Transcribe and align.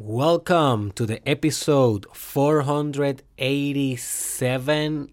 Welcome 0.00 0.92
to 0.92 1.06
the 1.06 1.20
episode 1.28 2.06
487, 2.14 5.10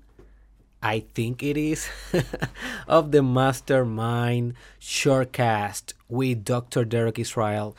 I 0.83 0.99
think 1.15 1.41
it 1.41 1.57
is, 1.57 1.89
of 2.87 3.11
the 3.11 3.23
Mastermind 3.23 4.53
Shortcast 4.79 5.93
with 6.07 6.45
Dr. 6.45 6.85
Derek 6.85 7.17
Israel. 7.17 7.75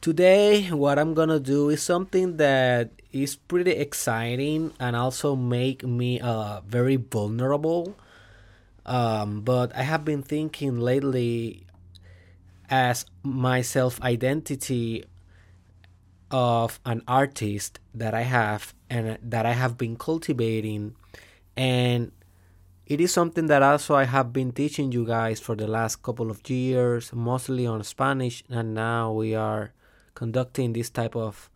Today, 0.00 0.70
what 0.70 0.98
I'm 0.98 1.12
gonna 1.12 1.40
do 1.40 1.68
is 1.68 1.82
something 1.82 2.38
that 2.38 2.88
is 3.12 3.36
pretty 3.36 3.72
exciting 3.72 4.72
and 4.80 4.96
also 4.96 5.36
make 5.36 5.84
me 5.84 6.18
uh, 6.20 6.62
very 6.66 6.96
vulnerable. 6.96 7.94
Um, 8.86 9.42
but 9.42 9.76
I 9.76 9.82
have 9.82 10.06
been 10.06 10.22
thinking 10.22 10.80
lately 10.80 11.66
as 12.70 13.04
my 13.22 13.60
self 13.60 14.00
identity 14.00 15.04
of 16.36 16.78
an 16.84 17.00
artist 17.08 17.80
that 17.94 18.12
I 18.12 18.20
have 18.20 18.74
and 18.90 19.16
that 19.22 19.46
I 19.46 19.52
have 19.52 19.78
been 19.78 19.96
cultivating. 19.96 20.94
And 21.56 22.12
it 22.84 23.00
is 23.00 23.10
something 23.10 23.46
that 23.46 23.62
also 23.62 23.94
I 23.94 24.04
have 24.04 24.34
been 24.34 24.52
teaching 24.52 24.92
you 24.92 25.06
guys 25.06 25.40
for 25.40 25.56
the 25.56 25.66
last 25.66 26.02
couple 26.02 26.30
of 26.30 26.44
years 26.50 27.10
mostly 27.14 27.66
on 27.66 27.82
Spanish. 27.84 28.44
And 28.50 28.74
now 28.74 29.12
we 29.12 29.34
are 29.34 29.72
conducting 30.12 30.74
this 30.74 30.90
type 30.90 31.16
of 31.16 31.48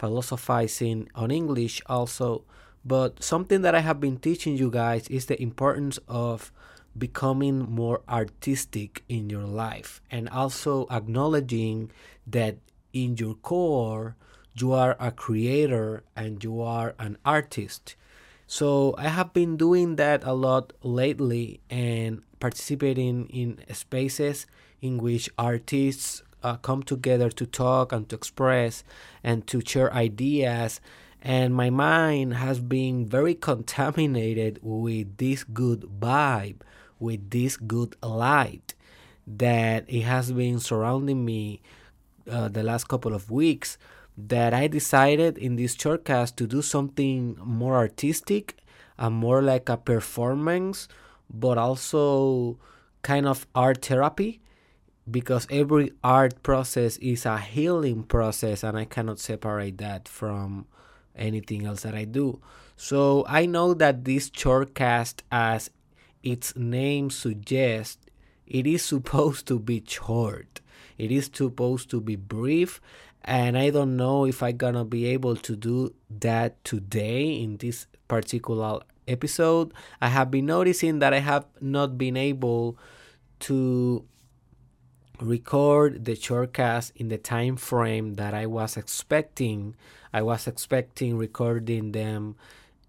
philosophizing 0.00 1.08
on 1.14 1.30
English 1.30 1.80
also. 1.86 2.42
But 2.84 3.22
something 3.22 3.62
that 3.62 3.76
I 3.76 3.86
have 3.86 4.00
been 4.00 4.18
teaching 4.18 4.56
you 4.56 4.68
guys 4.68 5.06
is 5.06 5.26
the 5.26 5.40
importance 5.40 6.00
of 6.08 6.50
becoming 6.98 7.70
more 7.70 8.02
artistic 8.08 9.04
in 9.08 9.30
your 9.30 9.46
life. 9.46 10.02
And 10.10 10.28
also 10.28 10.88
acknowledging 10.90 11.92
that 12.26 12.58
in 12.92 13.16
your 13.16 13.34
core, 13.34 14.16
you 14.54 14.72
are 14.72 14.96
a 15.00 15.10
creator 15.10 16.04
and 16.16 16.42
you 16.42 16.60
are 16.60 16.94
an 16.98 17.18
artist. 17.24 17.96
So 18.46 18.94
I 18.98 19.08
have 19.08 19.32
been 19.32 19.56
doing 19.56 19.96
that 19.96 20.22
a 20.24 20.32
lot 20.32 20.72
lately 20.82 21.60
and 21.70 22.22
participating 22.40 23.26
in 23.28 23.58
spaces 23.74 24.46
in 24.80 24.98
which 24.98 25.30
artists 25.38 26.22
uh, 26.42 26.56
come 26.56 26.82
together 26.82 27.30
to 27.30 27.46
talk 27.46 27.90
and 27.90 28.08
to 28.10 28.16
express 28.16 28.84
and 29.24 29.46
to 29.46 29.60
share 29.64 29.92
ideas. 29.92 30.80
And 31.22 31.54
my 31.54 31.70
mind 31.70 32.34
has 32.34 32.60
been 32.60 33.06
very 33.06 33.34
contaminated 33.50 34.60
with 34.62 35.16
this 35.16 35.42
good 35.42 35.80
vibe, 35.98 36.60
with 37.00 37.30
this 37.30 37.56
good 37.56 37.96
light 38.02 38.74
that 39.26 39.84
it 39.88 40.02
has 40.02 40.32
been 40.32 40.60
surrounding 40.60 41.24
me 41.24 41.62
uh, 42.30 42.48
the 42.48 42.62
last 42.62 42.88
couple 42.88 43.14
of 43.14 43.30
weeks 43.30 43.78
that 44.16 44.54
I 44.54 44.68
decided 44.68 45.38
in 45.38 45.56
this 45.56 45.76
shortcast 45.76 46.36
to 46.36 46.46
do 46.46 46.62
something 46.62 47.36
more 47.42 47.76
artistic 47.76 48.56
and 48.96 49.14
more 49.14 49.42
like 49.42 49.68
a 49.68 49.76
performance, 49.76 50.88
but 51.28 51.58
also 51.58 52.58
kind 53.02 53.26
of 53.26 53.46
art 53.54 53.84
therapy 53.84 54.40
because 55.10 55.46
every 55.50 55.92
art 56.02 56.42
process 56.42 56.96
is 56.98 57.26
a 57.26 57.38
healing 57.38 58.04
process 58.04 58.62
and 58.62 58.78
I 58.78 58.84
cannot 58.84 59.18
separate 59.18 59.78
that 59.78 60.08
from 60.08 60.66
anything 61.14 61.66
else 61.66 61.82
that 61.82 61.94
I 61.94 62.04
do. 62.04 62.40
So 62.76 63.24
I 63.28 63.46
know 63.46 63.74
that 63.74 64.04
this 64.04 64.30
shortcast, 64.30 65.20
as 65.30 65.70
its 66.22 66.56
name 66.56 67.10
suggests, 67.10 67.98
it 68.46 68.66
is 68.66 68.82
supposed 68.92 69.46
to 69.48 69.58
be 69.58 69.82
short. 69.86 70.60
It 70.96 71.10
is 71.10 71.28
supposed 71.32 71.90
to 71.90 72.00
be 72.00 72.16
brief, 72.16 72.80
and 73.24 73.56
I 73.56 73.70
don't 73.70 73.96
know 73.96 74.26
if 74.26 74.42
I'm 74.42 74.56
gonna 74.56 74.84
be 74.84 75.06
able 75.06 75.36
to 75.36 75.56
do 75.56 75.94
that 76.20 76.62
today 76.64 77.40
in 77.40 77.56
this 77.56 77.86
particular 78.06 78.80
episode. 79.08 79.72
I 80.00 80.08
have 80.08 80.30
been 80.30 80.46
noticing 80.46 80.98
that 80.98 81.14
I 81.14 81.20
have 81.20 81.46
not 81.60 81.96
been 81.96 82.16
able 82.16 82.76
to 83.40 84.04
record 85.20 86.04
the 86.04 86.12
shortcast 86.12 86.92
in 86.96 87.08
the 87.08 87.18
time 87.18 87.56
frame 87.56 88.14
that 88.14 88.34
I 88.34 88.46
was 88.46 88.76
expecting. 88.76 89.74
I 90.12 90.22
was 90.22 90.46
expecting 90.46 91.16
recording 91.16 91.92
them 91.92 92.36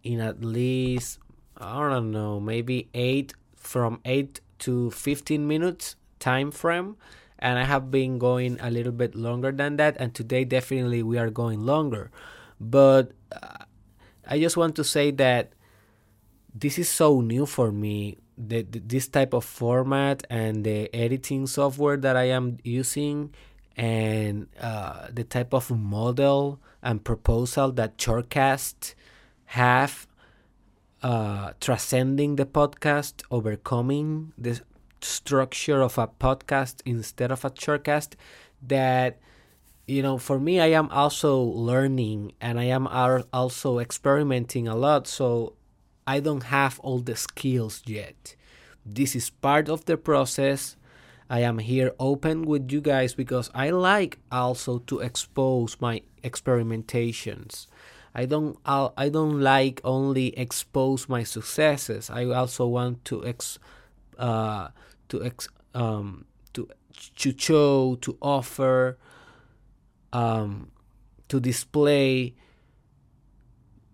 in 0.04 0.20
at 0.20 0.44
least 0.44 1.20
I 1.58 1.90
don't 1.90 2.12
know, 2.12 2.42
maybe 2.42 2.90
8 2.94 3.34
from 3.56 4.02
8 4.04 4.42
to 4.60 4.92
15 4.92 5.48
minutes 5.48 5.96
time 6.20 6.52
frame 6.52 6.98
and 7.46 7.60
I 7.60 7.64
have 7.64 7.92
been 7.92 8.18
going 8.18 8.58
a 8.60 8.72
little 8.72 8.92
bit 8.92 9.14
longer 9.14 9.52
than 9.52 9.78
that. 9.78 9.98
And 10.00 10.16
today, 10.16 10.46
definitely, 10.46 11.04
we 11.04 11.20
are 11.20 11.30
going 11.30 11.62
longer. 11.62 12.10
But 12.60 13.12
uh, 13.32 13.70
I 14.26 14.40
just 14.40 14.58
want 14.58 14.76
to 14.78 14.84
say 14.84 15.12
that 15.12 15.54
this 16.56 16.80
is 16.80 16.90
so 16.90 17.22
new 17.22 17.46
for 17.46 17.72
me. 17.72 18.18
The, 18.36 18.64
the, 18.64 18.80
this 18.80 19.08
type 19.08 19.34
of 19.34 19.46
format 19.46 20.26
and 20.28 20.66
the 20.66 20.90
editing 20.94 21.46
software 21.46 21.98
that 21.98 22.18
I 22.18 22.30
am 22.30 22.58
using, 22.64 23.36
and 23.78 24.48
uh, 24.60 25.08
the 25.14 25.24
type 25.24 25.54
of 25.54 25.70
model 25.70 26.60
and 26.82 27.04
proposal 27.04 27.72
that 27.74 28.00
Shortcast 28.00 28.96
have 29.54 30.08
uh, 31.04 31.54
transcending 31.62 32.38
the 32.38 32.46
podcast, 32.48 33.22
overcoming 33.30 34.34
the 34.36 34.60
structure 35.06 35.82
of 35.82 35.98
a 35.98 36.08
podcast 36.08 36.82
instead 36.86 37.32
of 37.32 37.46
a 37.46 37.52
shortcast 37.52 38.14
that 38.62 39.20
you 39.88 40.02
know 40.02 40.18
for 40.18 40.40
me 40.40 40.60
i 40.60 40.68
am 40.68 40.90
also 40.90 41.40
learning 41.40 42.34
and 42.42 42.60
i 42.60 42.64
am 42.64 42.88
also 42.88 43.80
experimenting 43.80 44.68
a 44.68 44.76
lot. 44.76 45.08
So 45.08 45.54
i 46.08 46.20
don't 46.20 46.44
have 46.44 46.80
all 46.80 47.00
the 47.00 47.16
skills 47.16 47.82
yet. 47.86 48.36
This 48.86 49.16
is 49.16 49.30
part 49.30 49.70
of 49.70 49.86
the 49.86 49.98
process. 49.98 50.76
I 51.28 51.40
am 51.40 51.58
here 51.58 51.92
open 52.00 52.44
with 52.44 52.72
you 52.72 52.82
guys 52.82 53.14
because 53.16 53.50
i 53.54 53.70
like 53.70 54.20
also 54.32 54.80
to 54.90 55.00
expose 55.00 55.78
my 55.80 56.02
experimentations. 56.24 57.68
I 58.14 58.26
don't 58.26 58.58
i 58.66 59.10
don't 59.10 59.42
like 59.42 59.82
only 59.84 60.28
expose 60.38 61.10
my 61.10 61.24
successes. 61.24 62.10
I 62.10 62.26
also 62.26 62.66
want 62.66 63.04
to 63.06 63.26
ex 63.26 63.60
uh, 64.18 64.70
to 65.10 65.24
ex, 65.24 65.48
um, 65.74 66.26
to 66.54 66.68
to 67.16 67.34
show, 67.38 67.96
to 68.02 68.18
offer, 68.22 68.98
um, 70.14 70.72
to 71.28 71.40
display 71.40 72.36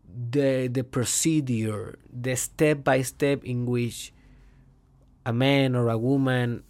the 0.08 0.68
the 0.72 0.84
procedure, 0.84 1.98
the 2.12 2.36
step 2.36 2.84
by 2.84 3.02
step 3.02 3.44
in 3.44 3.66
which 3.66 4.14
a 5.26 5.34
man 5.34 5.76
or 5.76 5.90
a 5.90 5.98
woman 5.98 6.64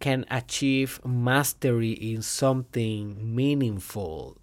can 0.00 0.24
achieve 0.30 1.00
mastery 1.04 1.92
in 1.92 2.22
something 2.22 3.34
meaningful. 3.34 4.36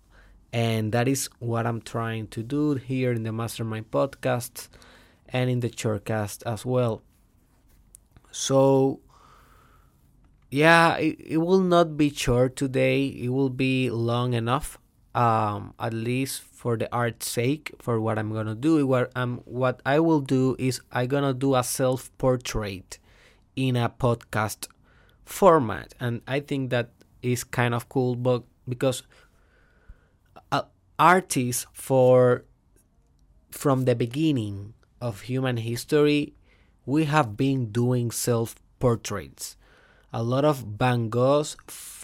And 0.52 0.92
that 0.92 1.08
is 1.08 1.30
what 1.40 1.66
I'm 1.66 1.82
trying 1.82 2.28
to 2.28 2.44
do 2.44 2.76
here 2.76 3.12
in 3.12 3.24
the 3.24 3.32
Mastermind 3.32 3.90
podcast 3.92 4.68
and 5.30 5.50
in 5.50 5.62
the 5.62 5.70
Shortcast 5.70 6.44
as 6.46 6.66
well. 6.66 7.02
So, 8.32 9.00
yeah, 10.54 10.98
it, 10.98 11.18
it 11.20 11.38
will 11.38 11.62
not 11.66 11.98
be 11.98 12.14
short 12.14 12.56
today. 12.56 13.08
It 13.08 13.30
will 13.30 13.50
be 13.50 13.90
long 13.90 14.34
enough, 14.34 14.78
um, 15.16 15.74
at 15.80 15.96
least 15.96 16.44
for 16.44 16.78
the 16.78 16.86
art's 16.94 17.28
sake, 17.28 17.74
for 17.80 18.00
what 18.00 18.20
I'm 18.20 18.32
gonna 18.32 18.54
do. 18.54 18.86
What 18.86 19.12
um, 19.18 19.42
what 19.46 19.82
I 19.84 20.00
will 20.00 20.22
do 20.22 20.56
is 20.60 20.80
I'm 20.92 21.08
gonna 21.08 21.34
do 21.34 21.56
a 21.56 21.64
self 21.64 22.16
portrait 22.20 23.00
in 23.56 23.76
a 23.76 23.90
podcast 23.90 24.68
format, 25.26 25.96
and 26.00 26.22
I 26.28 26.40
think 26.40 26.70
that 26.70 26.92
is 27.24 27.44
kind 27.44 27.74
of 27.74 27.90
cool. 27.90 28.14
But 28.16 28.44
because 28.70 29.02
uh, 30.52 30.70
artists 31.00 31.66
for 31.74 32.46
from 33.50 33.86
the 33.86 33.96
beginning 33.96 34.76
of 35.02 35.22
human 35.22 35.58
history, 35.58 36.36
we 36.86 37.06
have 37.06 37.36
been 37.36 37.72
doing 37.72 38.12
self 38.12 38.54
portraits 38.78 39.58
a 40.14 40.22
lot 40.22 40.46
of 40.46 40.58
Van 40.60 41.10
Gogh's 41.10 41.58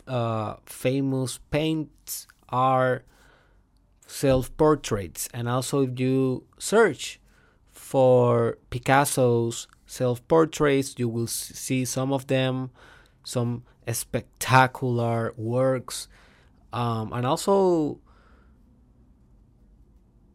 uh, 0.08 0.56
famous 0.66 1.40
paints 1.52 2.28
are 2.50 3.04
self 4.08 4.56
portraits, 4.58 5.30
and 5.32 5.48
also 5.48 5.84
if 5.84 6.00
you 6.00 6.44
search 6.58 7.22
for 7.72 8.58
Picasso's 8.72 9.68
self 9.86 10.28
portraits, 10.28 10.96
you 10.98 11.08
will 11.08 11.28
see 11.28 11.86
some 11.86 12.12
of 12.12 12.26
them, 12.26 12.72
some 13.24 13.64
spectacular 13.92 15.34
works, 15.38 16.08
um, 16.74 17.14
and 17.14 17.28
also 17.28 18.00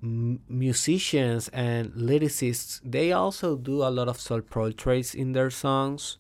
musicians 0.00 1.48
and 1.48 1.92
lyricists. 1.94 2.80
They 2.84 3.10
also 3.10 3.56
do 3.56 3.82
a 3.82 3.90
lot 3.90 4.06
of 4.06 4.20
self 4.20 4.48
portraits 4.48 5.12
in 5.12 5.32
their 5.32 5.50
songs 5.50 6.18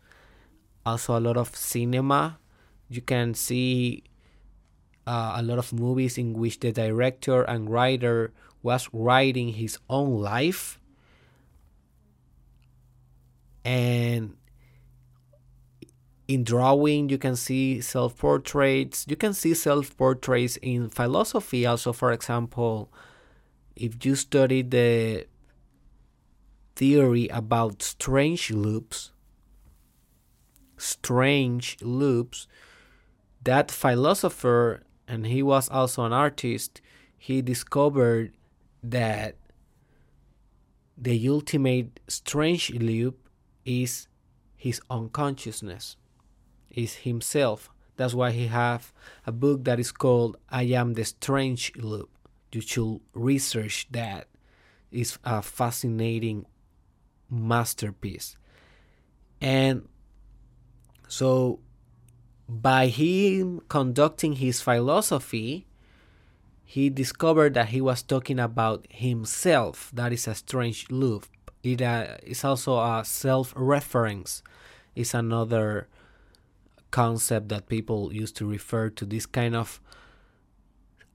also 0.84 1.18
a 1.18 1.20
lot 1.20 1.36
of 1.36 1.54
cinema. 1.54 2.38
You 2.88 3.00
can 3.00 3.34
see 3.34 4.04
uh, 5.06 5.34
a 5.36 5.42
lot 5.42 5.58
of 5.58 5.72
movies 5.72 6.18
in 6.18 6.34
which 6.34 6.60
the 6.60 6.72
director 6.72 7.42
and 7.42 7.70
writer 7.70 8.32
was 8.62 8.88
writing 8.92 9.48
his 9.54 9.78
own 9.88 10.20
life. 10.20 10.80
And 13.64 14.36
in 16.28 16.44
drawing 16.44 17.08
you 17.08 17.18
can 17.18 17.36
see 17.36 17.80
self-portraits. 17.80 19.06
You 19.08 19.16
can 19.16 19.34
see 19.34 19.54
self-portraits 19.54 20.56
in 20.58 20.88
philosophy 20.88 21.66
also. 21.66 21.92
For 21.92 22.12
example 22.12 22.90
if 23.76 24.04
you 24.04 24.14
study 24.14 24.62
the 24.62 25.26
theory 26.76 27.28
about 27.28 27.82
strange 27.82 28.50
loops 28.50 29.10
strange 30.76 31.76
loops 31.80 32.46
that 33.42 33.70
philosopher 33.70 34.82
and 35.06 35.26
he 35.26 35.42
was 35.42 35.68
also 35.68 36.04
an 36.04 36.12
artist 36.12 36.80
he 37.16 37.42
discovered 37.42 38.32
that 38.82 39.36
the 40.96 41.28
ultimate 41.28 42.00
strange 42.06 42.70
loop 42.70 43.28
is 43.64 44.08
his 44.56 44.80
unconsciousness 44.88 45.96
is 46.70 46.94
himself. 46.96 47.70
That's 47.96 48.14
why 48.14 48.32
he 48.32 48.46
have 48.48 48.92
a 49.26 49.32
book 49.32 49.64
that 49.64 49.78
is 49.78 49.92
called 49.92 50.36
i 50.50 50.62
am 50.62 50.94
the 50.94 51.04
strange 51.04 51.72
loop. 51.76 52.10
You 52.52 52.60
should 52.60 53.00
research 53.12 53.88
that. 53.90 54.28
It's 54.92 55.18
a 55.24 55.42
fascinating 55.42 56.46
masterpiece. 57.28 58.36
And 59.40 59.88
so 61.14 61.60
by 62.48 62.88
him 62.88 63.60
conducting 63.68 64.32
his 64.34 64.60
philosophy 64.60 65.64
he 66.64 66.90
discovered 66.90 67.54
that 67.54 67.68
he 67.68 67.80
was 67.80 68.02
talking 68.02 68.40
about 68.40 68.86
himself. 68.90 69.92
That 69.94 70.12
is 70.12 70.26
a 70.26 70.34
strange 70.34 70.90
loop. 70.90 71.26
It 71.62 71.80
uh, 71.80 72.16
is 72.24 72.42
also 72.42 72.78
a 72.78 73.04
self-reference. 73.04 74.42
Is 74.96 75.14
another 75.14 75.86
concept 76.90 77.48
that 77.50 77.68
people 77.68 78.12
used 78.12 78.36
to 78.38 78.46
refer 78.46 78.90
to 78.90 79.04
this 79.04 79.26
kind 79.26 79.54
of 79.54 79.80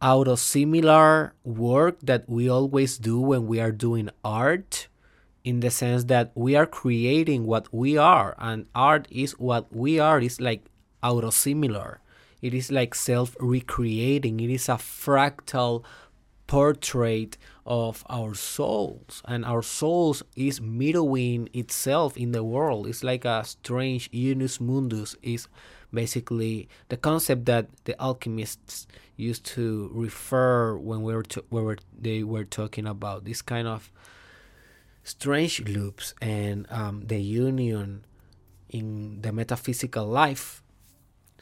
auto-similar 0.01 1.33
work 1.43 1.99
that 2.03 2.27
we 2.27 2.47
always 2.49 2.97
do 2.97 3.19
when 3.19 3.47
we 3.47 3.59
are 3.59 3.71
doing 3.71 4.09
art 4.23 4.88
in 5.49 5.61
the 5.61 5.71
sense 5.71 6.03
that 6.05 6.31
we 6.35 6.55
are 6.55 6.67
creating 6.67 7.47
what 7.47 7.65
we 7.73 7.97
are 7.97 8.35
and 8.37 8.67
art 8.75 9.07
is 9.09 9.31
what 9.39 9.65
we 9.75 9.99
are 9.99 10.19
is 10.21 10.39
like 10.39 10.63
auto-similar. 11.01 11.99
It 12.39 12.53
is 12.53 12.71
like 12.71 12.93
self-recreating. 12.93 14.39
It 14.39 14.51
is 14.51 14.69
a 14.69 14.73
fractal 14.73 15.83
portrait 16.45 17.37
of 17.65 18.03
our 18.09 18.33
souls 18.33 19.21
and 19.25 19.43
our 19.43 19.63
souls 19.63 20.21
is 20.35 20.61
mirroring 20.61 21.49
itself 21.53 22.15
in 22.15 22.31
the 22.31 22.43
world. 22.43 22.87
It's 22.87 23.03
like 23.03 23.25
a 23.25 23.43
strange 23.43 24.09
unus 24.13 24.59
mundus 24.59 25.15
is 25.23 25.47
basically 25.91 26.69
the 26.89 26.97
concept 26.97 27.45
that 27.45 27.67
the 27.85 27.99
alchemists 27.99 28.87
used 29.15 29.45
to 29.57 29.89
refer 29.93 30.77
when 30.77 31.01
we 31.01 31.13
were, 31.13 31.23
to, 31.23 31.43
when 31.49 31.63
we 31.63 31.67
were 31.67 31.77
they 31.99 32.23
were 32.23 32.45
talking 32.45 32.85
about. 32.85 33.25
This 33.25 33.41
kind 33.41 33.67
of 33.67 33.91
strange 35.09 35.61
loops 35.65 36.13
and 36.21 36.67
um, 36.69 37.01
the 37.07 37.17
union 37.17 38.05
in 38.69 39.21
the 39.21 39.31
metaphysical 39.33 40.05
life. 40.05 40.61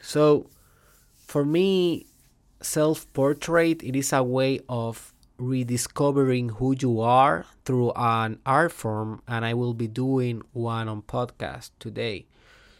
So 0.02 0.50
for 1.18 1.44
me 1.44 2.08
self 2.62 3.12
portrait 3.14 3.84
it 3.84 3.96
is 3.96 4.14
a 4.14 4.24
way 4.24 4.60
of 4.70 5.14
rediscovering 5.38 6.50
who 6.58 6.74
you 6.80 7.00
are 7.02 7.46
through 7.66 7.92
an 7.96 8.40
art 8.44 8.72
form 8.72 9.22
and 9.28 9.46
i 9.46 9.54
will 9.54 9.76
be 9.76 9.88
doing 9.88 10.42
one 10.54 10.88
on 10.88 11.02
podcast 11.02 11.72
today. 11.78 12.26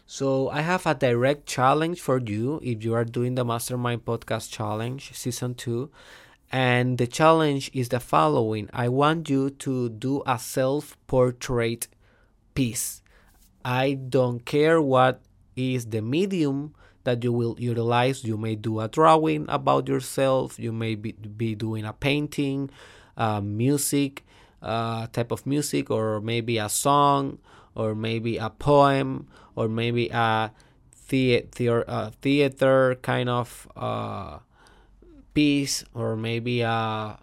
So 0.06 0.48
i 0.48 0.62
have 0.62 0.86
a 0.86 0.94
direct 0.94 1.44
challenge 1.44 2.00
for 2.00 2.18
you 2.18 2.58
if 2.64 2.82
you 2.82 2.94
are 2.94 3.04
doing 3.04 3.34
the 3.34 3.44
mastermind 3.44 4.06
podcast 4.06 4.50
challenge 4.50 5.12
season 5.12 5.54
2 5.54 5.90
and 6.50 6.98
the 6.98 7.06
challenge 7.06 7.70
is 7.74 7.90
the 7.90 8.00
following. 8.00 8.68
I 8.72 8.88
want 8.88 9.28
you 9.28 9.50
to 9.50 9.88
do 9.88 10.22
a 10.26 10.38
self 10.38 10.96
portrait 11.06 11.88
piece. 12.54 13.02
I 13.64 13.94
don't 13.94 14.44
care 14.44 14.80
what 14.80 15.20
is 15.56 15.86
the 15.86 16.00
medium 16.00 16.74
that 17.04 17.22
you 17.22 17.32
will 17.32 17.56
utilize. 17.58 18.24
You 18.24 18.36
may 18.36 18.54
do 18.54 18.80
a 18.80 18.88
drawing 18.88 19.46
about 19.48 19.88
yourself, 19.88 20.58
you 20.58 20.72
may 20.72 20.94
be, 20.94 21.12
be 21.12 21.54
doing 21.54 21.84
a 21.84 21.92
painting, 21.92 22.70
uh, 23.16 23.40
music, 23.40 24.24
uh, 24.62 25.06
type 25.08 25.30
of 25.30 25.46
music, 25.46 25.90
or 25.90 26.20
maybe 26.20 26.58
a 26.58 26.68
song, 26.68 27.38
or 27.74 27.94
maybe 27.94 28.36
a 28.38 28.50
poem, 28.50 29.28
or 29.54 29.68
maybe 29.68 30.08
a 30.08 30.52
theater, 30.92 31.84
uh, 31.88 32.10
theater 32.20 32.96
kind 33.02 33.28
of 33.28 33.68
uh, 33.76 34.38
piece, 35.38 35.84
or 35.94 36.16
maybe 36.16 36.62
a, 36.62 37.16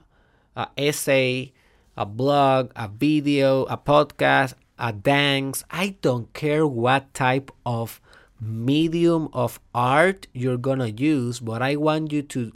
a 0.55 0.67
essay, 0.77 1.51
a 1.97 2.05
blog, 2.05 2.71
a 2.73 2.87
video, 2.87 3.63
a 3.65 3.75
podcast, 3.75 4.53
a 4.79 4.93
dance. 4.93 5.65
I 5.69 5.97
don't 5.99 6.31
care 6.31 6.65
what 6.65 7.13
type 7.13 7.51
of 7.65 7.99
medium 8.39 9.27
of 9.33 9.59
art 9.73 10.27
you're 10.31 10.55
gonna 10.55 10.95
use, 10.95 11.41
but 11.41 11.61
I 11.61 11.75
want 11.75 12.13
you 12.13 12.21
to 12.31 12.53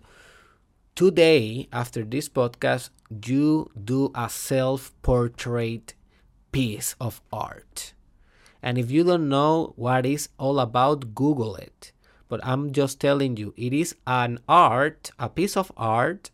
today, 0.96 1.68
after 1.74 2.06
this 2.06 2.30
podcast, 2.30 2.90
you 3.12 3.70
do 3.76 4.12
a 4.16 4.30
self 4.30 4.94
portrait 5.02 5.94
piece 6.54 6.96
of 7.02 7.20
art. 7.34 7.92
And 8.64 8.78
if 8.78 8.90
you 8.90 9.04
don't 9.04 9.28
know 9.28 9.74
what 9.76 10.06
it's 10.06 10.30
all 10.38 10.58
about, 10.62 11.14
Google 11.14 11.58
it. 11.58 11.92
But 12.30 12.40
I'm 12.44 12.72
just 12.72 13.02
telling 13.02 13.36
you, 13.36 13.54
it 13.58 13.74
is 13.74 13.96
an 14.08 14.40
art, 14.48 15.12
a 15.20 15.28
piece 15.28 15.58
of 15.58 15.72
art 15.76 16.32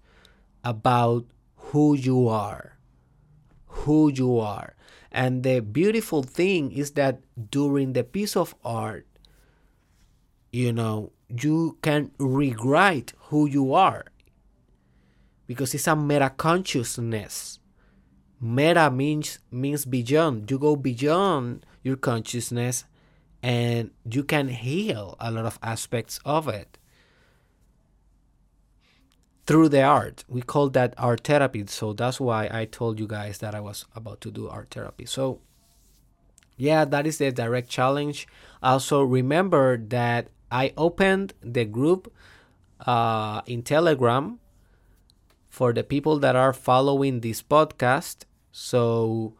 about 0.63 1.25
who 1.71 1.95
you 1.95 2.27
are. 2.27 2.77
Who 3.67 4.11
you 4.11 4.37
are. 4.37 4.75
And 5.11 5.41
the 5.41 5.61
beautiful 5.61 6.21
thing 6.21 6.71
is 6.71 6.91
that 6.91 7.21
during 7.49 7.93
the 7.93 8.03
piece 8.03 8.35
of 8.35 8.53
art, 8.63 9.07
you 10.55 10.71
know 10.71 11.11
you 11.27 11.77
can 11.81 12.11
rewrite 12.17 13.11
who 13.27 13.45
you 13.45 13.73
are 13.73 14.05
because 15.47 15.73
it's 15.75 15.87
a 15.87 15.95
meta 15.95 16.31
consciousness 16.37 17.59
meta 18.39 18.89
means 18.89 19.39
means 19.51 19.83
beyond 19.83 20.49
you 20.49 20.57
go 20.57 20.77
beyond 20.77 21.65
your 21.83 21.97
consciousness 21.97 22.85
and 23.45 23.91
you 24.09 24.23
can 24.23 24.47
heal 24.47 25.15
a 25.19 25.29
lot 25.29 25.45
of 25.45 25.59
aspects 25.61 26.19
of 26.25 26.47
it 26.47 26.77
through 29.45 29.69
the 29.69 29.83
art 29.83 30.23
we 30.27 30.41
call 30.41 30.69
that 30.69 30.95
art 30.97 31.23
therapy 31.23 31.63
so 31.67 31.93
that's 31.93 32.19
why 32.19 32.49
i 32.51 32.65
told 32.65 32.99
you 32.99 33.07
guys 33.07 33.37
that 33.37 33.53
i 33.53 33.59
was 33.59 33.85
about 33.95 34.19
to 34.19 34.31
do 34.31 34.49
art 34.49 34.69
therapy 34.71 35.05
so 35.05 35.39
yeah 36.57 36.83
that 36.83 37.05
is 37.05 37.19
the 37.19 37.31
direct 37.31 37.69
challenge 37.69 38.27
also 38.61 39.03
remember 39.03 39.77
that 39.77 40.29
I 40.51 40.73
opened 40.77 41.33
the 41.41 41.65
group 41.65 42.13
uh, 42.85 43.41
in 43.45 43.63
Telegram 43.63 44.39
for 45.49 45.73
the 45.73 45.83
people 45.83 46.19
that 46.19 46.35
are 46.35 46.53
following 46.53 47.21
this 47.21 47.41
podcast. 47.41 48.25
So 48.51 49.33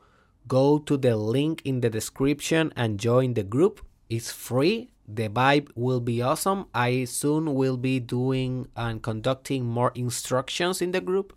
go 0.48 0.80
to 0.80 0.98
the 0.98 1.16
link 1.16 1.62
in 1.64 1.82
the 1.82 1.90
description 1.90 2.74
and 2.76 3.00
join 3.00 3.34
the 3.34 3.44
group. 3.44 3.85
It's 4.10 4.32
free. 4.32 4.90
The 5.08 5.30
vibe 5.30 5.70
will 5.76 6.00
be 6.00 6.22
awesome. 6.22 6.66
I 6.74 7.06
soon 7.06 7.54
will 7.54 7.78
be 7.78 8.00
doing 8.00 8.68
and 8.76 9.02
conducting 9.02 9.66
more 9.66 9.92
instructions 9.96 10.82
in 10.82 10.92
the 10.92 11.02
group. 11.02 11.34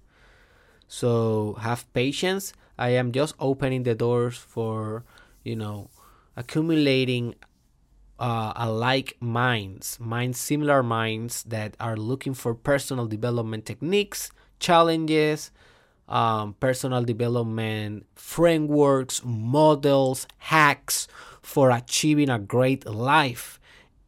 So 0.87 1.56
have 1.60 1.90
patience. 1.92 2.52
I 2.78 2.90
am 2.90 3.12
just 3.12 3.34
opening 3.38 3.82
the 3.82 3.94
doors 3.94 4.37
for, 4.38 5.04
you 5.44 5.56
know, 5.56 5.90
accumulating 6.37 7.34
uh, 8.18 8.52
alike 8.56 9.16
minds, 9.20 9.98
minds, 10.00 10.38
similar 10.38 10.82
minds 10.82 11.42
that 11.44 11.76
are 11.78 11.96
looking 11.96 12.34
for 12.34 12.54
personal 12.54 13.06
development 13.06 13.66
techniques, 13.66 14.30
challenges, 14.58 15.50
um, 16.08 16.54
personal 16.58 17.04
development 17.04 18.06
frameworks, 18.14 19.22
models, 19.25 20.26
hacks 20.38 21.06
for 21.42 21.71
achieving 21.71 22.30
a 22.30 22.38
great 22.38 22.87
life. 22.87 23.59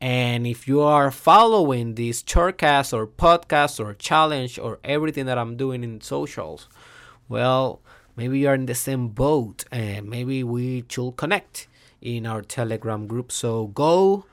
And 0.00 0.46
if 0.46 0.66
you 0.66 0.80
are 0.80 1.10
following 1.10 1.94
this 1.94 2.22
shortcast 2.22 2.92
or 2.94 3.06
podcast 3.06 3.78
or 3.84 3.92
challenge 3.94 4.58
or 4.58 4.78
everything 4.82 5.26
that 5.26 5.36
I'm 5.36 5.56
doing 5.56 5.84
in 5.84 6.00
socials, 6.00 6.68
well, 7.28 7.80
maybe 8.16 8.38
you're 8.38 8.54
in 8.54 8.66
the 8.66 8.74
same 8.74 9.08
boat 9.08 9.64
and 9.70 10.08
maybe 10.08 10.42
we 10.42 10.84
should 10.88 11.16
connect 11.16 11.68
in 12.00 12.26
our 12.26 12.40
Telegram 12.40 13.06
group. 13.06 13.30
So 13.30 13.66
go 13.68 14.24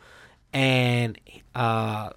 and 0.54 1.20
uh, 1.54 2.12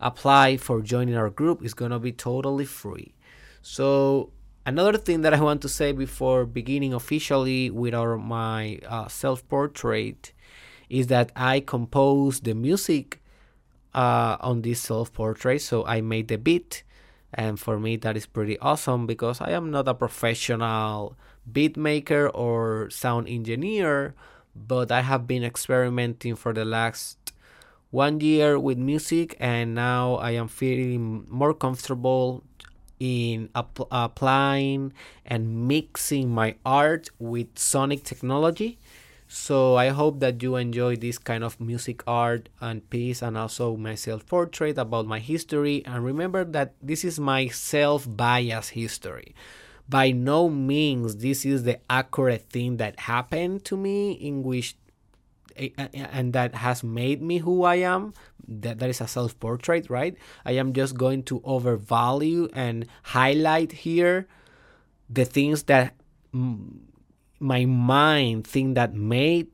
apply 0.00 0.56
for 0.56 0.80
joining 0.80 1.16
our 1.16 1.30
group 1.30 1.62
It's 1.62 1.74
gonna 1.74 1.98
be 1.98 2.12
totally 2.12 2.64
free. 2.64 3.14
So 3.60 4.30
another 4.68 4.98
thing 4.98 5.22
that 5.22 5.32
I 5.32 5.40
want 5.40 5.62
to 5.62 5.68
say 5.68 5.92
before 5.92 6.44
beginning 6.44 6.92
officially 6.92 7.70
with 7.70 7.94
our 7.94 8.18
my 8.18 8.78
uh, 8.86 9.08
self 9.08 9.40
portrait 9.48 10.32
is 10.90 11.06
that 11.06 11.32
I 11.34 11.60
composed 11.60 12.44
the 12.44 12.54
music 12.54 13.20
uh, 13.94 14.36
on 14.40 14.60
this 14.60 14.80
self 14.80 15.12
portrait. 15.12 15.62
So 15.62 15.86
I 15.86 16.02
made 16.02 16.28
the 16.28 16.36
beat, 16.36 16.84
and 17.32 17.58
for 17.58 17.80
me 17.80 17.96
that 17.96 18.14
is 18.14 18.26
pretty 18.26 18.58
awesome 18.58 19.06
because 19.06 19.40
I 19.40 19.50
am 19.52 19.70
not 19.70 19.88
a 19.88 19.94
professional 19.94 21.16
beat 21.50 21.78
maker 21.78 22.28
or 22.28 22.90
sound 22.90 23.26
engineer, 23.26 24.14
but 24.54 24.92
I 24.92 25.00
have 25.00 25.26
been 25.26 25.44
experimenting 25.44 26.36
for 26.36 26.52
the 26.52 26.66
last 26.66 27.16
one 27.90 28.20
year 28.20 28.60
with 28.60 28.76
music, 28.76 29.34
and 29.40 29.74
now 29.74 30.16
I 30.16 30.32
am 30.32 30.46
feeling 30.46 31.24
more 31.30 31.54
comfortable 31.54 32.44
in 33.00 33.48
ap- 33.54 33.88
applying 33.90 34.92
and 35.24 35.68
mixing 35.68 36.30
my 36.30 36.54
art 36.64 37.08
with 37.18 37.58
sonic 37.58 38.04
technology 38.04 38.78
so 39.28 39.76
I 39.76 39.88
hope 39.88 40.20
that 40.20 40.42
you 40.42 40.56
enjoy 40.56 40.96
this 40.96 41.18
kind 41.18 41.44
of 41.44 41.60
music 41.60 42.02
art 42.06 42.48
and 42.62 42.88
piece 42.88 43.20
and 43.20 43.36
also 43.36 43.76
my 43.76 43.94
self 43.94 44.26
portrait 44.26 44.78
about 44.78 45.06
my 45.06 45.18
history. 45.18 45.84
And 45.84 46.02
remember 46.02 46.44
that 46.44 46.72
this 46.82 47.04
is 47.04 47.20
my 47.20 47.48
self 47.48 48.08
bias 48.08 48.70
history. 48.70 49.34
By 49.86 50.12
no 50.12 50.48
means 50.48 51.16
this 51.16 51.44
is 51.44 51.64
the 51.64 51.78
accurate 51.90 52.48
thing 52.48 52.78
that 52.78 53.00
happened 53.00 53.66
to 53.66 53.76
me 53.76 54.12
in 54.12 54.42
which 54.42 54.76
and 55.58 56.32
that 56.32 56.54
has 56.54 56.82
made 56.82 57.22
me 57.22 57.38
who 57.38 57.64
I 57.64 57.76
am. 57.76 58.14
That, 58.46 58.78
that 58.78 58.88
is 58.88 59.00
a 59.00 59.08
self 59.08 59.38
portrait, 59.38 59.90
right? 59.90 60.16
I 60.44 60.52
am 60.52 60.72
just 60.72 60.96
going 60.96 61.24
to 61.24 61.42
overvalue 61.44 62.48
and 62.54 62.86
highlight 63.02 63.72
here 63.72 64.26
the 65.10 65.24
things 65.24 65.64
that 65.64 65.94
my 66.32 67.64
mind 67.64 68.46
thing 68.46 68.74
that 68.74 68.94
made 68.94 69.48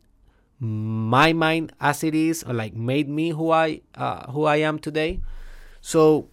my 0.61 1.32
mind 1.32 1.73
as 1.80 2.02
it 2.02 2.14
is 2.14 2.42
or 2.44 2.54
like 2.54 2.75
made 2.75 3.08
me 3.08 3.30
who 3.30 3.50
I 3.50 3.80
uh, 3.94 4.30
who 4.30 4.44
I 4.44 4.56
am 4.56 4.78
today. 4.78 5.20
So 5.80 6.28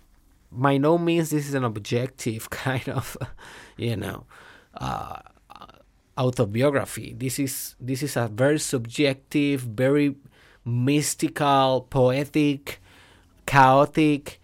by 0.52 0.78
no 0.78 0.98
means 0.98 1.30
this 1.30 1.48
is 1.48 1.54
an 1.54 1.64
objective 1.64 2.50
kind 2.50 2.88
of 2.90 3.18
you 3.78 3.96
know 3.96 4.26
uh, 4.76 5.20
autobiography. 6.18 7.16
This 7.18 7.40
is 7.40 7.76
this 7.80 8.04
is 8.04 8.18
a 8.18 8.28
very 8.28 8.60
subjective, 8.60 9.62
very 9.62 10.16
mystical, 10.66 11.88
poetic, 11.90 12.80
chaotic, 13.46 14.40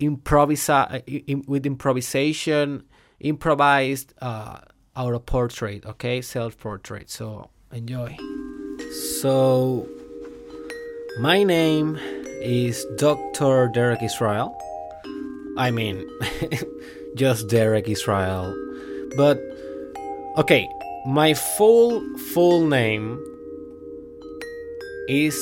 improvisa- 0.00 1.02
in, 1.06 1.44
with 1.46 1.66
improvisation, 1.66 2.84
improvised 3.20 4.14
uh, 4.20 4.58
auto 4.96 5.18
portrait, 5.18 5.86
okay? 5.86 6.20
Self 6.20 6.58
portrait. 6.58 7.10
So 7.10 7.50
enjoy. 7.72 8.16
So, 9.20 9.88
my 11.20 11.42
name 11.42 11.98
is 12.40 12.86
Dr. 12.96 13.68
Derek 13.68 14.02
Israel. 14.02 14.56
I 15.56 15.70
mean, 15.70 16.08
just 17.16 17.48
Derek 17.48 17.88
Israel. 17.88 18.54
But, 19.16 19.40
okay, 20.38 20.70
my 21.04 21.34
full, 21.34 22.00
full 22.32 22.64
name 22.64 23.18
is 25.08 25.34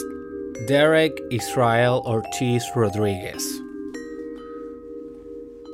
Derek 0.67 1.13
Israel 1.31 2.03
Ortiz 2.07 2.65
Rodriguez. 2.75 3.45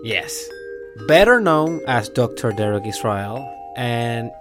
Yes, 0.03 0.35
better 1.07 1.41
known 1.41 1.81
as 1.87 2.09
Dr. 2.09 2.51
Derek 2.51 2.85
Israel 2.85 3.49
and 3.77 4.33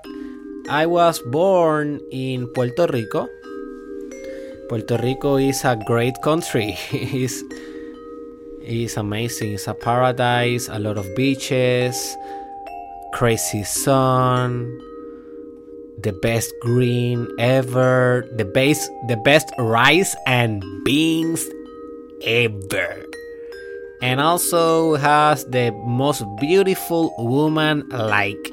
I 0.67 0.87
was 0.87 1.19
born 1.29 2.01
in 2.11 2.47
Puerto 2.47 2.87
Rico. 2.87 3.29
Puerto 4.67 4.97
Rico 4.97 5.37
is 5.37 5.63
a 5.63 5.75
great 5.75 6.19
country. 6.23 6.75
it's, 6.91 7.43
it's 8.63 8.97
amazing. 8.97 9.53
It's 9.53 9.67
a 9.67 9.75
paradise, 9.75 10.69
a 10.69 10.79
lot 10.79 10.97
of 10.97 11.05
beaches, 11.15 12.17
crazy 13.13 13.63
sun, 13.63 14.65
the 16.01 16.13
best 16.21 16.53
green 16.61 17.27
ever, 17.39 18.27
the 18.37 18.45
best 18.45 18.89
the 19.07 19.17
best 19.17 19.51
rice 19.57 20.15
and 20.25 20.63
beans 20.83 21.45
ever. 22.23 23.05
And 24.01 24.19
also 24.19 24.95
has 24.95 25.45
the 25.45 25.71
most 25.85 26.23
beautiful 26.39 27.13
woman 27.19 27.87
like 27.89 28.51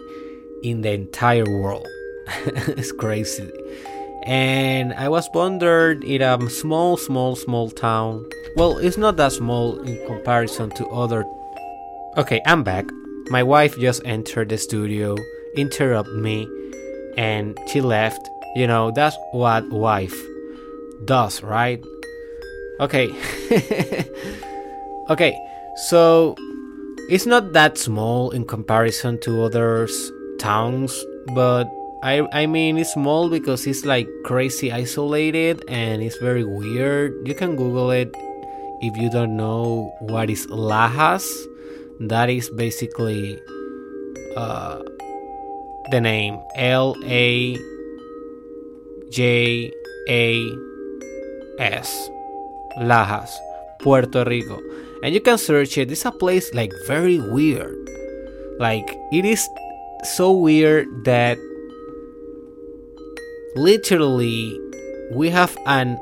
in 0.62 0.82
the 0.82 0.92
entire 0.92 1.48
world. 1.48 1.86
it's 2.46 2.92
crazy. 2.92 3.50
And 4.24 4.92
I 4.92 5.08
was 5.08 5.30
wondered 5.32 6.04
in 6.04 6.20
a 6.20 6.50
small, 6.50 6.98
small, 6.98 7.34
small 7.34 7.70
town. 7.70 8.28
Well, 8.56 8.76
it's 8.76 8.98
not 8.98 9.16
that 9.16 9.32
small 9.32 9.80
in 9.80 10.06
comparison 10.06 10.68
to 10.72 10.86
other. 10.88 11.24
Okay, 12.18 12.42
I'm 12.44 12.62
back. 12.62 12.84
My 13.30 13.42
wife 13.42 13.78
just 13.78 14.02
entered 14.04 14.48
the 14.48 14.58
studio, 14.58 15.16
interrupted 15.56 16.16
me, 16.16 16.48
and 17.16 17.58
she 17.68 17.80
left. 17.80 18.30
You 18.56 18.66
know, 18.66 18.90
that's 18.90 19.16
what 19.32 19.68
wife 19.70 20.16
does, 21.04 21.42
right? 21.42 21.82
Okay. 22.80 23.10
okay, 25.10 25.38
so 25.88 26.34
it's 27.10 27.26
not 27.26 27.52
that 27.52 27.76
small 27.76 28.30
in 28.30 28.46
comparison 28.46 29.20
to 29.20 29.44
other 29.44 29.88
towns, 30.38 31.04
but 31.34 31.68
I 32.02 32.26
I 32.32 32.46
mean 32.46 32.78
it's 32.78 32.94
small 32.94 33.28
because 33.28 33.66
it's 33.66 33.84
like 33.84 34.08
crazy 34.24 34.70
isolated 34.72 35.64
and 35.68 36.02
it's 36.02 36.16
very 36.18 36.44
weird. 36.44 37.12
You 37.26 37.34
can 37.34 37.56
Google 37.56 37.90
it 37.90 38.14
if 38.80 38.96
you 38.96 39.10
don't 39.10 39.36
know 39.36 39.92
what 40.00 40.30
is 40.30 40.46
Lajas. 40.46 41.26
That 42.00 42.30
is 42.30 42.48
basically 42.50 43.40
uh, 44.36 44.82
the 45.90 46.00
name 46.00 46.38
L 46.56 46.96
A 47.04 47.58
J 49.10 49.72
A 50.08 50.44
S 51.58 52.08
Lajas, 52.78 53.30
Puerto 53.80 54.24
Rico. 54.24 54.62
And 55.02 55.12
you 55.14 55.20
can 55.20 55.38
search 55.38 55.76
it. 55.78 55.90
It's 55.90 56.04
a 56.04 56.12
place 56.12 56.54
like 56.54 56.72
very 56.86 57.18
weird. 57.18 57.76
Like 58.58 58.96
it 59.12 59.24
is 59.24 59.48
so 60.04 60.30
weird 60.30 60.86
that 61.04 61.38
literally 63.56 64.60
we 65.14 65.30
have 65.30 65.56
an 65.66 65.98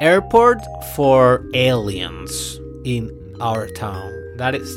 airport 0.00 0.60
for 0.94 1.44
aliens 1.54 2.60
in 2.84 3.10
our 3.40 3.66
town. 3.68 4.12
That 4.36 4.54
is 4.54 4.70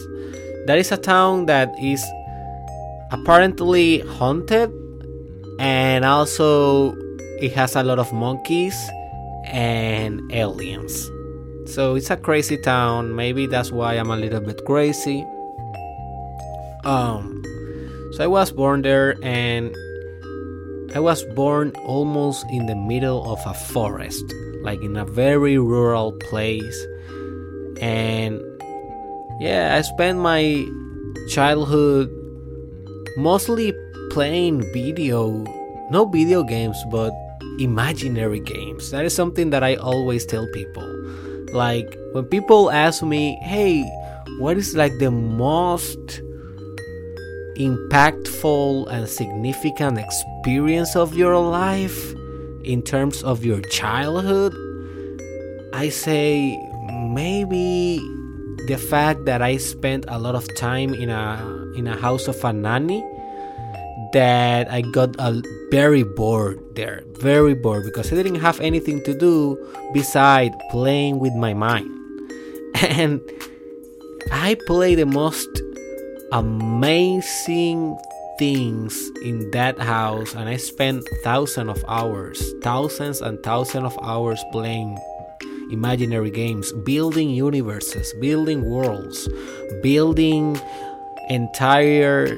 that 0.66 0.78
is 0.78 0.92
a 0.92 0.98
town 0.98 1.46
that 1.48 1.74
is 1.80 2.04
apparently 3.12 4.00
haunted 4.00 4.72
and 5.60 6.04
also 6.06 6.96
it 7.42 7.52
has 7.54 7.76
a 7.76 7.84
lot 7.84 8.00
of 8.00 8.12
monkeys 8.14 8.76
and 9.46 10.22
aliens. 10.32 11.10
So 11.66 11.96
it's 11.96 12.10
a 12.10 12.18
crazy 12.18 12.58
town. 12.58 13.16
Maybe 13.16 13.46
that's 13.46 13.72
why 13.72 13.94
I'm 13.94 14.10
a 14.10 14.18
little 14.18 14.42
bit 14.42 14.66
crazy. 14.66 15.26
Um 16.84 17.44
so 18.14 18.24
I 18.24 18.28
was 18.28 18.52
born 18.52 18.82
there 18.84 19.16
and 19.24 19.76
I 20.96 21.00
was 21.00 21.24
born 21.34 21.72
almost 21.86 22.46
in 22.52 22.68
the 22.68 22.76
middle 22.76 23.32
of 23.32 23.40
a 23.48 23.54
forest, 23.54 24.24
like 24.62 24.82
in 24.84 24.96
a 24.96 25.06
very 25.06 25.58
rural 25.58 26.12
place. 26.14 26.86
And 27.82 28.40
yeah, 29.40 29.76
I 29.78 29.82
spent 29.82 30.20
my 30.20 30.66
childhood 31.30 32.10
mostly 33.18 33.74
playing 34.12 34.62
video, 34.74 35.44
no 35.90 36.06
video 36.06 36.44
games, 36.44 36.78
but 36.92 37.14
imaginary 37.60 38.40
games. 38.40 38.92
That 38.92 39.06
is 39.06 39.14
something 39.14 39.50
that 39.52 39.64
I 39.64 39.76
always 39.76 40.26
tell 40.26 40.48
people. 40.54 40.88
Like 41.54 41.98
when 42.14 42.26
people 42.26 42.72
ask 42.72 43.04
me, 43.04 43.38
hey, 43.42 43.84
what 44.40 44.58
is 44.58 44.76
like 44.76 44.98
the 44.98 45.12
most 45.12 46.22
impactful 47.58 48.88
and 48.92 49.08
significant 49.08 50.00
experience 50.00 50.96
of 50.96 51.16
your 51.16 51.38
life 51.38 52.14
in 52.64 52.82
terms 52.82 53.24
of 53.24 53.46
your 53.46 53.62
childhood, 53.62 54.56
I 55.74 55.90
say 55.90 56.58
maybe 57.10 58.00
the 58.68 58.78
fact 58.78 59.26
that 59.26 59.42
I 59.42 59.58
spent 59.58 60.06
a 60.08 60.20
lot 60.20 60.36
of 60.36 60.48
time 60.56 60.94
in 60.94 61.10
a 61.10 61.40
in 61.76 61.88
a 61.88 61.96
house 61.96 62.28
of 62.28 62.44
a 62.44 62.54
nanny 62.54 63.04
that 64.14 64.72
I 64.72 64.82
got 64.82 65.16
a 65.20 65.42
very 65.72 66.04
bored 66.04 66.60
there, 66.76 67.04
very 67.20 67.56
bored 67.56 67.84
because 67.84 68.14
I 68.14 68.16
didn't 68.16 68.40
have 68.42 68.60
anything 68.62 69.04
to 69.04 69.18
do 69.18 69.58
beside 69.94 70.54
playing 70.70 71.20
with 71.20 71.34
my 71.34 71.54
mind. 71.54 71.90
and 72.90 73.20
I 74.32 74.56
play 74.68 74.96
the 74.96 75.06
most 75.06 75.50
amazing 76.32 77.98
things 78.40 79.12
in 79.24 79.50
that 79.52 79.80
house 79.80 80.34
and 80.34 80.50
I 80.50 80.58
spent 80.58 81.08
thousands 81.24 81.70
of 81.70 81.84
hours, 81.88 82.54
thousands 82.62 83.22
and 83.22 83.42
thousands 83.44 83.86
of 83.86 83.98
hours 84.02 84.44
playing 84.52 84.98
imaginary 85.74 86.32
games, 86.32 86.72
building 86.86 87.30
universes, 87.30 88.14
building 88.22 88.64
worlds, 88.64 89.28
building 89.82 90.60
entire 91.30 92.38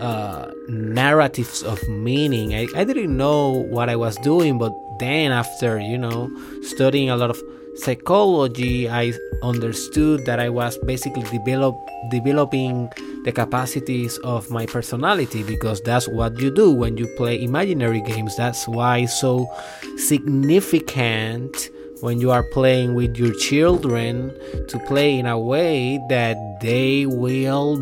uh, 0.00 0.50
narratives 0.68 1.62
of 1.62 1.78
meaning. 1.88 2.54
I, 2.54 2.66
I 2.74 2.84
didn't 2.84 3.16
know 3.16 3.50
what 3.50 3.88
I 3.88 3.96
was 3.96 4.16
doing, 4.16 4.58
but 4.58 4.72
then 4.98 5.30
after, 5.32 5.78
you 5.78 5.98
know, 5.98 6.30
studying 6.62 7.10
a 7.10 7.16
lot 7.16 7.30
of 7.30 7.40
psychology, 7.76 8.88
I 8.88 9.12
understood 9.42 10.26
that 10.26 10.40
I 10.40 10.48
was 10.48 10.78
basically 10.78 11.22
develop, 11.24 11.76
developing 12.10 12.90
the 13.24 13.32
capacities 13.32 14.18
of 14.18 14.50
my 14.50 14.66
personality 14.66 15.42
because 15.42 15.80
that's 15.82 16.08
what 16.08 16.38
you 16.40 16.50
do 16.50 16.72
when 16.72 16.96
you 16.96 17.06
play 17.16 17.42
imaginary 17.42 18.00
games. 18.02 18.36
That's 18.36 18.66
why 18.66 19.06
so 19.06 19.48
significant 19.96 21.70
when 22.02 22.20
you 22.20 22.30
are 22.30 22.42
playing 22.42 22.94
with 22.94 23.16
your 23.16 23.32
children 23.34 24.34
to 24.68 24.78
play 24.86 25.18
in 25.18 25.26
a 25.26 25.38
way 25.38 25.98
that 26.08 26.36
they 26.60 27.06
will 27.06 27.78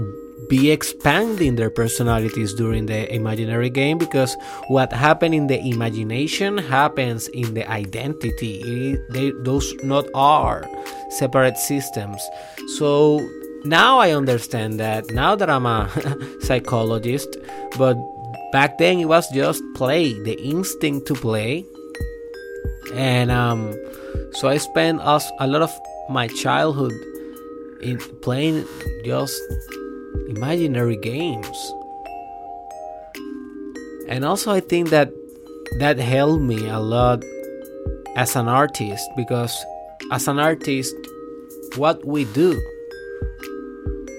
be 0.48 0.70
expanding 0.70 1.56
their 1.56 1.70
personalities 1.70 2.52
during 2.54 2.86
the 2.86 3.12
imaginary 3.14 3.70
game 3.70 3.98
because 3.98 4.36
what 4.68 4.92
happened 4.92 5.34
in 5.34 5.46
the 5.46 5.58
imagination 5.60 6.58
happens 6.58 7.28
in 7.28 7.54
the 7.54 7.68
identity. 7.70 8.96
They, 9.10 9.32
those 9.42 9.72
not 9.84 10.06
are 10.12 10.68
separate 11.10 11.56
systems. 11.56 12.20
So 12.76 13.20
now 13.64 13.98
i 13.98 14.12
understand 14.12 14.80
that 14.80 15.04
now 15.10 15.36
that 15.36 15.50
i'm 15.50 15.66
a 15.66 15.86
psychologist 16.40 17.36
but 17.76 17.94
back 18.52 18.78
then 18.78 18.98
it 18.98 19.04
was 19.04 19.28
just 19.30 19.62
play 19.74 20.14
the 20.22 20.40
instinct 20.40 21.06
to 21.06 21.14
play 21.14 21.64
and 22.94 23.30
um 23.30 23.74
so 24.32 24.48
I 24.48 24.58
spent 24.58 25.00
a 25.00 25.46
lot 25.46 25.62
of 25.62 25.72
my 26.08 26.28
childhood 26.28 26.92
in 27.82 27.98
playing 28.22 28.66
just 29.04 29.40
imaginary 30.28 30.96
games. 30.96 31.72
And 34.08 34.24
also 34.24 34.50
I 34.52 34.60
think 34.60 34.90
that 34.90 35.12
that 35.78 35.98
helped 35.98 36.42
me 36.42 36.68
a 36.68 36.78
lot 36.78 37.24
as 38.16 38.34
an 38.36 38.48
artist 38.48 39.08
because 39.16 39.54
as 40.12 40.26
an 40.26 40.38
artist 40.38 40.94
what 41.76 42.04
we 42.04 42.24
do 42.24 42.60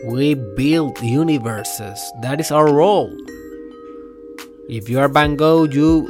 we 0.06 0.34
build 0.34 1.00
universes. 1.02 2.12
That 2.22 2.40
is 2.40 2.52
our 2.52 2.74
role. 2.74 3.16
If 4.68 4.90
you 4.90 5.00
are 5.00 5.08
Van 5.08 5.36
Gogh, 5.36 5.66
you 5.66 6.10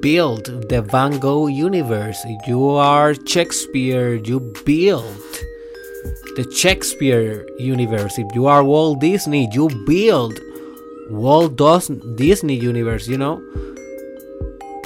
build 0.00 0.68
the 0.68 0.82
Van 0.82 1.18
Gogh 1.18 1.46
universe. 1.46 2.24
You 2.46 2.70
are 2.70 3.14
Shakespeare, 3.26 4.14
you 4.14 4.40
build 4.64 5.16
the 6.36 6.50
Shakespeare 6.50 7.46
universe. 7.58 8.18
If 8.18 8.34
you 8.34 8.46
are 8.46 8.64
Walt 8.64 9.00
Disney, 9.00 9.48
you 9.52 9.68
build 9.86 10.40
Walt 11.10 11.56
Disney 12.16 12.56
universe, 12.56 13.06
you 13.06 13.18
know? 13.18 13.42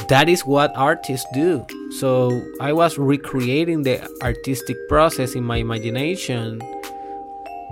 That 0.08 0.28
is 0.28 0.44
what 0.44 0.72
artists 0.76 1.26
do. 1.32 1.64
So 1.98 2.42
I 2.60 2.72
was 2.72 2.98
recreating 2.98 3.82
the 3.82 4.06
artistic 4.22 4.76
process 4.88 5.34
in 5.34 5.44
my 5.44 5.56
imagination 5.56 6.62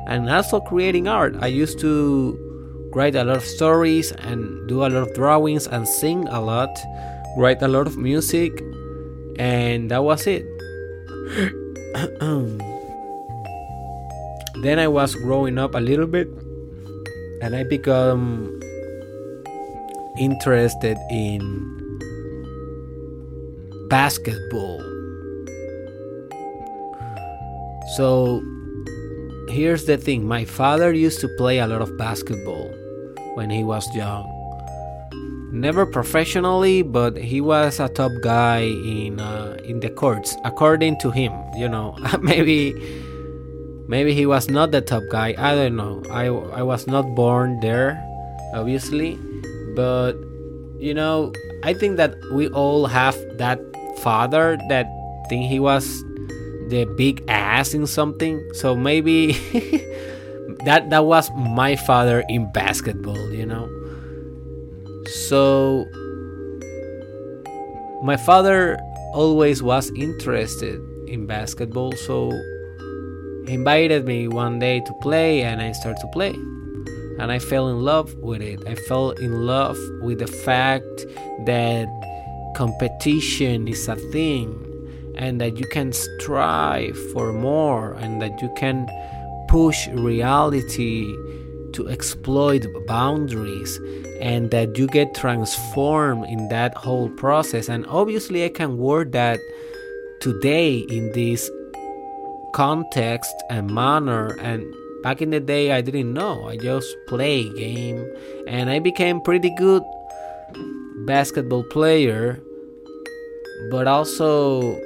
and 0.07 0.29
also 0.29 0.61
creating 0.61 1.09
art. 1.09 1.37
I 1.41 1.47
used 1.47 1.79
to 1.81 2.39
write 2.95 3.15
a 3.15 3.25
lot 3.25 3.37
of 3.37 3.45
stories 3.45 4.13
and 4.13 4.69
do 4.69 4.81
a 4.81 4.89
lot 4.89 4.93
of 4.93 5.15
drawings 5.15 5.67
and 5.67 5.87
sing 5.87 6.29
a 6.29 6.41
lot 6.41 6.71
write 7.37 7.63
a 7.63 7.69
lot 7.69 7.87
of 7.87 7.97
music, 7.97 8.53
and 9.39 9.91
that 9.91 10.05
was 10.05 10.27
it. 10.27 10.45
then 14.63 14.79
I 14.79 14.89
was 14.89 15.15
growing 15.15 15.59
up 15.59 15.75
a 15.75 15.81
little 15.81 16.07
bit, 16.07 16.29
and 17.43 17.57
I 17.57 17.65
become 17.65 18.61
interested 20.19 20.97
in 21.11 21.99
basketball. 23.89 24.81
So 27.97 28.43
here's 29.49 29.85
the 29.85 29.99
thing 29.99 30.27
my 30.27 30.45
father 30.45 30.93
used 30.93 31.21
to 31.21 31.29
play 31.37 31.59
a 31.59 31.67
lot 31.67 31.83
of 31.83 31.97
basketball 31.97 32.71
when 33.35 33.51
he 33.51 33.63
was 33.63 33.87
young 33.95 34.34
never 35.55 35.87
professionally, 35.87 36.83
but 36.83 37.17
he 37.17 37.41
was 37.41 37.79
a 37.79 37.89
top 37.89 38.11
guy 38.21 38.67
in 38.67 39.21
uh, 39.21 39.57
in 39.65 39.81
the 39.81 39.89
courts, 39.89 40.37
according 40.45 40.99
to 41.01 41.11
him. 41.11 41.33
You 41.57 41.69
know, 41.69 41.97
maybe 42.21 42.75
maybe 43.87 44.13
he 44.13 44.27
was 44.27 44.51
not 44.51 44.73
the 44.73 44.83
top 44.83 45.05
guy. 45.11 45.35
I 45.39 45.55
don't 45.55 45.77
know. 45.77 46.03
I 46.11 46.27
I 46.27 46.63
was 46.63 46.87
not 46.87 47.07
born 47.15 47.61
there, 47.61 48.03
obviously, 48.53 49.17
but 49.79 50.19
you 50.77 50.93
know, 50.93 51.33
I 51.63 51.73
think 51.73 51.97
that 51.97 52.19
we 52.35 52.49
all 52.51 52.87
have 52.87 53.17
that 53.39 53.63
father 54.03 54.59
that 54.69 54.91
think 55.31 55.47
he 55.47 55.63
was 55.63 55.87
the 56.69 56.85
big 56.99 57.23
ass 57.29 57.73
in 57.73 57.87
something. 57.87 58.43
So 58.59 58.75
maybe 58.75 59.33
that 60.67 60.91
that 60.91 61.07
was 61.07 61.31
my 61.39 61.77
father 61.77 62.25
in 62.29 62.51
basketball. 62.53 63.31
You 63.31 63.47
know 63.47 63.84
so, 65.09 65.89
my 68.03 68.17
father 68.17 68.79
always 69.13 69.63
was 69.63 69.91
interested 69.97 70.81
in 71.09 71.27
basketball, 71.27 71.93
so 71.93 72.31
he 73.47 73.55
invited 73.55 74.07
me 74.07 74.29
one 74.29 74.59
day 74.59 74.81
to 74.81 74.93
play, 74.95 75.43
and 75.43 75.61
I 75.61 75.73
started 75.73 76.01
to 76.01 76.09
play. 76.09 76.35
And 77.19 77.31
I 77.31 77.39
fell 77.39 77.69
in 77.69 77.81
love 77.81 78.15
with 78.15 78.43
it. 78.43 78.67
I 78.67 78.75
fell 78.75 79.11
in 79.11 79.47
love 79.47 79.79
with 80.01 80.19
the 80.19 80.27
fact 80.27 81.07
that 81.47 81.87
competition 82.57 83.69
is 83.69 83.87
a 83.89 83.97
thing 83.97 84.61
and 85.17 85.41
that 85.41 85.59
you 85.59 85.67
can 85.67 85.93
strive 85.93 86.99
for 87.13 87.33
more 87.33 87.93
and 87.95 88.21
that 88.21 88.41
you 88.43 88.53
can 88.57 88.89
push 89.49 89.87
reality 89.89 91.05
to 91.75 91.89
exploit 91.89 92.67
boundaries 92.87 93.79
and 94.21 94.51
that 94.51 94.79
you 94.79 94.87
get 94.87 95.15
transformed 95.15 96.25
in 96.27 96.49
that 96.49 96.75
whole 96.75 97.09
process. 97.11 97.69
And 97.69 97.87
obviously, 97.87 98.45
I 98.45 98.49
can 98.49 98.79
word 98.79 99.13
that 99.13 99.39
today 100.21 100.79
in 100.79 101.13
this 101.13 101.51
context 102.55 103.35
and 103.51 103.71
manner. 103.71 104.39
And 104.41 104.65
back 105.03 105.21
in 105.21 105.31
the 105.31 105.41
day, 105.41 105.73
I 105.73 105.81
didn't 105.81 106.15
know. 106.15 106.49
I 106.49 106.57
just 106.57 106.97
play 107.07 107.51
game, 107.51 108.09
and 108.47 108.71
I 108.71 108.79
became 108.79 109.21
pretty 109.21 109.55
good 109.57 109.83
basketball 111.07 111.65
player. 111.65 112.41
But 113.71 113.87
also 113.87 114.81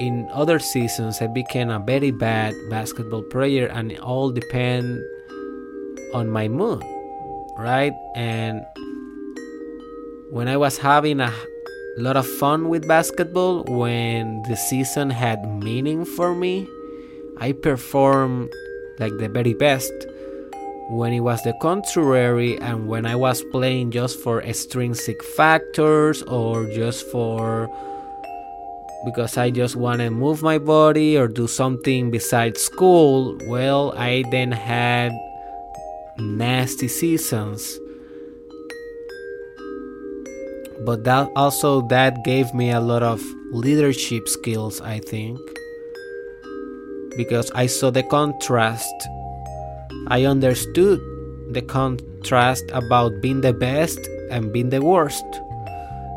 in 0.00 0.28
other 0.32 0.58
seasons, 0.58 1.20
I 1.20 1.26
became 1.28 1.70
a 1.70 1.78
very 1.78 2.10
bad 2.10 2.54
basketball 2.70 3.22
player, 3.22 3.66
and 3.66 3.92
it 3.92 4.00
all 4.00 4.30
depend 4.30 5.02
on 6.14 6.30
my 6.30 6.48
mood 6.48 6.82
right? 7.56 7.94
And 8.14 8.66
when 10.30 10.48
I 10.48 10.56
was 10.56 10.78
having 10.78 11.20
a 11.20 11.32
lot 11.98 12.16
of 12.16 12.26
fun 12.26 12.68
with 12.68 12.86
basketball, 12.88 13.64
when 13.64 14.42
the 14.42 14.56
season 14.56 15.10
had 15.10 15.46
meaning 15.62 16.04
for 16.04 16.34
me, 16.34 16.68
I 17.38 17.52
performed 17.52 18.52
like 18.98 19.16
the 19.18 19.28
very 19.28 19.54
best. 19.54 19.92
When 20.90 21.14
it 21.14 21.20
was 21.20 21.42
the 21.42 21.54
contrary, 21.62 22.58
and 22.58 22.88
when 22.88 23.06
I 23.06 23.16
was 23.16 23.42
playing 23.50 23.90
just 23.90 24.20
for 24.20 24.42
extrinsic 24.42 25.22
factors 25.24 26.22
or 26.24 26.66
just 26.74 27.06
for 27.10 27.70
because 29.06 29.36
I 29.36 29.50
just 29.50 29.76
want 29.76 30.00
to 30.00 30.10
move 30.10 30.42
my 30.42 30.58
body 30.58 31.16
or 31.16 31.28
do 31.28 31.46
something 31.46 32.10
besides 32.10 32.60
school, 32.60 33.36
well, 33.48 33.94
I 33.96 34.24
then 34.30 34.52
had 34.52 35.12
nasty 36.18 36.88
seasons. 36.88 37.78
But 40.84 41.04
that 41.04 41.30
also 41.36 41.82
that 41.88 42.24
gave 42.24 42.52
me 42.52 42.70
a 42.70 42.80
lot 42.80 43.02
of 43.02 43.22
leadership 43.52 44.28
skills 44.28 44.80
i 44.80 44.98
think. 44.98 45.38
Because 47.16 47.50
i 47.54 47.66
saw 47.66 47.90
the 47.90 48.02
contrast. 48.02 48.94
I 50.08 50.24
understood 50.24 51.00
the 51.50 51.62
contrast 51.62 52.64
about 52.72 53.22
being 53.22 53.40
the 53.40 53.52
best 53.52 53.98
and 54.30 54.52
being 54.52 54.70
the 54.70 54.82
worst. 54.82 55.24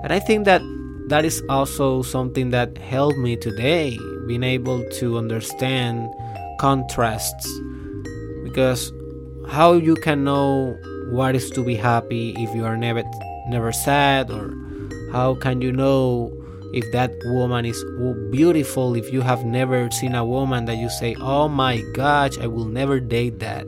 And 0.04 0.12
i 0.12 0.20
think 0.20 0.46
that 0.46 0.62
that 1.08 1.24
is 1.24 1.42
also 1.48 2.02
something 2.02 2.52
that 2.52 2.78
helped 2.78 3.18
me 3.18 3.38
today 3.38 3.98
being 4.28 4.44
able 4.44 4.84
to 5.00 5.18
understand 5.18 6.14
contrasts. 6.60 7.48
Because 8.44 8.92
how 9.50 9.74
you 9.74 9.96
can 9.96 10.24
know 10.24 10.78
what 11.10 11.36
is 11.36 11.50
to 11.52 11.64
be 11.64 11.76
happy 11.76 12.36
if 12.38 12.54
you 12.56 12.66
are 12.66 12.78
never 12.78 13.04
never 13.48 13.72
sad 13.72 14.30
or 14.30 14.54
how 15.12 15.36
can 15.36 15.62
you 15.62 15.72
know 15.72 16.32
if 16.74 16.84
that 16.92 17.12
woman 17.26 17.66
is 17.66 17.82
beautiful 18.30 18.96
if 18.96 19.12
you 19.14 19.22
have 19.22 19.46
never 19.46 19.90
seen 19.92 20.16
a 20.16 20.26
woman 20.26 20.66
that 20.66 20.78
you 20.78 20.90
say 20.90 21.16
oh 21.22 21.48
my 21.48 21.82
gosh 21.94 22.38
i 22.40 22.48
will 22.48 22.66
never 22.66 23.00
date 23.00 23.40
that. 23.40 23.68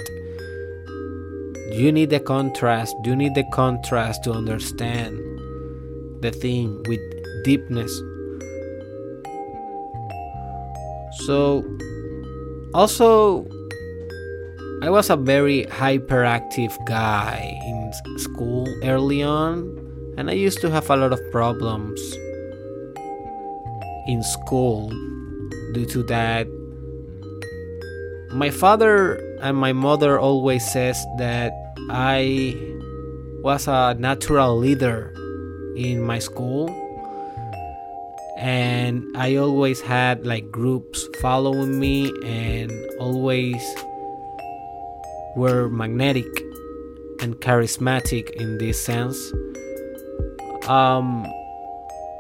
You 1.72 1.92
need 1.92 2.10
the 2.10 2.20
contrast 2.20 2.96
you 3.06 3.15
need 3.15 3.36
the 3.36 3.46
contrast 3.54 4.24
to 4.26 4.34
understand 4.34 5.18
the 6.22 6.32
thing 6.32 6.84
with 6.88 7.00
deepness. 7.44 7.92
So 11.26 11.63
also 12.74 13.46
i 14.82 14.89
was 14.89 15.10
a 15.10 15.15
very 15.15 15.65
hyperactive 15.65 16.74
guy 16.86 17.60
in 17.65 17.92
school 18.18 18.68
early 18.84 19.24
on 19.24 19.63
and 20.18 20.30
i 20.30 20.34
used 20.34 20.62
to 20.62 20.70
have 20.70 20.89
a 20.89 20.96
lot 20.96 21.13
of 21.13 21.20
problems 21.32 22.00
in 24.10 24.24
school 24.24 24.89
due 25.74 25.86
to 25.86 26.02
that. 26.04 26.48
My 28.34 28.50
father 28.50 29.15
and 29.42 29.56
my 29.56 29.74
mother 29.74 30.20
always 30.20 30.65
says 30.65 30.98
that 31.18 31.54
i 31.89 32.54
was 33.42 33.68
a 33.68 33.96
natural 33.98 34.58
leader 34.58 35.13
in 35.78 36.04
my 36.04 36.20
school 36.20 36.70
and 38.38 39.02
i 39.15 39.36
always 39.38 39.80
had 39.80 40.28
like 40.28 40.52
groups 40.52 41.08
following 41.22 41.80
me 41.80 42.12
and 42.22 42.70
always 43.00 43.63
were 45.36 45.70
magnetic 45.70 46.28
and 47.22 47.36
charismatic 47.38 48.30
in 48.32 48.58
this 48.58 48.80
sense 48.82 49.32
um 50.68 51.26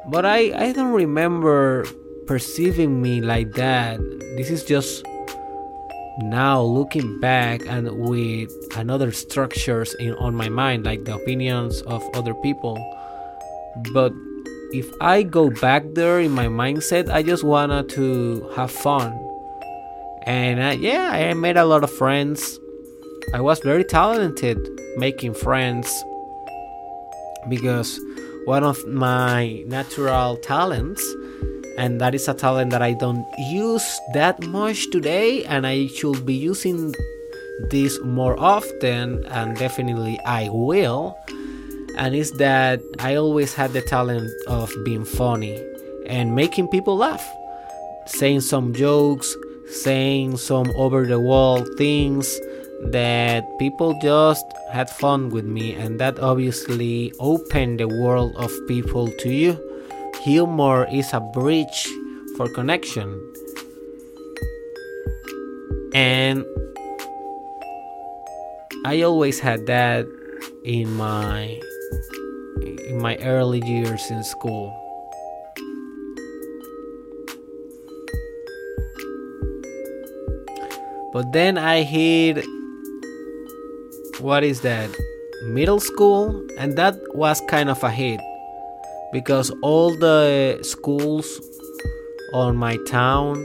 but 0.09 0.25
I, 0.25 0.51
I 0.57 0.71
don't 0.71 0.93
remember 0.93 1.85
perceiving 2.25 3.01
me 3.01 3.21
like 3.21 3.53
that. 3.53 3.99
This 4.37 4.49
is 4.49 4.63
just 4.63 5.05
now 6.19 6.61
looking 6.61 7.19
back 7.19 7.61
and 7.67 7.89
with 7.91 8.51
another 8.75 9.11
structures 9.11 9.93
in 9.99 10.13
on 10.15 10.35
my 10.35 10.49
mind, 10.49 10.85
like 10.85 11.05
the 11.05 11.15
opinions 11.15 11.81
of 11.83 12.01
other 12.13 12.33
people. 12.33 12.77
But 13.93 14.13
if 14.73 14.89
I 14.99 15.23
go 15.23 15.49
back 15.49 15.83
there 15.93 16.19
in 16.19 16.31
my 16.31 16.47
mindset, 16.47 17.09
I 17.09 17.21
just 17.21 17.43
wanted 17.43 17.89
to 17.89 18.49
have 18.55 18.71
fun. 18.71 19.13
And 20.23 20.63
I, 20.63 20.71
yeah, 20.73 21.11
I 21.11 21.33
made 21.33 21.57
a 21.57 21.65
lot 21.65 21.83
of 21.83 21.91
friends. 21.91 22.59
I 23.31 23.41
was 23.41 23.59
very 23.59 23.83
talented 23.83 24.57
making 24.97 25.35
friends 25.35 25.87
because 27.47 27.99
one 28.45 28.63
of 28.63 28.83
my 28.87 29.63
natural 29.67 30.37
talents 30.37 31.03
and 31.77 32.01
that 32.01 32.15
is 32.15 32.27
a 32.27 32.33
talent 32.33 32.71
that 32.71 32.81
I 32.81 32.93
don't 32.93 33.23
use 33.37 33.85
that 34.13 34.41
much 34.47 34.89
today 34.89 35.45
and 35.45 35.67
I 35.67 35.87
should 35.87 36.25
be 36.25 36.33
using 36.33 36.95
this 37.69 37.99
more 38.03 38.39
often 38.39 39.23
and 39.27 39.55
definitely 39.57 40.19
I 40.25 40.49
will 40.49 41.15
and 41.97 42.15
is 42.15 42.31
that 42.39 42.81
I 42.97 43.13
always 43.13 43.53
had 43.53 43.73
the 43.73 43.83
talent 43.83 44.31
of 44.47 44.73
being 44.83 45.05
funny 45.05 45.63
and 46.07 46.33
making 46.33 46.69
people 46.69 46.97
laugh. 46.97 47.23
Saying 48.07 48.41
some 48.41 48.73
jokes 48.73 49.35
saying 49.69 50.35
some 50.37 50.71
over 50.75 51.05
the 51.05 51.19
wall 51.19 51.63
things 51.77 52.39
that 52.81 53.43
people 53.59 53.97
just 54.01 54.45
had 54.71 54.89
fun 54.89 55.29
with 55.29 55.45
me, 55.45 55.73
and 55.73 55.99
that 55.99 56.19
obviously 56.19 57.11
opened 57.19 57.79
the 57.79 57.87
world 57.87 58.35
of 58.37 58.51
people 58.67 59.07
to 59.19 59.29
you. 59.29 59.57
Humor 60.23 60.87
is 60.91 61.13
a 61.13 61.19
bridge 61.19 61.87
for 62.37 62.47
connection, 62.49 63.19
and 65.93 66.45
I 68.85 69.01
always 69.01 69.39
had 69.39 69.65
that 69.67 70.05
in 70.63 70.95
my 70.95 71.59
in 72.61 73.01
my 73.01 73.17
early 73.17 73.61
years 73.65 74.09
in 74.09 74.23
school. 74.23 74.75
But 81.11 81.31
then 81.33 81.57
I 81.57 81.81
hit 81.81 82.45
what 84.21 84.43
is 84.43 84.61
that? 84.61 84.89
Middle 85.43 85.79
school? 85.79 86.45
And 86.57 86.77
that 86.77 86.95
was 87.15 87.41
kind 87.47 87.69
of 87.69 87.83
a 87.83 87.89
hit. 87.89 88.19
Because 89.11 89.51
all 89.61 89.95
the 89.95 90.59
schools 90.61 91.41
on 92.33 92.57
my 92.57 92.77
town 92.87 93.37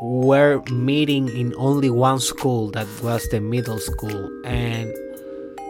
were 0.00 0.62
meeting 0.72 1.28
in 1.28 1.54
only 1.56 1.90
one 1.90 2.18
school 2.18 2.70
that 2.72 2.88
was 3.02 3.28
the 3.28 3.40
middle 3.40 3.78
school. 3.78 4.30
And 4.44 4.92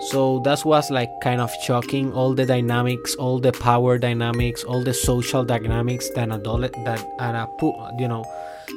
so 0.09 0.41
that 0.41 0.65
was 0.65 0.91
like 0.91 1.11
kind 1.23 1.41
of 1.41 1.51
shocking. 1.63 2.13
All 2.13 2.35
the 2.35 2.47
dynamics 2.47 3.15
all 3.17 3.39
the 3.39 3.53
power 3.53 3.99
dynamics 3.99 4.65
all 4.65 4.83
the 4.83 4.95
social 4.95 5.45
dynamics 5.45 6.09
that 6.15 6.31
adult 6.33 6.73
that 6.85 7.05
a 7.21 7.47
you 7.99 8.09
know 8.09 8.25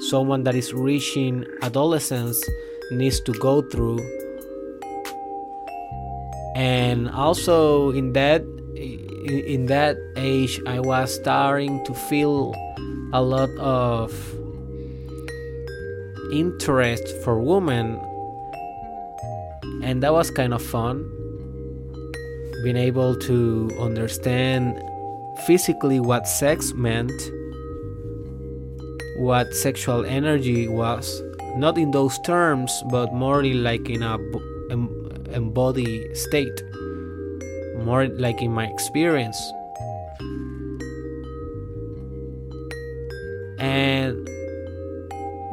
someone 0.09 0.43
that 0.43 0.55
is 0.55 0.73
reaching 0.73 1.45
adolescence 1.61 2.43
needs 2.91 3.19
to 3.21 3.33
go 3.33 3.61
through. 3.61 3.99
And 6.55 7.09
also 7.09 7.91
in 7.91 8.13
that 8.13 8.41
in 9.25 9.65
that 9.65 9.97
age 10.17 10.61
i 10.67 10.79
was 10.79 11.11
starting 11.15 11.83
to 11.83 11.95
feel 11.95 12.53
a 13.11 13.21
lot 13.21 13.49
of 13.57 14.13
interest 16.31 17.07
for 17.23 17.39
women. 17.39 17.99
And 19.83 20.01
that 20.03 20.13
was 20.13 20.31
kind 20.31 20.53
of 20.53 20.61
fun 20.61 21.09
being 22.63 22.77
able 22.77 23.15
to 23.15 23.69
understand 23.79 24.81
physically 25.45 25.99
what 25.99 26.27
sex 26.27 26.73
meant 26.73 27.11
what 29.17 29.53
sexual 29.53 30.03
energy 30.05 30.67
was 30.67 31.21
not 31.55 31.77
in 31.77 31.91
those 31.91 32.19
terms 32.19 32.83
but 32.91 33.13
more 33.13 33.43
like 33.43 33.89
in 33.89 34.03
a 34.03 34.17
embodied 35.35 36.15
state. 36.17 36.63
More 37.83 38.07
like 38.07 38.41
in 38.41 38.51
my 38.51 38.65
experience. 38.65 39.37
And 43.59 44.27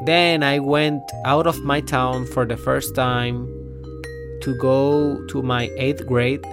then 0.04 0.42
i 0.42 0.58
went 0.58 1.02
out 1.24 1.46
of 1.46 1.62
my 1.62 1.80
town 1.80 2.26
for 2.26 2.44
the 2.44 2.56
first 2.56 2.94
time 2.94 3.46
to 4.42 4.56
go 4.58 5.24
to 5.28 5.42
my 5.42 5.70
eighth 5.76 6.06
grade. 6.06 6.44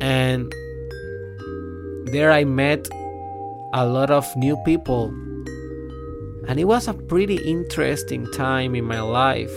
And 0.00 0.52
there 2.12 2.30
i 2.30 2.44
met 2.44 2.86
a 3.72 3.86
lot 3.86 4.10
of 4.10 4.24
new 4.36 4.56
people 4.64 5.12
and 6.46 6.60
it 6.60 6.64
was 6.64 6.88
a 6.88 6.94
pretty 6.94 7.36
interesting 7.36 8.30
time 8.32 8.74
in 8.74 8.84
my 8.84 9.00
life 9.00 9.52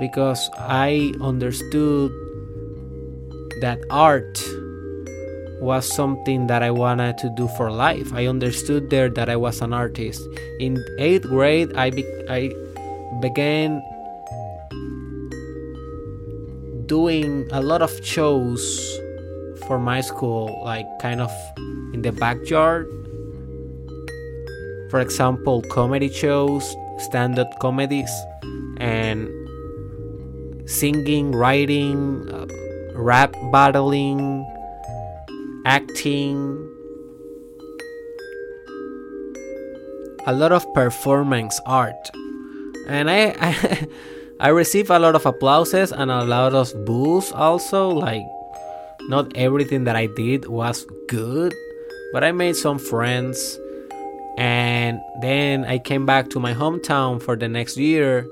because 0.00 0.50
I 0.58 1.14
understood 1.20 2.12
that 3.60 3.78
art 3.90 4.42
was 5.60 5.86
something 5.86 6.48
that 6.48 6.62
I 6.62 6.70
wanted 6.70 7.16
to 7.18 7.30
do 7.30 7.46
for 7.56 7.70
life. 7.70 8.12
I 8.12 8.26
understood 8.26 8.90
there 8.90 9.08
that 9.10 9.28
I 9.28 9.36
was 9.36 9.60
an 9.60 9.72
artist. 9.72 10.20
In 10.58 10.84
eighth 10.98 11.22
grade, 11.28 11.72
I, 11.76 11.90
be- 11.90 12.24
I 12.28 12.52
began 13.20 13.80
doing 16.86 17.48
a 17.52 17.62
lot 17.62 17.80
of 17.80 17.92
shows 18.04 18.98
for 19.68 19.78
my 19.78 20.00
school, 20.00 20.60
like 20.64 20.86
kind 20.98 21.20
of 21.20 21.30
in 21.94 22.02
the 22.02 22.10
backyard 22.10 22.88
for 24.92 25.00
example, 25.00 25.62
comedy 25.72 26.12
shows, 26.12 26.76
stand 26.98 27.38
up 27.38 27.48
comedies, 27.60 28.12
and 28.76 29.26
singing, 30.68 31.32
writing, 31.32 32.28
uh, 32.28 32.46
rap 32.92 33.32
battling, 33.50 34.44
acting, 35.64 36.36
a 40.26 40.32
lot 40.34 40.52
of 40.52 40.62
performance 40.74 41.58
art. 41.64 42.10
And 42.86 43.10
I, 43.10 43.34
I, 43.40 43.88
I 44.40 44.48
receive 44.48 44.90
a 44.90 44.98
lot 44.98 45.14
of 45.14 45.24
applauses 45.24 45.90
and 45.90 46.10
a 46.10 46.22
lot 46.22 46.52
of 46.52 46.68
boos 46.84 47.32
also. 47.32 47.88
Like, 47.88 48.26
not 49.08 49.34
everything 49.38 49.84
that 49.84 49.96
I 49.96 50.08
did 50.16 50.48
was 50.48 50.84
good, 51.08 51.54
but 52.12 52.22
I 52.22 52.32
made 52.32 52.56
some 52.56 52.78
friends 52.78 53.58
and 54.38 55.00
then 55.20 55.64
I 55.64 55.78
came 55.78 56.06
back 56.06 56.30
to 56.30 56.40
my 56.40 56.54
hometown 56.54 57.22
for 57.22 57.36
the 57.36 57.48
next 57.48 57.76
year 57.76 58.26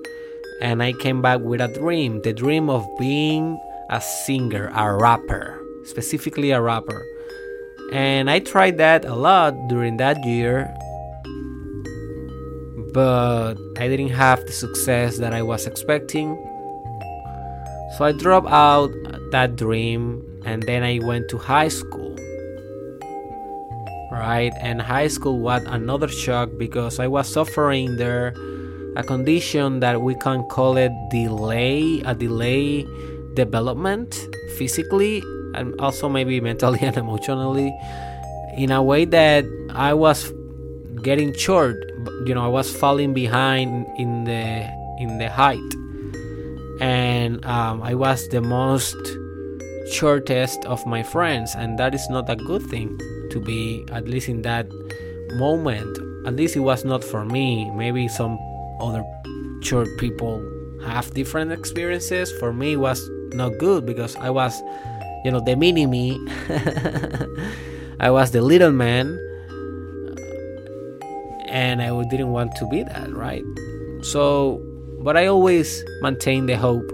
and 0.63 0.83
I 0.83 0.93
came 0.93 1.21
back 1.23 1.41
with 1.41 1.61
a 1.61 1.69
dream 1.69 2.23
the 2.23 2.33
dream 2.33 2.71
of 2.71 2.87
being 2.99 3.59
a 3.91 4.01
singer, 4.01 4.71
a 4.75 4.95
rapper, 4.95 5.61
specifically 5.85 6.53
a 6.53 6.61
rapper. 6.61 7.05
And 7.93 8.31
I 8.31 8.39
tried 8.39 8.79
that 8.79 9.05
a 9.05 9.15
lot 9.15 9.53
during 9.69 9.97
that 9.97 10.25
year, 10.25 10.73
but 12.95 13.55
I 13.79 13.89
didn't 13.89 14.11
have 14.11 14.47
the 14.47 14.53
success 14.53 15.19
that 15.19 15.35
I 15.35 15.43
was 15.43 15.67
expecting. 15.67 16.37
So 17.99 18.05
I 18.05 18.13
dropped 18.13 18.49
out 18.49 18.91
that 19.33 19.57
dream 19.57 20.25
and 20.47 20.63
then 20.63 20.85
I 20.85 21.01
went 21.03 21.29
to 21.31 21.39
high 21.39 21.69
school. 21.69 22.10
Right? 24.11 24.53
And 24.61 24.83
high 24.83 25.09
school 25.09 25.39
was 25.39 25.63
another 25.67 26.09
shock 26.09 26.51
because 26.59 26.99
I 26.99 27.07
was 27.07 27.29
suffering 27.29 27.97
there 27.97 28.35
a 28.97 29.05
condition 29.05 29.81
that 29.81 30.03
we 30.03 30.15
can 30.17 30.43
call 30.45 30.77
it 30.77 30.93
delay, 31.11 32.03
a 32.05 32.15
delay 32.15 32.85
development 33.35 34.19
physically 34.59 35.23
and 35.55 35.81
also 35.81 36.09
maybe 36.09 36.41
mentally 36.41 36.81
and 36.83 36.97
emotionally 36.97 37.73
in 38.57 38.71
a 38.71 38.83
way 38.83 39.05
that 39.05 39.45
I 39.71 39.95
was 39.95 40.33
getting 41.03 41.33
short 41.35 41.77
you 42.27 42.35
know 42.35 42.45
I 42.45 42.49
was 42.49 42.75
falling 42.75 43.15
behind 43.15 43.87
in 43.99 44.25
the 44.25 44.69
in 44.99 45.19
the 45.19 45.31
height 45.31 45.71
and 46.81 47.45
um, 47.45 47.83
I 47.83 47.95
was 47.95 48.29
the 48.29 48.41
most 48.41 48.97
shortest 49.93 50.65
of 50.67 50.85
my 50.87 51.03
friends 51.03 51.55
and 51.55 51.79
that 51.79 51.95
is 51.95 52.09
not 52.11 52.29
a 52.29 52.37
good 52.37 52.63
thing 52.63 52.99
to 53.31 53.41
be 53.41 53.85
at 53.93 54.09
least 54.09 54.29
in 54.29 54.43
that 54.43 54.67
moment 55.35 55.99
at 56.27 56.35
least 56.35 56.57
it 56.57 56.61
was 56.61 56.85
not 56.85 57.03
for 57.03 57.25
me 57.25 57.71
maybe 57.71 58.09
some 58.09 58.39
other 58.81 59.05
church 59.63 59.89
people 59.99 60.43
have 60.85 61.13
different 61.15 61.53
experiences 61.53 62.33
for 62.39 62.53
me 62.53 62.73
it 62.73 62.77
was 62.77 63.09
not 63.35 63.59
good 63.59 63.87
because 63.87 64.17
I 64.17 64.31
was, 64.31 64.63
you 65.25 65.31
know, 65.31 65.41
the 65.41 65.57
mini 65.57 65.87
me. 65.87 66.19
I 68.01 68.11
was 68.11 68.31
the 68.31 68.41
little 68.41 68.73
man, 68.73 69.19
and 71.47 71.83
I 71.83 71.89
didn't 72.05 72.33
want 72.33 72.57
to 72.57 72.67
be 72.67 72.83
that, 72.83 73.13
right? 73.13 73.45
So, 74.03 74.63
but 75.03 75.17
I 75.17 75.27
always 75.27 75.85
maintain 76.01 76.47
the 76.47 76.57
hope 76.57 76.89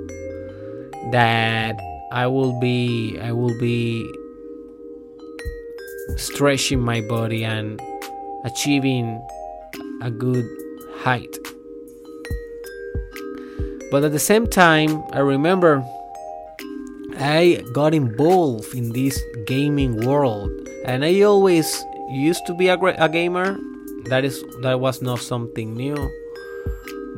that 1.12 1.78
I 2.10 2.26
will 2.26 2.58
be, 2.58 3.18
I 3.20 3.32
will 3.32 3.56
be 3.58 4.10
stretching 6.16 6.80
my 6.80 7.00
body 7.00 7.44
and 7.44 7.80
achieving 8.44 9.20
a 10.02 10.10
good 10.10 10.46
height. 11.02 11.36
But 13.90 14.04
at 14.04 14.12
the 14.12 14.18
same 14.18 14.46
time, 14.46 15.02
I 15.12 15.20
remember 15.20 15.84
I 17.18 17.62
got 17.72 17.94
involved 17.94 18.74
in 18.74 18.92
this 18.92 19.20
gaming 19.46 20.04
world, 20.06 20.50
and 20.84 21.04
I 21.04 21.22
always 21.22 21.84
used 22.10 22.46
to 22.46 22.54
be 22.54 22.68
a, 22.68 22.76
a 22.76 23.08
gamer. 23.08 23.58
That 24.06 24.24
is 24.24 24.44
that 24.62 24.80
was 24.80 25.02
not 25.02 25.20
something 25.20 25.74
new. 25.74 25.96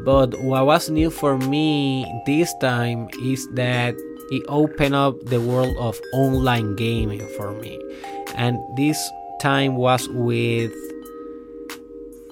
But 0.05 0.39
what 0.41 0.67
was 0.67 0.89
new 0.89 1.11
for 1.11 1.37
me 1.37 2.07
this 2.27 2.55
time 2.61 3.09
is 3.21 3.49
that 3.53 3.95
it 4.31 4.45
opened 4.49 4.95
up 4.95 5.19
the 5.25 5.41
world 5.41 5.77
of 5.79 6.01
online 6.13 6.77
gaming 6.77 7.27
for 7.37 7.53
me. 7.53 7.81
And 8.39 8.57
this 8.77 9.11
time 9.41 9.75
was 9.75 10.09
with 10.11 10.73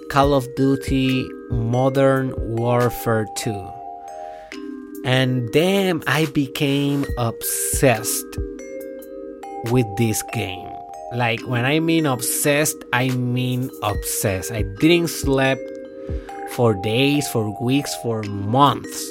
Call 0.09 0.35
of 0.35 0.47
Duty 0.55 1.29
Modern 1.51 2.33
Warfare 2.57 3.27
2. 3.37 3.71
And 5.05 5.53
then 5.53 6.05
I 6.07 6.27
became 6.27 7.05
obsessed 7.19 8.25
with 9.65 9.87
this 9.97 10.23
game. 10.33 10.69
Like 11.13 11.41
when 11.47 11.65
I 11.65 11.81
mean 11.81 12.07
obsessed, 12.07 12.77
I 12.93 13.09
mean 13.09 13.69
obsessed. 13.83 14.53
I 14.53 14.63
didn't 14.63 15.09
sleep 15.09 15.59
for 16.53 16.75
days, 16.75 17.27
for 17.29 17.51
weeks, 17.61 17.93
for 17.97 18.23
months. 18.23 19.11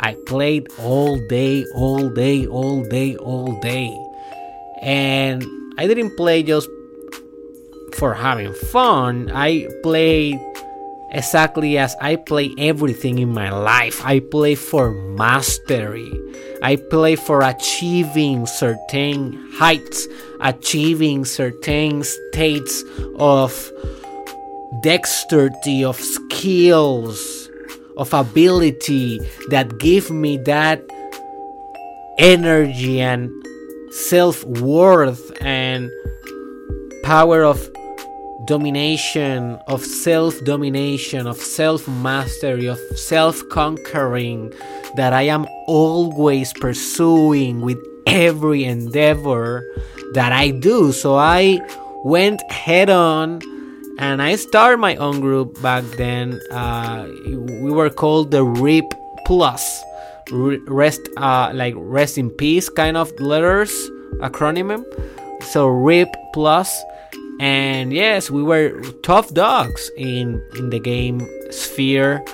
I 0.00 0.16
played 0.26 0.68
all 0.78 1.18
day, 1.28 1.64
all 1.74 2.08
day, 2.08 2.46
all 2.46 2.84
day, 2.84 3.16
all 3.16 3.60
day. 3.60 3.90
And 4.82 5.44
I 5.78 5.86
didn't 5.86 6.16
play 6.16 6.42
just 6.42 6.68
for 7.94 8.12
having 8.12 8.52
fun. 8.52 9.30
I 9.32 9.68
played 9.84 10.40
exactly 11.12 11.78
as 11.78 11.94
I 12.00 12.16
play 12.16 12.52
everything 12.58 13.20
in 13.20 13.32
my 13.32 13.50
life. 13.50 14.04
I 14.04 14.18
play 14.18 14.56
for 14.56 14.90
mastery. 14.90 16.10
I 16.64 16.74
play 16.74 17.14
for 17.14 17.42
achieving 17.42 18.46
certain 18.46 19.38
heights, 19.54 20.08
achieving 20.40 21.24
certain 21.24 22.02
states 22.02 22.82
of 23.14 23.70
dexterity, 24.82 25.84
of 25.84 25.94
skills, 25.94 27.48
of 27.96 28.12
ability 28.12 29.20
that 29.50 29.78
give 29.78 30.10
me 30.10 30.38
that 30.38 30.82
energy 32.18 33.00
and 33.00 33.30
self 33.90 34.44
worth 34.44 35.32
and 35.40 35.90
power 37.02 37.44
of 37.44 37.70
domination, 38.46 39.58
of 39.68 39.84
self 39.84 40.42
domination, 40.44 41.26
of 41.26 41.36
self 41.36 41.86
mastery, 41.88 42.66
of 42.66 42.78
self 42.96 43.42
conquering 43.50 44.52
that 44.96 45.12
I 45.12 45.22
am 45.22 45.46
always 45.66 46.52
pursuing 46.54 47.60
with 47.60 47.78
every 48.06 48.64
endeavor 48.64 49.64
that 50.14 50.32
I 50.32 50.50
do. 50.50 50.92
So 50.92 51.16
I 51.16 51.60
went 52.04 52.40
head 52.50 52.90
on 52.90 53.40
and 53.98 54.22
I 54.22 54.36
started 54.36 54.78
my 54.78 54.96
own 54.96 55.20
group 55.20 55.60
back 55.60 55.84
then. 55.96 56.40
Uh, 56.50 57.06
we 57.26 57.70
were 57.70 57.90
called 57.90 58.30
the 58.30 58.44
RIP 58.44 58.94
Plus. 59.26 59.82
Rest, 60.30 61.08
uh, 61.16 61.50
like 61.54 61.74
rest 61.76 62.18
in 62.18 62.30
peace, 62.30 62.68
kind 62.68 62.96
of 62.96 63.12
letters 63.20 63.72
acronym. 64.20 64.84
So 65.42 65.66
RIP 65.68 66.08
Plus. 66.32 66.82
And 67.40 67.92
yes 67.92 68.32
we 68.32 68.42
were 68.42 68.82
tough 69.04 69.32
dogs 69.32 69.90
in 69.96 70.42
in 70.58 70.70
the 70.70 70.80
game 70.80 71.22
sphere. 71.50 72.24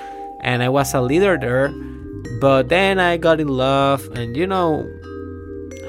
And 0.41 0.63
i 0.63 0.69
was 0.69 0.95
a 0.95 1.01
leader 1.01 1.37
there. 1.39 1.69
But 2.41 2.69
then 2.69 2.99
i 2.99 3.17
got 3.17 3.41
in 3.41 3.49
love. 3.49 4.09
And 4.17 4.37
you 4.37 4.47
know 4.47 4.89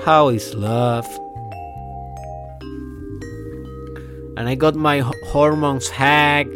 how 0.04 0.30
is 0.30 0.54
love? 0.54 1.08
And 4.38 4.50
i 4.50 4.56
got 4.56 4.76
my 4.76 5.00
hormones 5.32 5.88
hacked. 5.88 6.52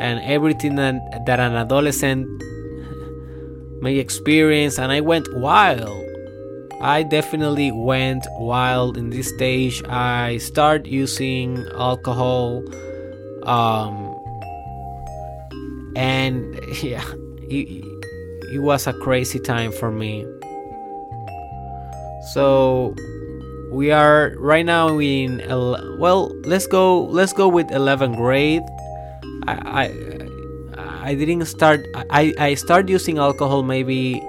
And 0.00 0.20
everything 0.22 0.76
that, 0.76 1.26
that 1.26 1.40
an 1.40 1.56
adolescent 1.56 2.28
may 3.80 3.96
experience 3.96 4.78
and 4.78 4.92
i 4.92 5.00
went 5.00 5.26
wild 5.34 6.08
I 6.80 7.02
definitely 7.02 7.72
went 7.72 8.24
wild 8.38 8.96
in 8.96 9.10
this 9.10 9.28
stage. 9.34 9.82
I 9.88 10.38
start 10.38 10.86
using 10.86 11.66
alcohol, 11.74 12.62
um, 13.42 14.14
and 15.96 16.54
yeah, 16.82 17.04
it, 17.50 17.84
it 18.54 18.60
was 18.60 18.86
a 18.86 18.92
crazy 18.92 19.40
time 19.40 19.72
for 19.72 19.90
me. 19.90 20.24
So 22.32 22.94
we 23.72 23.90
are 23.90 24.34
right 24.38 24.64
now 24.64 25.00
in 25.00 25.42
well, 25.98 26.28
let's 26.44 26.68
go. 26.68 27.02
Let's 27.06 27.32
go 27.32 27.48
with 27.48 27.66
11th 27.68 28.16
grade. 28.16 28.62
I 29.48 29.82
I, 29.82 29.86
I 31.00 31.14
didn't 31.14 31.46
start. 31.46 31.86
I 32.10 32.34
I 32.38 32.54
started 32.54 32.90
using 32.90 33.18
alcohol 33.18 33.62
maybe 33.62 34.22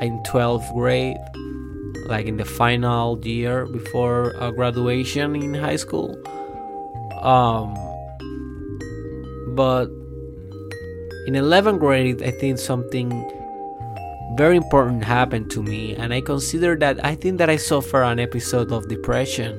in 0.00 0.22
12th 0.24 0.72
grade 0.74 1.18
like 2.06 2.26
in 2.26 2.36
the 2.36 2.44
final 2.44 3.18
year 3.24 3.66
before 3.66 4.36
uh, 4.36 4.50
graduation 4.50 5.36
in 5.36 5.54
high 5.54 5.76
school. 5.76 6.16
Um, 7.22 7.74
but 9.56 9.88
in 11.26 11.34
11th 11.34 11.80
grade, 11.80 12.22
I 12.22 12.30
think 12.30 12.58
something 12.58 13.08
very 14.36 14.56
important 14.56 15.04
happened 15.04 15.50
to 15.52 15.62
me, 15.62 15.94
and 15.94 16.12
I 16.12 16.20
consider 16.20 16.76
that 16.76 17.02
I 17.04 17.14
think 17.14 17.38
that 17.38 17.48
I 17.48 17.56
suffered 17.56 18.04
an 18.04 18.18
episode 18.18 18.72
of 18.72 18.88
depression 18.88 19.56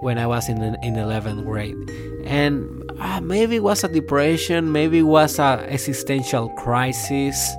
when 0.00 0.18
I 0.18 0.26
was 0.26 0.48
in 0.48 0.60
in 0.82 0.94
11th 0.94 1.44
grade, 1.44 1.78
and 2.26 2.79
uh, 3.00 3.20
maybe 3.20 3.56
it 3.56 3.62
was 3.62 3.82
a 3.84 3.88
depression, 3.88 4.70
maybe 4.70 4.98
it 4.98 5.08
was 5.08 5.38
an 5.38 5.60
existential 5.60 6.48
crisis 6.50 7.56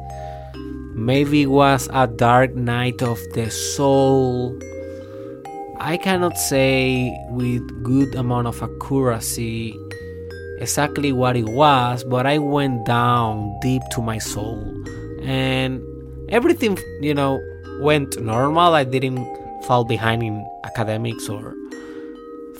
Maybe 0.93 1.43
it 1.43 1.49
was 1.49 1.87
a 1.93 2.05
dark 2.05 2.53
night 2.53 3.01
of 3.01 3.17
the 3.33 3.49
soul. 3.49 4.59
I 5.79 5.97
cannot 5.97 6.37
say 6.37 7.17
with 7.29 7.63
good 7.81 8.13
amount 8.13 8.47
of 8.47 8.61
accuracy 8.61 9.73
exactly 10.59 11.11
what 11.11 11.37
it 11.37 11.47
was, 11.47 12.03
but 12.03 12.27
I 12.27 12.37
went 12.37 12.85
down 12.85 13.57
deep 13.61 13.81
to 13.93 14.01
my 14.01 14.19
soul. 14.19 14.61
And 15.23 15.81
everything, 16.29 16.77
you 17.01 17.15
know, 17.15 17.41
went 17.79 18.21
normal. 18.21 18.75
I 18.75 18.83
didn't 18.83 19.25
fall 19.63 19.85
behind 19.85 20.21
in 20.21 20.45
academics 20.65 21.29
or 21.29 21.55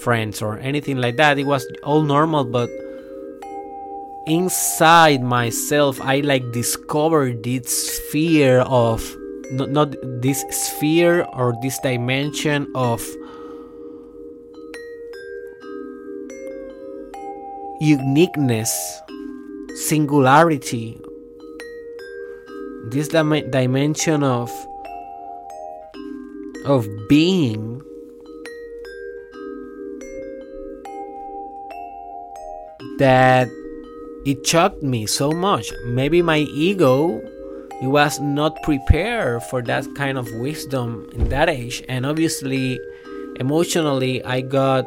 friends 0.01 0.41
or 0.41 0.57
anything 0.59 0.97
like 0.97 1.17
that. 1.17 1.37
It 1.37 1.45
was 1.45 1.65
all 1.83 2.01
normal, 2.01 2.45
but 2.45 2.69
inside 4.27 5.23
myself 5.23 5.99
i 6.01 6.19
like 6.19 6.51
discovered 6.51 7.43
this 7.43 7.97
sphere 7.97 8.59
of 8.61 9.01
not, 9.53 9.69
not 9.71 9.95
this 10.21 10.45
sphere 10.51 11.25
or 11.33 11.53
this 11.61 11.79
dimension 11.79 12.71
of 12.75 13.01
uniqueness 17.79 19.01
singularity 19.73 21.01
this 22.91 23.07
dim- 23.07 23.49
dimension 23.49 24.23
of 24.23 24.51
of 26.65 26.87
being 27.09 27.81
that 33.01 33.49
it 34.25 34.45
shocked 34.45 34.83
me 34.83 35.07
so 35.07 35.31
much. 35.31 35.73
Maybe 35.85 36.21
my 36.21 36.45
ego 36.53 37.17
it 37.81 37.87
was 37.87 38.19
not 38.19 38.61
prepared 38.61 39.41
for 39.49 39.63
that 39.63 39.87
kind 39.95 40.19
of 40.19 40.31
wisdom 40.35 41.09
in 41.13 41.29
that 41.29 41.49
age 41.49 41.83
and 41.89 42.05
obviously 42.05 42.79
emotionally 43.37 44.23
I 44.23 44.41
got 44.41 44.85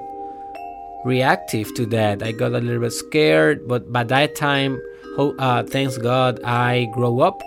reactive 1.05 1.75
to 1.75 1.87
that. 1.87 2.23
I 2.23 2.31
got 2.31 2.53
a 2.53 2.61
little 2.63 2.81
bit 2.81 2.93
scared, 2.93 3.67
but 3.67 3.93
by 3.93 4.05
that 4.05 4.37
time 4.37 4.81
uh, 5.19 5.65
thanks 5.65 5.99
God 5.99 6.39
I 6.45 6.87
grew 6.95 7.21
up 7.21 7.43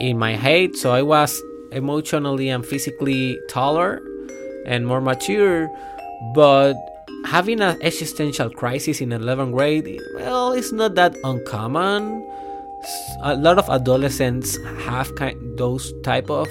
in 0.00 0.18
my 0.18 0.34
height 0.34 0.74
so 0.74 0.90
I 0.90 1.02
was 1.02 1.40
emotionally 1.70 2.48
and 2.48 2.66
physically 2.66 3.38
taller 3.48 4.02
and 4.66 4.86
more 4.86 5.00
mature 5.00 5.70
but 6.34 6.74
having 7.26 7.60
an 7.60 7.76
existential 7.82 8.48
crisis 8.48 9.00
in 9.00 9.10
11th 9.10 9.52
grade, 9.52 10.00
well, 10.14 10.52
it's 10.52 10.72
not 10.72 10.94
that 10.94 11.16
uncommon. 11.24 12.24
A 13.22 13.34
lot 13.34 13.58
of 13.58 13.68
adolescents 13.68 14.56
have 14.86 15.14
kind 15.16 15.36
those 15.58 15.92
type 16.02 16.30
of 16.30 16.48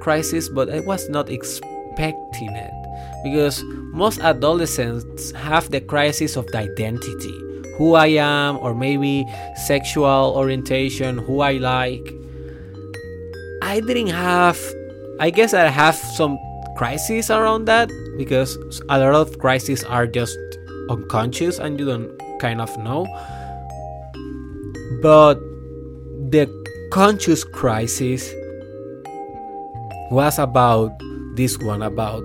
crisis, 0.00 0.48
but 0.48 0.68
I 0.68 0.80
was 0.80 1.08
not 1.08 1.30
expecting 1.30 2.52
it 2.52 2.74
because 3.24 3.64
most 3.92 4.20
adolescents 4.20 5.32
have 5.32 5.70
the 5.70 5.80
crisis 5.80 6.36
of 6.36 6.46
the 6.48 6.58
identity, 6.58 7.34
who 7.78 7.94
I 7.94 8.08
am, 8.20 8.58
or 8.58 8.74
maybe 8.74 9.24
sexual 9.66 10.34
orientation, 10.36 11.16
who 11.18 11.40
I 11.40 11.52
like. 11.52 12.04
I 13.62 13.80
didn't 13.80 14.08
have. 14.12 14.60
I 15.18 15.30
guess 15.30 15.54
I 15.54 15.68
have 15.68 15.94
some 15.94 16.36
crises 16.76 17.30
around 17.30 17.66
that 17.66 17.90
because 18.16 18.56
a 18.88 18.98
lot 18.98 19.14
of 19.14 19.38
crises 19.38 19.84
are 19.84 20.06
just 20.06 20.38
unconscious 20.90 21.58
and 21.58 21.78
you 21.78 21.86
don't 21.86 22.10
kind 22.40 22.60
of 22.60 22.76
know. 22.78 23.06
But 25.02 25.34
the 26.30 26.48
conscious 26.90 27.44
crisis 27.44 28.32
was 30.10 30.38
about 30.38 30.92
this 31.34 31.58
one 31.58 31.82
about 31.82 32.22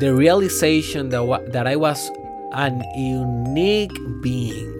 the 0.00 0.14
realization 0.14 1.08
that, 1.10 1.24
wa- 1.24 1.42
that 1.48 1.66
I 1.66 1.76
was 1.76 2.10
an 2.52 2.82
unique 2.96 3.96
being. 4.22 4.74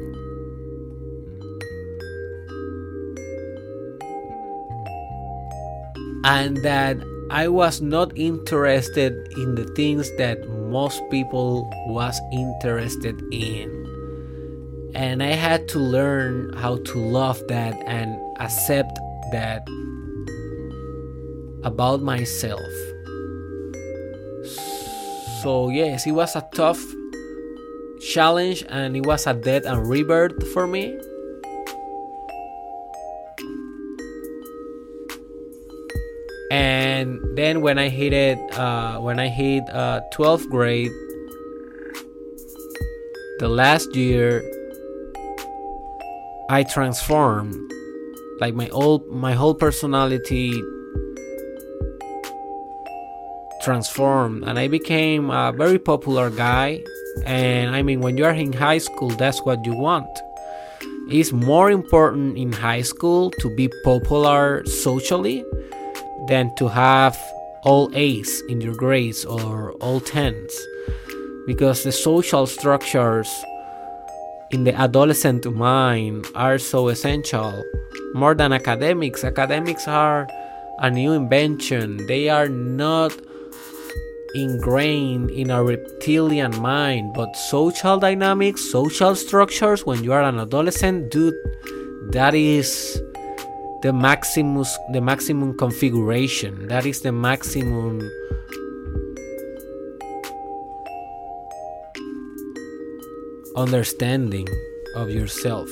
And 6.25 6.59
that 6.59 6.99
I 7.31 7.49
was 7.49 7.83
not 7.83 8.17
interested 8.17 9.12
in 9.37 9.55
the 9.55 9.67
things 9.77 10.11
that 10.17 10.49
most 10.49 11.03
people 11.11 11.69
was 11.88 12.19
interested 12.33 13.23
in. 13.31 14.93
And 14.95 15.23
I 15.23 15.33
had 15.33 15.69
to 15.69 15.79
learn 15.79 16.55
how 16.55 16.79
to 16.79 16.99
love 16.99 17.47
that 17.49 17.77
and 17.87 18.17
accept 18.41 18.99
that 19.33 19.69
about 21.64 22.01
myself. 22.01 22.73
So 25.43 25.69
yes, 25.69 26.07
it 26.07 26.12
was 26.12 26.35
a 26.35 26.49
tough 26.55 26.83
challenge 28.01 28.64
and 28.71 28.97
it 28.97 29.05
was 29.05 29.27
a 29.27 29.35
death 29.35 29.67
and 29.67 29.87
rebirth 29.87 30.49
for 30.55 30.67
me. 30.67 30.99
And 36.99 37.37
then 37.37 37.61
when 37.61 37.79
I 37.79 37.89
hit 37.89 38.13
it, 38.13 38.39
uh, 38.59 38.99
when 38.99 39.21
I 39.21 39.29
hit 39.29 39.63
uh, 39.71 40.01
12th 40.13 40.49
grade, 40.51 40.91
the 43.39 43.49
last 43.49 43.95
year, 43.95 44.43
I 46.51 46.65
transformed. 46.65 47.55
Like 48.41 48.55
my 48.55 48.69
old, 48.71 49.07
my 49.09 49.33
whole 49.33 49.55
personality 49.55 50.51
transformed, 53.63 54.43
and 54.45 54.59
I 54.59 54.67
became 54.67 55.31
a 55.31 55.53
very 55.53 55.79
popular 55.79 56.31
guy. 56.31 56.83
And 57.27 57.75
I 57.77 57.83
mean, 57.83 58.01
when 58.01 58.17
you 58.17 58.25
are 58.25 58.35
in 58.35 58.53
high 58.53 58.79
school, 58.79 59.11
that's 59.11 59.43
what 59.43 59.65
you 59.65 59.75
want. 59.75 60.11
It's 61.11 61.33
more 61.33 61.71
important 61.71 62.37
in 62.39 62.53
high 62.53 62.83
school 62.83 63.31
to 63.43 63.55
be 63.57 63.71
popular 63.85 64.65
socially 64.67 65.45
than 66.27 66.55
to 66.57 66.69
have 66.69 67.17
all 67.65 67.91
A's 67.95 68.43
in 68.49 68.61
your 68.61 68.75
grades 68.75 69.25
or 69.25 69.73
all 69.81 70.01
10s 70.01 70.53
because 71.47 71.83
the 71.83 71.93
social 71.93 72.47
structures 72.47 73.29
in 74.51 74.65
the 74.65 74.75
adolescent 74.75 75.45
mind 75.53 76.27
are 76.35 76.59
so 76.59 76.89
essential. 76.89 77.65
More 78.15 78.35
than 78.35 78.53
academics 78.53 79.25
academics 79.25 79.87
are 79.87 80.29
a 80.79 80.91
new 80.91 81.13
invention. 81.13 82.07
They 82.07 82.29
are 82.29 82.49
not 82.49 83.13
ingrained 84.35 85.31
in 85.31 85.51
a 85.51 85.65
reptilian 85.65 86.55
mind 86.61 87.15
but 87.15 87.35
social 87.35 87.99
dynamics 87.99 88.61
social 88.71 89.15
structures 89.15 89.87
when 89.87 90.05
you 90.05 90.13
are 90.13 90.23
an 90.23 90.39
adolescent 90.39 91.11
dude 91.11 91.35
that 92.13 92.35
is 92.35 93.01
the 93.83 93.93
maximus 93.93 94.77
the 94.93 95.01
maximum 95.01 95.57
configuration. 95.57 96.69
That 96.69 96.87
is 96.87 97.03
the 97.03 97.12
maximum 97.12 98.01
understanding 103.57 104.49
of 104.97 105.11
yourself. 105.11 105.69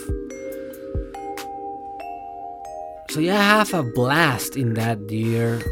So 3.10 3.20
yeah 3.20 3.38
i 3.38 3.64
have 3.64 3.74
a 3.74 3.82
blast 3.82 4.56
in 4.56 4.74
that 4.74 4.98
year. 5.10 5.62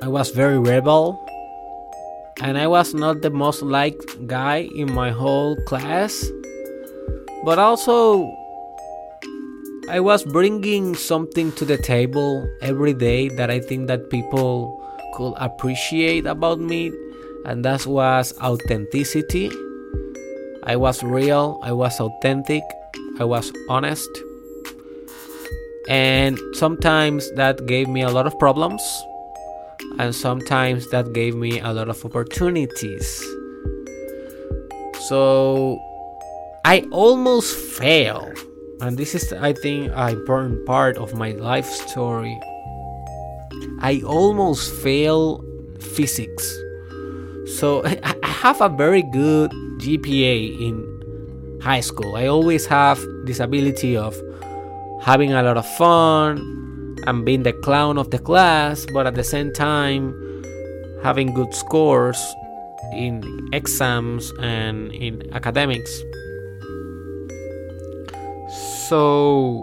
I 0.00 0.08
was 0.08 0.30
very 0.30 0.58
rebel 0.58 1.18
and 2.40 2.56
i 2.56 2.66
was 2.66 2.94
not 2.94 3.20
the 3.20 3.30
most 3.30 3.62
liked 3.62 4.26
guy 4.26 4.68
in 4.76 4.92
my 4.92 5.10
whole 5.10 5.56
class 5.66 6.30
but 7.44 7.58
also 7.58 8.30
I 9.90 10.00
was 10.00 10.22
bringing 10.22 10.94
something 10.94 11.50
to 11.52 11.64
the 11.64 11.78
table 11.78 12.46
every 12.60 12.92
day 12.92 13.30
that 13.30 13.50
I 13.50 13.58
think 13.58 13.88
that 13.88 14.10
people 14.10 14.84
could 15.14 15.32
appreciate 15.38 16.26
about 16.26 16.60
me 16.60 16.92
and 17.46 17.64
that 17.64 17.86
was 17.86 18.34
authenticity. 18.38 19.50
I 20.64 20.76
was 20.76 21.02
real, 21.02 21.58
I 21.62 21.72
was 21.72 21.98
authentic, 22.00 22.62
I 23.18 23.24
was 23.24 23.50
honest. 23.70 24.10
And 25.88 26.38
sometimes 26.52 27.32
that 27.36 27.64
gave 27.64 27.88
me 27.88 28.02
a 28.02 28.10
lot 28.10 28.26
of 28.26 28.38
problems 28.38 28.82
and 29.98 30.14
sometimes 30.14 30.90
that 30.90 31.14
gave 31.14 31.34
me 31.34 31.60
a 31.60 31.72
lot 31.72 31.88
of 31.88 32.04
opportunities. 32.04 33.24
So 35.08 35.80
I 36.66 36.84
almost 36.92 37.56
failed 37.56 38.36
and 38.80 38.96
this 38.96 39.14
is 39.14 39.32
i 39.32 39.52
think 39.52 39.90
an 39.94 40.10
important 40.10 40.64
part 40.66 40.96
of 40.96 41.14
my 41.14 41.32
life 41.32 41.66
story. 41.66 42.38
I 43.80 44.02
almost 44.02 44.72
fail 44.82 45.42
physics. 45.80 46.44
So 47.58 47.82
i 48.22 48.26
have 48.26 48.60
a 48.60 48.68
very 48.68 49.02
good 49.02 49.50
gpa 49.82 50.60
in 50.60 51.58
high 51.62 51.80
school. 51.80 52.14
I 52.14 52.26
always 52.26 52.66
have 52.66 52.98
this 53.24 53.40
ability 53.40 53.96
of 53.96 54.14
having 55.02 55.32
a 55.32 55.42
lot 55.42 55.56
of 55.56 55.66
fun 55.76 56.38
and 57.06 57.24
being 57.24 57.42
the 57.42 57.52
clown 57.52 57.98
of 57.98 58.10
the 58.10 58.18
class 58.18 58.86
but 58.92 59.06
at 59.06 59.14
the 59.14 59.24
same 59.24 59.52
time 59.52 60.14
having 61.02 61.32
good 61.34 61.54
scores 61.54 62.18
in 62.92 63.22
exams 63.52 64.32
and 64.40 64.92
in 64.92 65.22
academics. 65.34 66.02
So 68.88 69.62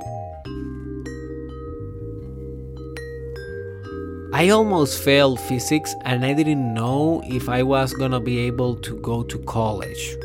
I 4.32 4.50
almost 4.50 5.02
failed 5.02 5.40
physics 5.40 5.96
and 6.02 6.24
I 6.24 6.34
didn't 6.34 6.76
know 6.76 7.24
if 7.26 7.50
I 7.50 7.64
was 7.64 7.92
gonna 7.94 8.20
be 8.20 8.38
able 8.42 8.76
to 8.76 8.96
go 9.02 9.24
to 9.24 9.40
college. 9.40 10.16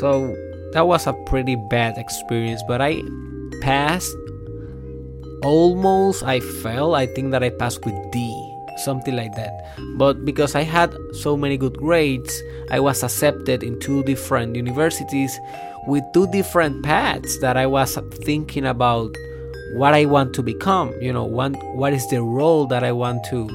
So 0.00 0.34
that 0.72 0.86
was 0.86 1.06
a 1.06 1.12
pretty 1.26 1.56
bad 1.68 1.98
experience, 1.98 2.62
but 2.66 2.80
I 2.80 3.02
passed 3.60 4.16
almost. 5.42 6.22
I 6.22 6.40
failed. 6.40 6.94
I 6.94 7.04
think 7.04 7.32
that 7.32 7.42
I 7.42 7.50
passed 7.50 7.84
with 7.84 7.94
D, 8.12 8.32
something 8.78 9.14
like 9.14 9.34
that. 9.34 9.76
But 9.98 10.24
because 10.24 10.54
I 10.54 10.62
had 10.62 10.96
so 11.12 11.36
many 11.36 11.58
good 11.58 11.76
grades, 11.76 12.42
I 12.70 12.80
was 12.80 13.02
accepted 13.02 13.62
in 13.62 13.78
two 13.78 14.02
different 14.04 14.56
universities 14.56 15.38
with 15.86 16.04
two 16.12 16.26
different 16.28 16.84
paths 16.84 17.38
that 17.40 17.56
I 17.56 17.66
was 17.66 17.98
thinking 18.24 18.66
about 18.66 19.14
what 19.74 19.94
I 19.94 20.04
want 20.04 20.34
to 20.34 20.42
become, 20.42 20.92
you 21.00 21.12
know, 21.12 21.24
what, 21.24 21.52
what 21.74 21.92
is 21.92 22.08
the 22.08 22.22
role 22.22 22.66
that 22.66 22.82
I 22.82 22.92
want 22.92 23.24
to 23.26 23.48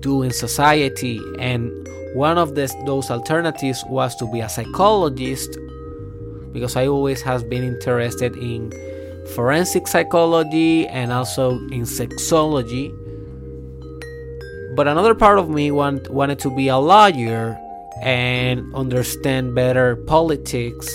do 0.00 0.22
in 0.22 0.32
society. 0.32 1.20
And 1.38 1.70
one 2.14 2.38
of 2.38 2.54
this, 2.54 2.74
those 2.86 3.10
alternatives 3.10 3.84
was 3.88 4.16
to 4.16 4.26
be 4.30 4.40
a 4.40 4.48
psychologist 4.48 5.58
because 6.52 6.76
I 6.76 6.86
always 6.86 7.22
have 7.22 7.48
been 7.48 7.62
interested 7.62 8.36
in 8.36 8.72
forensic 9.34 9.86
psychology 9.86 10.88
and 10.88 11.12
also 11.12 11.52
in 11.68 11.82
sexology. 11.82 12.96
But 14.74 14.88
another 14.88 15.14
part 15.14 15.38
of 15.38 15.48
me 15.48 15.70
want, 15.70 16.08
wanted 16.10 16.38
to 16.40 16.54
be 16.54 16.68
a 16.68 16.78
lawyer 16.78 17.58
and 18.02 18.74
understand 18.74 19.54
better 19.54 19.96
politics, 19.96 20.88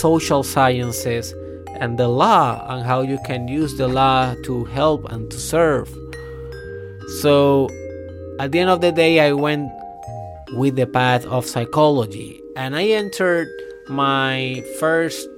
social 0.00 0.42
sciences, 0.42 1.34
and 1.80 1.98
the 1.98 2.08
law 2.08 2.64
and 2.68 2.84
how 2.84 3.00
you 3.00 3.18
can 3.26 3.48
use 3.48 3.76
the 3.76 3.88
law 3.88 4.34
to 4.44 4.64
help 4.66 5.10
and 5.10 5.30
to 5.30 5.38
serve. 5.38 5.88
So 7.20 7.68
at 8.38 8.52
the 8.52 8.60
end 8.60 8.70
of 8.70 8.80
the 8.80 8.92
day, 8.92 9.20
I 9.20 9.32
went 9.32 9.70
with 10.52 10.76
the 10.76 10.86
path 10.86 11.24
of 11.26 11.46
psychology 11.46 12.40
and 12.56 12.76
I 12.76 12.84
entered 12.84 13.48
my 13.88 14.62
first 14.78 15.28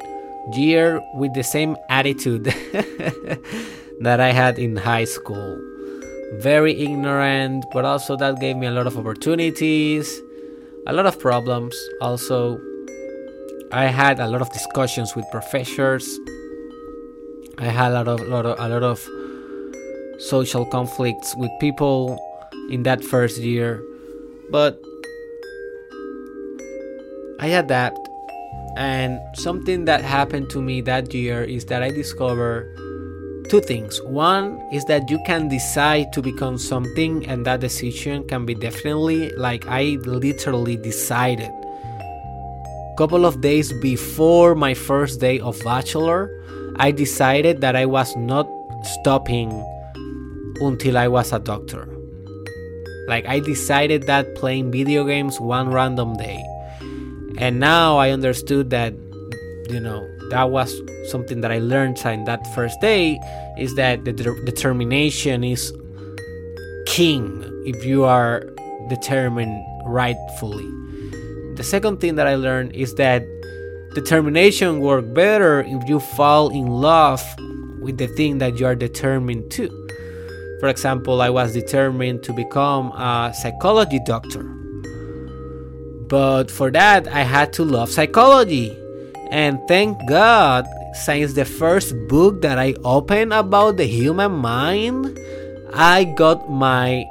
year 0.53 1.01
with 1.15 1.33
the 1.35 1.43
same 1.43 1.77
attitude 1.89 2.45
that 4.01 4.21
I 4.21 4.33
had 4.33 4.59
in 4.59 4.77
high 4.77 5.05
school. 5.05 5.59
Very 6.35 6.81
ignorant, 6.81 7.65
but 7.73 7.85
also 7.85 8.17
that 8.17 8.41
gave 8.41 8.57
me 8.57 8.67
a 8.67 8.71
lot 8.71 8.87
of 8.87 8.99
opportunities, 8.99 10.21
a 10.87 10.93
lot 10.93 11.07
of 11.07 11.19
problems 11.19 11.77
also 12.01 12.61
I 13.73 13.87
had 13.87 14.21
a 14.21 14.27
lot 14.27 14.43
of 14.43 14.53
discussions 14.53 15.17
with 15.17 15.25
professors. 15.31 16.05
I 17.57 17.65
had 17.65 17.93
a 17.93 17.95
lot 17.95 18.09
of, 18.09 18.21
lot 18.29 18.45
of, 18.45 18.59
a 18.59 18.69
lot 18.69 18.83
of 18.83 19.01
social 20.21 20.67
conflicts 20.67 21.35
with 21.37 21.51
people 21.59 22.19
in 22.71 22.83
that 22.83 23.03
first 23.03 23.39
year, 23.39 23.83
but 24.51 24.79
I 27.41 27.47
adapt. 27.47 27.99
And 28.77 29.21
something 29.37 29.87
that 29.87 30.03
happened 30.03 30.51
to 30.51 30.61
me 30.61 30.83
that 30.83 31.15
year 31.15 31.43
is 31.43 31.65
that 31.67 31.83
I 31.83 31.91
discovered 31.91 32.69
two 33.53 33.61
things. 33.61 34.01
One 34.09 34.57
is 34.73 34.83
that 34.87 35.11
you 35.11 35.21
can 35.29 35.49
decide 35.49 36.11
to 36.15 36.23
become 36.23 36.57
something, 36.57 37.29
and 37.29 37.45
that 37.45 37.61
decision 37.61 38.27
can 38.27 38.47
be 38.47 38.55
definitely 38.55 39.29
like 39.37 39.69
I 39.69 40.01
literally 40.09 40.77
decided 40.77 41.53
couple 42.97 43.25
of 43.25 43.41
days 43.41 43.73
before 43.81 44.55
my 44.55 44.75
first 44.75 45.19
day 45.21 45.41
of 45.41 45.59
bachelor, 45.65 46.31
I 46.77 46.93
decided 46.93 47.61
that 47.63 47.75
I 47.75 47.87
was 47.87 48.15
not 48.17 48.47
stopping 48.85 49.51
until 50.61 50.99
I 50.99 51.09
was 51.09 51.33
a 51.33 51.39
doctor. 51.39 51.89
Like 53.09 53.27
I 53.27 53.41
decided 53.41 54.07
that 54.07 54.35
playing 54.35 54.71
video 54.71 55.05
games 55.05 55.41
one 55.41 55.71
random 55.71 56.17
day. 56.17 56.45
And 57.39 57.59
now 57.59 57.97
I 57.97 58.11
understood 58.11 58.71
that 58.71 58.93
you 59.71 59.81
know, 59.81 60.07
that 60.33 60.49
was 60.49 60.81
something 61.11 61.43
that 61.43 61.53
I 61.53 61.59
learned 61.59 61.99
in 62.07 62.25
that 62.25 62.47
first 62.55 62.81
day 62.81 63.21
is 63.59 63.75
that 63.75 64.07
the 64.07 64.15
de- 64.15 64.45
determination 64.47 65.45
is 65.45 65.73
king 66.87 67.45
if 67.67 67.85
you 67.85 68.05
are 68.05 68.41
determined 68.89 69.63
rightfully. 69.85 70.69
The 71.57 71.63
second 71.63 72.01
thing 72.01 72.15
that 72.15 72.27
I 72.27 72.37
learned 72.37 72.75
is 72.75 72.95
that 72.95 73.23
determination 73.95 74.81
works 74.81 75.07
better 75.09 75.65
if 75.65 75.87
you 75.87 76.01
fall 76.01 76.49
in 76.49 76.67
love 76.67 77.23
with 77.83 77.99
the 77.99 78.07
thing 78.07 78.39
that 78.39 78.59
you 78.59 78.65
are 78.65 78.75
determined 78.75 79.51
to. 79.53 79.69
For 80.61 80.69
example, 80.69 81.21
I 81.21 81.29
was 81.29 81.53
determined 81.53 82.23
to 82.23 82.33
become 82.33 82.91
a 82.93 83.35
psychology 83.35 84.01
doctor. 84.07 84.45
But 86.09 86.51
for 86.51 86.71
that, 86.71 87.07
I 87.09 87.21
had 87.21 87.53
to 87.55 87.65
love 87.65 87.91
psychology. 87.91 88.79
And 89.33 89.67
thank 89.67 90.07
God, 90.07 90.67
since 90.93 91.33
the 91.33 91.47
first 91.47 91.95
book 92.07 92.43
that 92.43 92.59
I 92.59 92.75
opened 92.85 93.33
about 93.33 93.79
the 93.79 93.87
human 93.87 94.33
mind, 94.33 95.19
I 95.73 96.05
got 96.05 96.51
my 96.51 97.07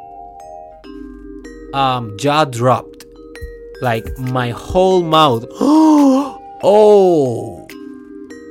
um, 1.73 2.15
jaw 2.19 2.45
dropped 2.45 3.05
like 3.81 4.05
my 4.19 4.51
whole 4.51 5.01
mouth. 5.01 5.47
oh, 5.59 7.67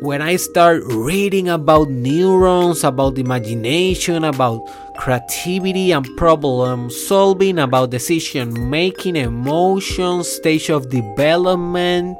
when 0.02 0.20
I 0.20 0.34
start 0.34 0.82
reading 0.86 1.48
about 1.48 1.90
neurons, 1.90 2.82
about 2.82 3.18
imagination, 3.18 4.24
about 4.24 4.68
creativity 4.96 5.92
and 5.92 6.04
problem 6.16 6.90
solving, 6.90 7.60
about 7.60 7.90
decision 7.90 8.68
making, 8.68 9.14
emotions, 9.14 10.26
stage 10.26 10.70
of 10.70 10.88
development, 10.88 12.18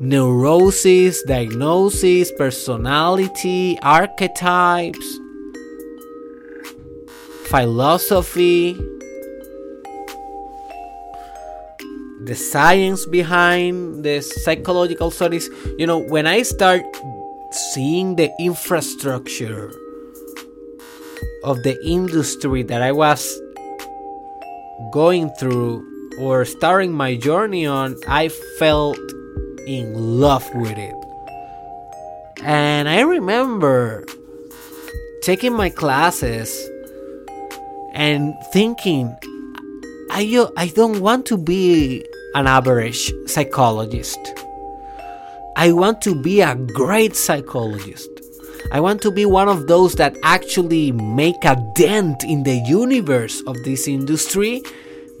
neurosis, 0.00 1.22
diagnosis, 1.22 2.30
personality, 2.32 3.78
archetypes, 3.82 5.18
philosophy, 7.46 8.74
the 12.24 12.34
science 12.34 13.06
behind 13.06 14.04
the 14.04 14.20
psychological 14.20 15.10
studies. 15.10 15.48
You 15.78 15.86
know 15.86 15.98
when 15.98 16.26
i 16.26 16.42
start 16.42 16.84
seeing 17.50 18.16
the 18.16 18.30
infrastructure 18.38 19.72
of 21.42 21.62
the 21.62 21.78
industry 21.82 22.62
that 22.62 22.82
i 22.82 22.92
was 22.92 23.40
going 24.92 25.30
through 25.38 25.82
or 26.18 26.44
starting 26.44 26.92
my 26.92 27.16
journey 27.16 27.64
on 27.64 27.96
i 28.06 28.28
felt 28.58 28.98
in 29.68 30.20
love 30.20 30.48
with 30.54 30.78
it 30.78 30.94
and 32.42 32.88
i 32.88 33.00
remember 33.00 34.04
taking 35.22 35.52
my 35.52 35.68
classes 35.68 36.68
and 37.92 38.34
thinking 38.52 39.14
I, 40.10 40.46
I 40.56 40.68
don't 40.68 41.00
want 41.00 41.26
to 41.26 41.36
be 41.36 42.04
an 42.34 42.46
average 42.46 43.12
psychologist. 43.26 44.18
I 45.56 45.72
want 45.72 46.00
to 46.02 46.14
be 46.14 46.40
a 46.40 46.54
great 46.54 47.14
psychologist. 47.14 48.08
I 48.72 48.80
want 48.80 49.02
to 49.02 49.10
be 49.10 49.26
one 49.26 49.48
of 49.48 49.66
those 49.66 49.94
that 49.96 50.16
actually 50.22 50.92
make 50.92 51.44
a 51.44 51.56
dent 51.74 52.24
in 52.24 52.42
the 52.44 52.56
universe 52.66 53.42
of 53.46 53.62
this 53.64 53.86
industry 53.86 54.62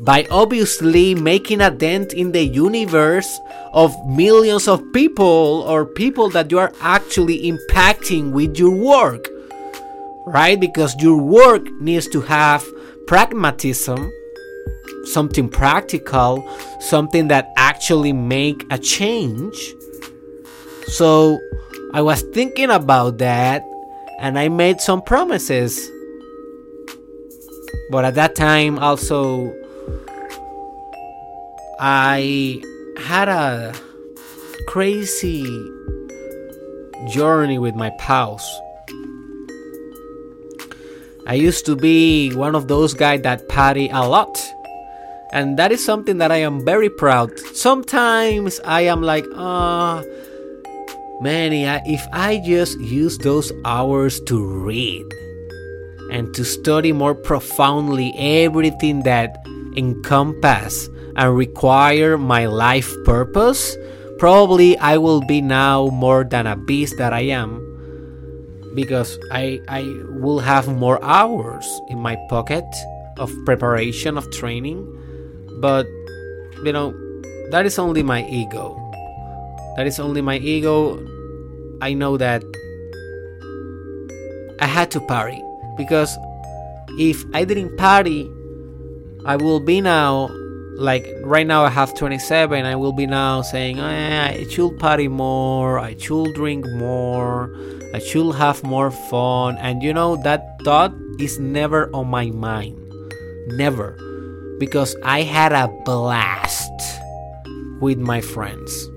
by 0.00 0.26
obviously 0.30 1.14
making 1.14 1.60
a 1.60 1.70
dent 1.70 2.12
in 2.12 2.32
the 2.32 2.44
universe 2.44 3.40
of 3.72 3.94
millions 4.06 4.68
of 4.68 4.82
people 4.92 5.64
or 5.66 5.84
people 5.84 6.30
that 6.30 6.50
you 6.50 6.58
are 6.58 6.72
actually 6.80 7.50
impacting 7.50 8.32
with 8.32 8.56
your 8.58 8.70
work. 8.70 9.28
Right? 10.26 10.60
Because 10.60 10.94
your 11.02 11.16
work 11.16 11.70
needs 11.80 12.06
to 12.08 12.20
have 12.20 12.64
pragmatism 13.06 14.12
something 15.08 15.48
practical, 15.48 16.48
something 16.80 17.28
that 17.28 17.52
actually 17.56 18.12
make 18.12 18.64
a 18.70 18.78
change. 18.78 19.74
So 20.86 21.38
I 21.92 22.02
was 22.02 22.22
thinking 22.22 22.70
about 22.70 23.18
that 23.18 23.64
and 24.18 24.38
I 24.38 24.48
made 24.48 24.80
some 24.80 25.02
promises. 25.02 25.90
But 27.90 28.04
at 28.04 28.14
that 28.16 28.34
time 28.34 28.78
also 28.78 29.54
I 31.80 32.60
had 32.98 33.28
a 33.28 33.72
crazy 34.66 35.44
journey 37.06 37.60
with 37.60 37.76
my 37.76 37.90
pause. 38.00 38.44
I 41.24 41.34
used 41.34 41.66
to 41.66 41.76
be 41.76 42.34
one 42.34 42.56
of 42.56 42.66
those 42.66 42.94
guys 42.94 43.22
that 43.22 43.48
party 43.48 43.88
a 43.90 44.08
lot. 44.08 44.44
And 45.30 45.56
that 45.58 45.70
is 45.70 45.84
something 45.84 46.18
that 46.18 46.32
I 46.32 46.38
am 46.38 46.64
very 46.64 46.90
proud. 46.90 47.38
Sometimes 47.54 48.58
I 48.64 48.80
am 48.80 49.02
like, 49.02 49.24
ah, 49.36 50.02
oh, 50.02 50.04
if 51.22 52.08
I 52.12 52.42
just 52.44 52.80
use 52.80 53.18
those 53.18 53.52
hours 53.64 54.18
to 54.22 54.44
read 54.44 55.06
and 56.10 56.34
to 56.34 56.44
study 56.44 56.90
more 56.90 57.14
profoundly 57.14 58.12
everything 58.16 59.02
that 59.04 59.46
encompass 59.76 60.88
and 61.18 61.36
require 61.36 62.16
my 62.16 62.46
life 62.46 62.94
purpose, 63.04 63.76
probably 64.18 64.78
I 64.78 64.96
will 64.96 65.20
be 65.20 65.42
now 65.42 65.90
more 65.90 66.22
than 66.22 66.46
a 66.46 66.54
beast 66.54 66.96
that 66.98 67.12
I 67.12 67.34
am 67.34 67.58
because 68.74 69.18
I 69.34 69.58
I 69.66 69.82
will 70.22 70.38
have 70.38 70.70
more 70.70 71.02
hours 71.02 71.66
in 71.90 71.98
my 71.98 72.14
pocket 72.30 72.64
of 73.18 73.34
preparation 73.44 74.16
of 74.16 74.30
training. 74.30 74.86
But 75.58 75.86
you 76.62 76.70
know 76.70 76.94
that 77.50 77.66
is 77.66 77.78
only 77.82 78.06
my 78.06 78.22
ego. 78.30 78.78
That 79.74 79.90
is 79.90 79.98
only 79.98 80.22
my 80.22 80.38
ego. 80.38 81.02
I 81.82 81.94
know 81.94 82.16
that 82.16 82.46
I 84.62 84.66
had 84.66 84.90
to 84.94 85.00
party 85.10 85.42
because 85.76 86.14
if 86.98 87.26
I 87.34 87.42
didn't 87.42 87.76
party 87.76 88.30
I 89.26 89.34
will 89.34 89.58
be 89.58 89.80
now 89.80 90.30
like 90.78 91.06
right 91.22 91.46
now 91.46 91.64
I 91.64 91.70
have 91.70 91.94
27 91.94 92.64
I 92.64 92.76
will 92.76 92.92
be 92.92 93.06
now 93.06 93.42
saying 93.42 93.78
eh, 93.80 94.38
I 94.38 94.48
should 94.48 94.78
party 94.78 95.08
more 95.08 95.78
I 95.78 95.96
should 95.96 96.34
drink 96.34 96.64
more 96.76 97.50
I 97.94 98.00
should 98.00 98.34
have 98.34 98.62
more 98.64 98.90
fun. 98.90 99.56
And 99.58 99.82
you 99.82 99.94
know 99.94 100.16
that 100.16 100.60
thought 100.62 100.92
is 101.18 101.38
never 101.38 101.88
on 101.94 102.08
my 102.08 102.30
mind. 102.30 102.76
Never. 103.48 103.96
Because 104.58 104.94
I 105.04 105.22
had 105.22 105.52
a 105.52 105.68
blast 105.84 106.70
with 107.80 107.98
my 107.98 108.20
friends. 108.20 108.88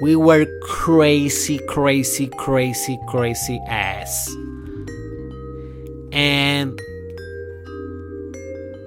We 0.00 0.16
were 0.16 0.46
crazy 0.62 1.58
crazy 1.68 2.28
crazy 2.38 2.98
crazy 3.08 3.60
ass. 3.68 4.28
And 6.12 6.80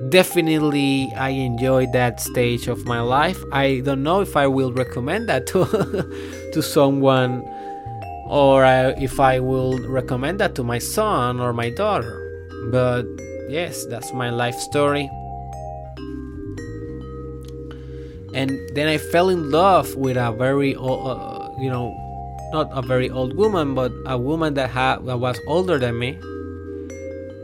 definitely 0.09 1.11
I 1.15 1.29
enjoyed 1.29 1.91
that 1.93 2.19
stage 2.19 2.67
of 2.67 2.85
my 2.85 3.01
life. 3.01 3.41
I 3.51 3.81
don't 3.83 4.03
know 4.03 4.21
if 4.21 4.35
I 4.35 4.47
will 4.47 4.71
recommend 4.71 5.29
that 5.29 5.47
to 5.47 5.65
to 6.53 6.61
someone 6.61 7.43
or 8.27 8.65
I, 8.65 8.91
if 8.99 9.19
I 9.19 9.39
will 9.39 9.77
recommend 9.87 10.39
that 10.39 10.55
to 10.55 10.63
my 10.63 10.79
son 10.79 11.39
or 11.39 11.53
my 11.53 11.69
daughter. 11.69 12.15
But 12.71 13.05
yes, 13.49 13.85
that's 13.85 14.13
my 14.13 14.29
life 14.29 14.55
story. 14.55 15.09
And 18.33 18.59
then 18.75 18.87
I 18.87 18.97
fell 18.97 19.29
in 19.29 19.49
love 19.51 19.95
with 19.95 20.17
a 20.17 20.31
very 20.31 20.75
uh, 20.75 21.49
you 21.57 21.69
know, 21.69 21.95
not 22.51 22.69
a 22.71 22.81
very 22.81 23.09
old 23.09 23.35
woman, 23.35 23.73
but 23.73 23.91
a 24.05 24.17
woman 24.17 24.53
that 24.55 24.69
had 24.69 25.05
that 25.05 25.17
was 25.17 25.39
older 25.47 25.79
than 25.79 25.97
me 25.97 26.19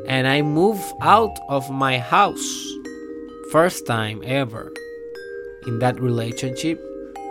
and 0.07 0.27
I 0.27 0.41
moved 0.41 0.83
out 1.01 1.37
of 1.49 1.69
my 1.69 1.97
house. 1.97 2.73
First 3.51 3.85
time 3.85 4.21
ever 4.25 4.71
in 5.67 5.79
that 5.79 5.99
relationship. 5.99 6.81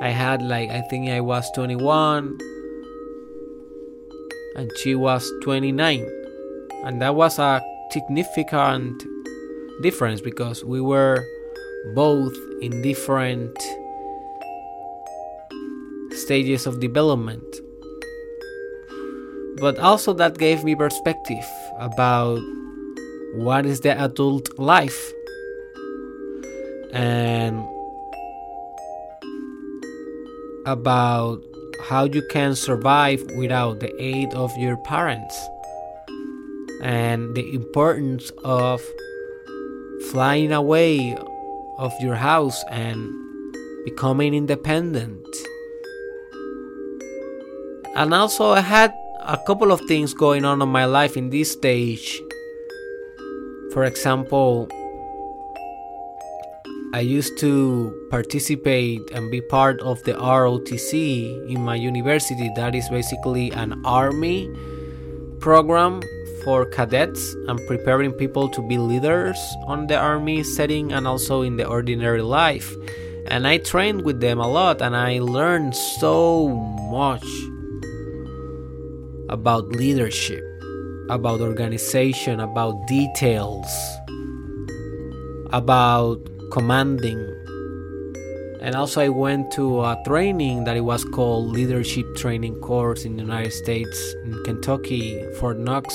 I 0.01 0.09
had 0.09 0.43
like 0.43 0.71
I 0.71 0.81
think 0.83 1.11
I 1.11 1.21
was 1.21 1.51
21 1.53 2.39
and 4.57 4.71
she 4.79 4.95
was 4.95 5.31
29. 5.43 6.07
And 6.85 7.01
that 7.01 7.15
was 7.15 7.39
a 7.39 7.63
significant 7.91 9.03
difference 9.83 10.21
because 10.21 10.65
we 10.65 10.81
were 10.81 11.25
both 11.95 12.35
in 12.61 12.83
different 12.83 13.57
stages 16.13 16.67
of 16.67 16.81
development. 16.81 17.45
But 19.61 19.79
also 19.79 20.13
that 20.15 20.39
gave 20.39 20.65
me 20.65 20.75
perspective 20.75 21.47
about 21.79 22.41
what 23.33 23.65
is 23.65 23.81
the 23.81 23.99
adult 23.99 24.59
life? 24.59 25.13
And 26.93 27.65
about 30.67 31.41
how 31.89 32.05
you 32.05 32.23
can 32.31 32.55
survive 32.55 33.23
without 33.37 33.81
the 33.81 33.91
aid 34.01 34.35
of 34.35 34.57
your 34.59 34.77
parents. 34.77 35.35
And 36.83 37.35
the 37.35 37.55
importance 37.55 38.31
of 38.45 38.83
flying 40.11 40.53
away 40.53 41.17
of 41.79 41.93
your 42.01 42.17
house 42.17 42.63
and 42.69 43.11
becoming 43.85 44.35
independent. 44.35 45.27
And 47.95 48.15
also 48.15 48.51
i 48.51 48.61
had 48.61 48.93
a 49.21 49.39
couple 49.47 49.71
of 49.71 49.81
things 49.83 50.15
going 50.15 50.45
on 50.45 50.61
in 50.61 50.69
my 50.69 50.85
life 50.85 51.17
in 51.17 51.31
this 51.31 51.53
stage 51.53 52.21
for 53.73 53.85
example, 53.85 54.69
I 56.95 57.01
used 57.01 57.39
to 57.39 57.91
participate 58.11 59.01
and 59.13 59.31
be 59.31 59.41
part 59.41 59.81
of 59.81 60.03
the 60.05 60.13
ROTC 60.13 61.49
in 61.49 61.63
my 61.63 61.75
university. 61.75 62.51
That 62.55 62.75
is 62.75 62.89
basically 62.91 63.51
an 63.53 63.81
army 63.85 64.51
program 65.41 66.03
for 66.45 66.67
cadets 66.67 67.35
and 67.49 67.59
preparing 67.67 68.13
people 68.13 68.49
to 68.51 68.61
be 68.69 68.77
leaders 68.77 69.39
on 69.67 69.87
the 69.87 69.97
army 69.97 70.43
setting 70.43 70.93
and 70.93 71.07
also 71.07 71.41
in 71.41 71.57
the 71.57 71.67
ordinary 71.67 72.23
life. 72.23 72.77
And 73.29 73.47
I 73.47 73.57
trained 73.57 74.05
with 74.05 74.21
them 74.21 74.39
a 74.39 74.49
lot 74.49 74.83
and 74.83 74.95
I 74.95 75.21
learned 75.21 75.75
so 75.75 76.49
much 76.91 77.25
about 79.31 79.69
leadership 79.69 80.52
about 81.13 81.43
organization, 81.43 82.41
about 82.41 82.87
details, 82.87 83.67
about 85.53 86.19
commanding. 86.53 87.21
And 88.63 88.75
also, 88.75 89.03
I 89.03 89.11
went 89.11 89.51
to 89.53 89.83
a 89.83 90.01
training 90.07 90.65
that 90.65 90.77
it 90.77 90.81
was 90.81 91.05
called 91.05 91.51
Leadership 91.51 92.07
Training 92.17 92.55
Course 92.61 93.05
in 93.05 93.17
the 93.17 93.23
United 93.23 93.53
States, 93.53 94.15
in 94.25 94.43
Kentucky, 94.45 95.23
Fort 95.39 95.59
Knox. 95.59 95.95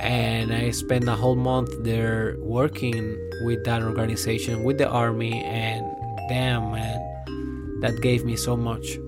And 0.00 0.52
I 0.52 0.70
spent 0.70 1.08
a 1.08 1.16
whole 1.16 1.34
month 1.34 1.70
there 1.82 2.36
working 2.38 3.16
with 3.44 3.64
that 3.64 3.82
organization, 3.82 4.62
with 4.62 4.78
the 4.78 4.88
Army, 4.88 5.42
and 5.42 5.84
damn, 6.28 6.70
man, 6.70 7.80
that 7.80 8.00
gave 8.02 8.24
me 8.24 8.36
so 8.36 8.56
much. 8.56 8.98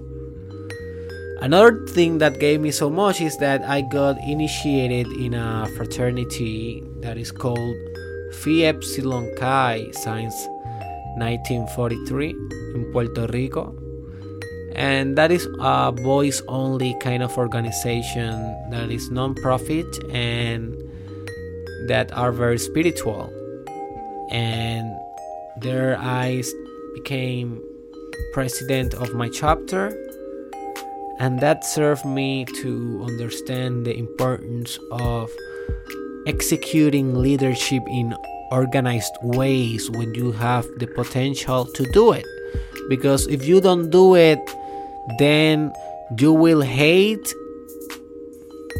Another 1.40 1.84
thing 1.88 2.16
that 2.18 2.40
gave 2.40 2.60
me 2.62 2.70
so 2.70 2.88
much 2.88 3.20
is 3.20 3.36
that 3.38 3.62
I 3.62 3.82
got 3.82 4.16
initiated 4.26 5.06
in 5.08 5.34
a 5.34 5.68
fraternity 5.76 6.82
that 7.00 7.18
is 7.18 7.30
called 7.30 7.76
Phi 8.40 8.64
Epsilon 8.64 9.34
Chi 9.36 9.84
since 9.92 10.34
1943 11.18 12.30
in 12.74 12.90
Puerto 12.90 13.26
Rico. 13.26 13.76
And 14.74 15.16
that 15.18 15.30
is 15.30 15.46
a 15.60 15.92
boys 15.92 16.42
only 16.48 16.96
kind 17.00 17.22
of 17.22 17.36
organization 17.36 18.56
that 18.70 18.90
is 18.90 19.10
non 19.10 19.34
profit 19.34 19.86
and 20.10 20.74
that 21.86 22.10
are 22.12 22.32
very 22.32 22.58
spiritual. 22.58 23.30
And 24.30 24.90
there 25.60 25.98
I 25.98 26.42
became 26.94 27.62
president 28.32 28.94
of 28.94 29.14
my 29.14 29.28
chapter 29.28 30.05
and 31.18 31.40
that 31.40 31.64
served 31.64 32.04
me 32.04 32.44
to 32.60 33.04
understand 33.06 33.86
the 33.86 33.96
importance 33.96 34.78
of 34.92 35.30
executing 36.26 37.14
leadership 37.14 37.82
in 37.88 38.14
organized 38.50 39.16
ways 39.22 39.90
when 39.90 40.14
you 40.14 40.32
have 40.32 40.66
the 40.78 40.86
potential 40.86 41.64
to 41.64 41.84
do 41.92 42.12
it. 42.12 42.24
Because 42.88 43.26
if 43.26 43.44
you 43.46 43.60
don't 43.60 43.90
do 43.90 44.14
it 44.14 44.38
then 45.18 45.72
you 46.18 46.32
will 46.32 46.60
hate 46.60 47.34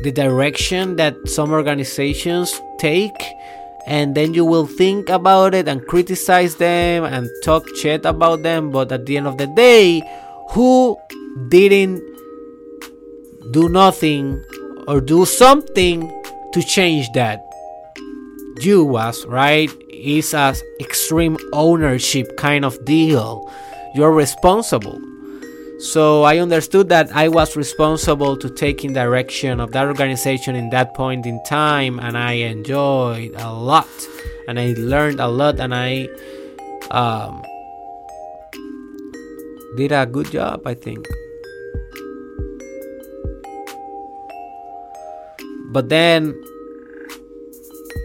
the 0.03 0.13
direction 0.13 0.97
that 0.97 1.15
some 1.27 1.51
organizations 1.53 2.61
take 2.79 3.17
and 3.87 4.15
then 4.15 4.35
you 4.35 4.45
will 4.45 4.67
think 4.67 5.09
about 5.09 5.55
it 5.55 5.69
and 5.69 5.87
criticize 5.87 6.57
them 6.57 7.05
and 7.05 7.29
talk 7.45 7.65
shit 7.77 8.05
about 8.05 8.43
them. 8.43 8.71
But 8.71 8.91
at 8.91 9.07
the 9.07 9.17
end 9.17 9.27
of 9.29 9.39
the 9.39 9.47
day 9.47 10.03
who 10.51 10.97
didn't 11.49 12.03
do 13.53 13.69
nothing 13.69 14.45
or 14.87 15.01
do 15.01 15.25
something 15.25 16.11
to 16.53 16.63
change 16.63 17.11
that. 17.15 17.43
You 18.61 18.85
was 18.85 19.27
right. 19.27 19.71
It's 19.89 20.33
a 20.33 20.55
extreme 20.81 21.37
ownership 21.53 22.37
kind 22.37 22.65
of 22.65 22.83
deal. 22.85 23.51
You're 23.95 24.13
responsible. 24.13 25.01
So 25.79 26.23
I 26.23 26.39
understood 26.39 26.89
that 26.89 27.15
I 27.15 27.29
was 27.29 27.55
responsible 27.55 28.39
to 28.39 28.49
taking 28.49 28.95
direction 28.95 29.61
of 29.61 29.73
that 29.73 29.87
organization 29.87 30.57
in 30.57 30.71
that 30.71 30.95
point 30.95 31.27
in 31.27 31.43
time, 31.45 31.99
and 31.99 32.17
I 32.17 32.33
enjoyed 32.33 33.35
a 33.37 33.53
lot, 33.53 33.89
and 34.49 34.59
I 34.59 34.75
learned 34.79 35.21
a 35.21 35.29
lot, 35.29 35.61
and 35.61 35.75
I 35.75 36.09
um, 36.91 37.45
did 39.77 39.93
a 39.93 40.07
good 40.07 40.31
job, 40.31 40.67
I 40.67 40.73
think. 40.73 41.07
But 45.77 45.91
then 45.91 46.33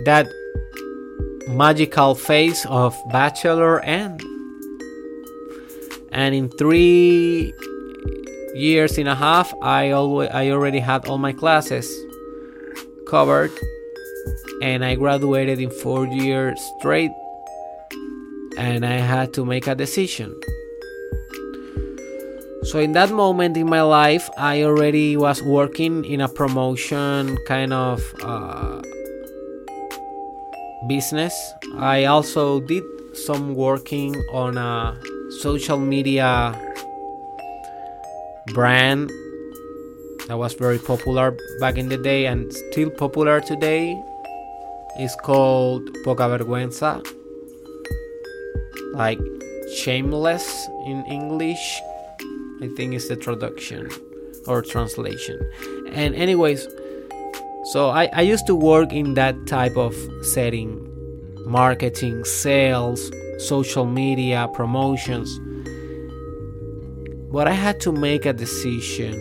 that 0.03 0.27
magical 1.47 2.15
phase 2.15 2.65
of 2.65 2.93
bachelor 3.13 3.79
end. 3.79 4.21
And 6.11 6.35
in 6.35 6.49
three 6.49 7.53
years 8.53 8.97
and 8.97 9.07
a 9.07 9.15
half 9.15 9.53
i 9.61 9.91
always 9.91 10.29
i 10.33 10.49
already 10.49 10.79
had 10.79 11.07
all 11.07 11.17
my 11.17 11.31
classes 11.31 11.87
covered. 13.07 13.51
And 14.61 14.83
i 14.83 14.95
graduated 14.95 15.61
in 15.61 15.69
four 15.69 16.07
years 16.07 16.59
straight. 16.77 17.11
And 18.57 18.85
i 18.85 18.97
had 18.99 19.33
to 19.35 19.45
make 19.45 19.67
a 19.67 19.75
decision 19.75 20.35
so 22.63 22.79
in 22.79 22.91
that 22.93 23.11
moment 23.11 23.57
in 23.57 23.67
my 23.69 23.81
life 23.81 24.29
i 24.37 24.63
already 24.63 25.17
was 25.17 25.41
working 25.41 26.05
in 26.05 26.21
a 26.21 26.27
promotion 26.27 27.37
kind 27.47 27.73
of 27.73 28.13
uh, 28.23 28.81
business. 30.87 31.53
I 31.77 32.05
also 32.05 32.59
did 32.59 32.83
some 33.13 33.55
working 33.55 34.15
on 34.31 34.57
a 34.57 34.97
social 35.41 35.77
media 35.77 36.57
brand 38.53 39.09
that 40.27 40.37
was 40.37 40.53
very 40.53 40.79
popular 40.79 41.35
back 41.59 41.77
in 41.77 41.89
the 41.89 41.97
day 41.97 42.25
and 42.25 42.51
still 42.53 42.89
popular 42.89 43.41
today. 43.41 44.01
It's 44.97 45.15
called 45.15 45.87
Poca 46.03 46.23
Vergüenza, 46.23 47.05
like 48.93 49.19
shameless 49.75 50.67
in 50.85 51.05
English. 51.05 51.81
I 52.61 52.67
think 52.67 52.93
it's 52.93 53.07
the 53.07 53.15
traduction 53.15 53.91
or 54.47 54.61
translation. 54.61 55.39
And 55.93 56.13
anyways, 56.13 56.67
so 57.71 57.89
I, 57.89 58.09
I 58.13 58.21
used 58.21 58.45
to 58.47 58.55
work 58.55 58.93
in 58.93 59.15
that 59.15 59.47
type 59.47 59.77
of 59.77 59.95
setting, 60.21 60.87
marketing, 61.45 62.23
sales, 62.23 63.11
social 63.39 63.85
media, 63.85 64.47
promotions. 64.53 65.39
But 67.31 67.47
I 67.47 67.53
had 67.53 67.79
to 67.81 67.91
make 67.91 68.25
a 68.25 68.33
decision 68.33 69.13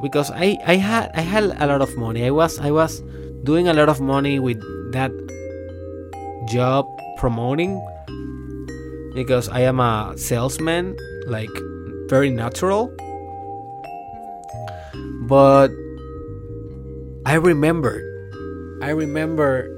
because 0.00 0.30
I, 0.30 0.56
I 0.66 0.76
had 0.76 1.10
I 1.14 1.20
had 1.20 1.44
a 1.44 1.66
lot 1.66 1.82
of 1.82 1.96
money. 1.96 2.24
I 2.24 2.30
was 2.30 2.58
I 2.58 2.70
was 2.70 3.00
doing 3.42 3.68
a 3.68 3.74
lot 3.74 3.88
of 3.88 4.00
money 4.00 4.38
with 4.38 4.60
that 4.92 5.12
job 6.48 6.86
promoting 7.18 7.80
because 9.14 9.48
I 9.48 9.60
am 9.60 9.80
a 9.80 10.14
salesman, 10.16 10.96
like 11.26 11.50
very 12.08 12.30
natural. 12.30 12.94
But 15.28 15.70
I 17.24 17.34
remembered 17.34 18.12
I 18.82 18.90
remember 18.90 19.68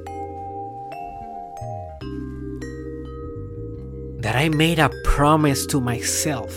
that 4.20 4.34
I 4.34 4.48
made 4.48 4.78
a 4.78 4.90
promise 5.04 5.66
to 5.66 5.78
myself 5.78 6.56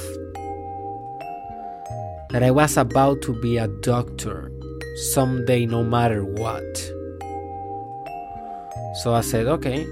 that 2.30 2.41
I 2.41 2.51
was 2.51 2.78
about 2.78 3.22
to 3.24 3.34
be 3.41 3.57
a 3.57 3.68
doctor 3.68 4.49
someday, 5.11 5.65
no 5.65 5.84
matter 5.84 6.24
what. 6.24 6.63
So 9.03 9.13
I 9.13 9.20
said, 9.20 9.47
okay, 9.47 9.86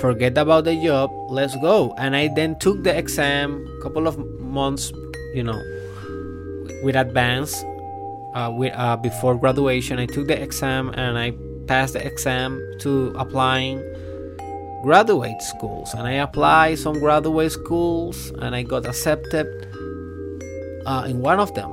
forget 0.00 0.38
about 0.38 0.64
the 0.64 0.76
job, 0.76 1.10
let's 1.28 1.56
go. 1.56 1.94
And 1.98 2.16
I 2.16 2.28
then 2.28 2.58
took 2.58 2.82
the 2.84 2.96
exam 2.96 3.66
a 3.78 3.82
couple 3.82 4.06
of 4.06 4.18
months, 4.40 4.92
you 5.34 5.42
know, 5.42 5.60
with 6.82 6.96
advance. 6.96 7.64
Uh, 8.34 8.52
with, 8.54 8.72
uh, 8.76 8.96
before 8.96 9.34
graduation, 9.34 9.98
I 9.98 10.06
took 10.06 10.28
the 10.28 10.40
exam 10.40 10.90
and 10.90 11.18
I 11.18 11.32
passed 11.66 11.94
the 11.94 12.04
exam 12.06 12.60
to 12.80 13.14
applying 13.18 13.82
graduate 14.82 15.42
schools 15.42 15.92
and 15.94 16.06
I 16.06 16.12
applied 16.22 16.78
some 16.78 17.00
graduate 17.00 17.50
schools 17.52 18.30
and 18.38 18.54
I 18.54 18.62
got 18.62 18.86
accepted 18.86 19.46
uh, 20.86 21.04
in 21.08 21.20
one 21.20 21.40
of 21.40 21.52
them. 21.54 21.72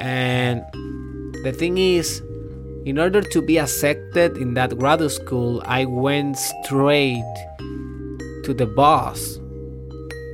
And 0.00 0.64
the 1.44 1.52
thing 1.52 1.78
is, 1.78 2.22
in 2.84 2.98
order 2.98 3.22
to 3.22 3.40
be 3.40 3.58
accepted 3.58 4.36
in 4.36 4.54
that 4.54 4.76
graduate 4.76 5.12
school, 5.12 5.62
I 5.66 5.84
went 5.84 6.36
straight 6.36 7.22
to 8.44 8.52
the 8.52 8.66
boss 8.66 9.38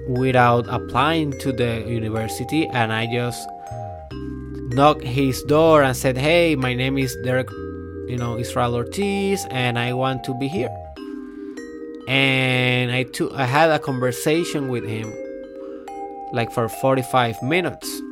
without 0.08 0.66
applying 0.68 1.38
to 1.40 1.52
the 1.52 1.84
university 1.86 2.66
and 2.68 2.90
I 2.90 3.06
just 3.06 3.46
knocked 4.74 5.04
his 5.04 5.42
door 5.42 5.82
and 5.82 5.94
said, 5.94 6.16
Hey, 6.16 6.56
my 6.56 6.72
name 6.72 6.96
is 6.96 7.14
Derek, 7.22 7.50
you 8.06 8.16
know, 8.16 8.38
Israel 8.38 8.74
Ortiz, 8.74 9.46
and 9.50 9.78
I 9.78 9.92
want 9.92 10.24
to 10.24 10.34
be 10.38 10.48
here. 10.48 10.74
And 12.08 12.90
I 12.90 13.02
took 13.02 13.32
I 13.34 13.44
had 13.44 13.70
a 13.70 13.78
conversation 13.78 14.68
with 14.68 14.84
him 14.84 15.12
like 16.32 16.50
for 16.50 16.68
45 16.70 17.42
minutes 17.42 18.02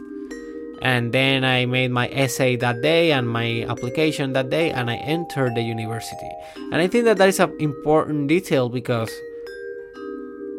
and 0.83 1.13
then 1.13 1.45
I 1.45 1.67
made 1.67 1.91
my 1.91 2.09
essay 2.09 2.57
that 2.57 2.83
day 2.83 3.13
and 3.13 3.29
my 3.29 3.65
application 3.69 4.33
that 4.35 4.51
day 4.51 4.71
and 4.71 4.91
I 4.91 4.97
entered 4.97 5.55
the 5.55 5.63
university 5.63 6.31
and 6.73 6.77
I 6.77 6.87
think 6.87 7.05
that 7.05 7.19
that 7.19 7.29
is 7.29 7.41
an 7.41 7.55
important 7.61 8.29
detail 8.29 8.69
because 8.69 9.11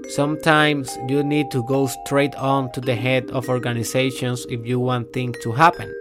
sometimes 0.09 0.97
you 1.07 1.23
need 1.23 1.51
to 1.51 1.63
go 1.65 1.87
straight 1.87 2.35
on 2.35 2.71
to 2.71 2.81
the 2.81 2.95
head 2.95 3.29
of 3.31 3.49
organizations 3.49 4.45
if 4.49 4.65
you 4.65 4.79
want 4.79 5.13
things 5.13 5.37
to 5.43 5.51
happen 5.51 5.93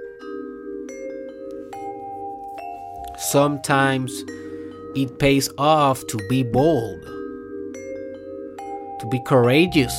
sometimes 3.18 4.12
it 4.94 5.18
pays 5.18 5.50
off 5.58 6.06
to 6.06 6.16
be 6.28 6.42
bold 6.42 7.02
to 8.98 9.06
be 9.06 9.20
courageous 9.20 9.94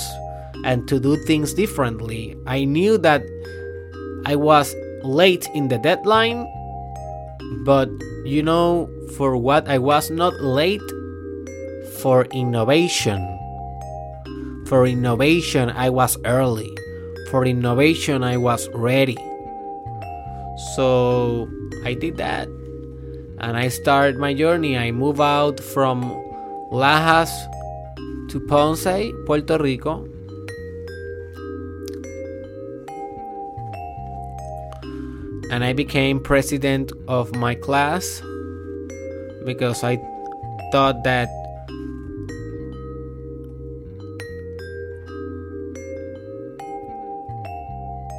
and 0.65 0.88
to 0.88 0.99
do 0.99 1.15
things 1.26 1.53
differently. 1.53 2.36
I 2.45 2.65
knew 2.65 2.97
that 2.99 3.22
I 4.28 4.36
was 4.36 4.75
late 5.03 5.47
in 5.55 5.69
the 5.69 5.78
deadline, 5.78 6.43
but 7.63 7.88
you 8.25 8.43
know, 8.43 8.89
for 9.15 9.38
what 9.38 9.69
I 9.69 9.78
was 9.78 10.11
not 10.11 10.34
late 10.41 10.84
for 12.03 12.25
innovation. 12.36 13.23
For 14.67 14.86
innovation, 14.86 15.69
I 15.69 15.89
was 15.89 16.17
early. 16.25 16.69
For 17.32 17.45
innovation, 17.45 18.21
I 18.23 18.36
was 18.36 18.67
ready. 18.73 19.15
So 20.75 21.47
I 21.86 21.93
did 21.93 22.17
that 22.17 22.49
and 23.39 23.55
I 23.55 23.69
started 23.69 24.17
my 24.17 24.34
journey. 24.34 24.78
I 24.78 24.91
moved 24.91 25.21
out 25.21 25.59
from 25.59 26.03
Lajas 26.71 27.32
to 28.30 28.39
Ponce, 28.41 29.13
Puerto 29.25 29.57
Rico. 29.57 30.06
And 35.49 35.63
I 35.63 35.71
became 35.71 36.19
president 36.19 36.91
of 37.07 37.33
my 37.35 37.55
class 37.55 38.21
because 39.45 39.81
I 39.81 39.95
thought 40.73 41.05
that 41.05 41.29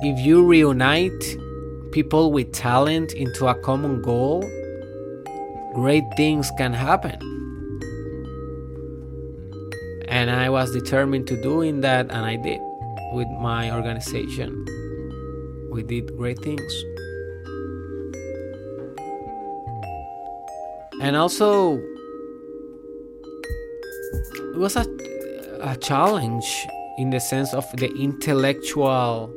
if 0.03 0.19
you 0.19 0.43
reunite 0.43 1.37
people 1.93 2.33
with 2.33 2.51
talent 2.53 3.13
into 3.13 3.47
a 3.47 3.55
common 3.57 4.01
goal, 4.01 4.41
great 5.75 6.05
things 6.17 6.51
can 6.57 6.73
happen. 6.73 7.19
And 10.09 10.31
I 10.31 10.49
was 10.49 10.73
determined 10.73 11.27
to 11.27 11.43
doing 11.43 11.83
that 11.83 12.11
and 12.11 12.25
I 12.25 12.37
did 12.37 12.61
with 13.13 13.29
my 13.39 13.71
organization. 13.71 14.65
We 15.71 15.83
did 15.83 16.17
great 16.17 16.39
things 16.39 16.85
and 21.01 21.17
also 21.17 21.79
it 24.55 24.59
was 24.59 24.77
a, 24.77 24.87
a 25.63 25.77
challenge 25.77 26.67
in 26.99 27.11
the 27.11 27.21
sense 27.21 27.55
of 27.55 27.65
the 27.77 27.89
intellectual 27.95 29.33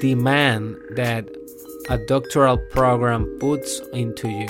demand 0.00 0.76
that 0.96 1.28
a 1.90 1.98
doctoral 2.06 2.58
program 2.70 3.24
puts 3.40 3.80
into 3.92 4.28
you 4.28 4.48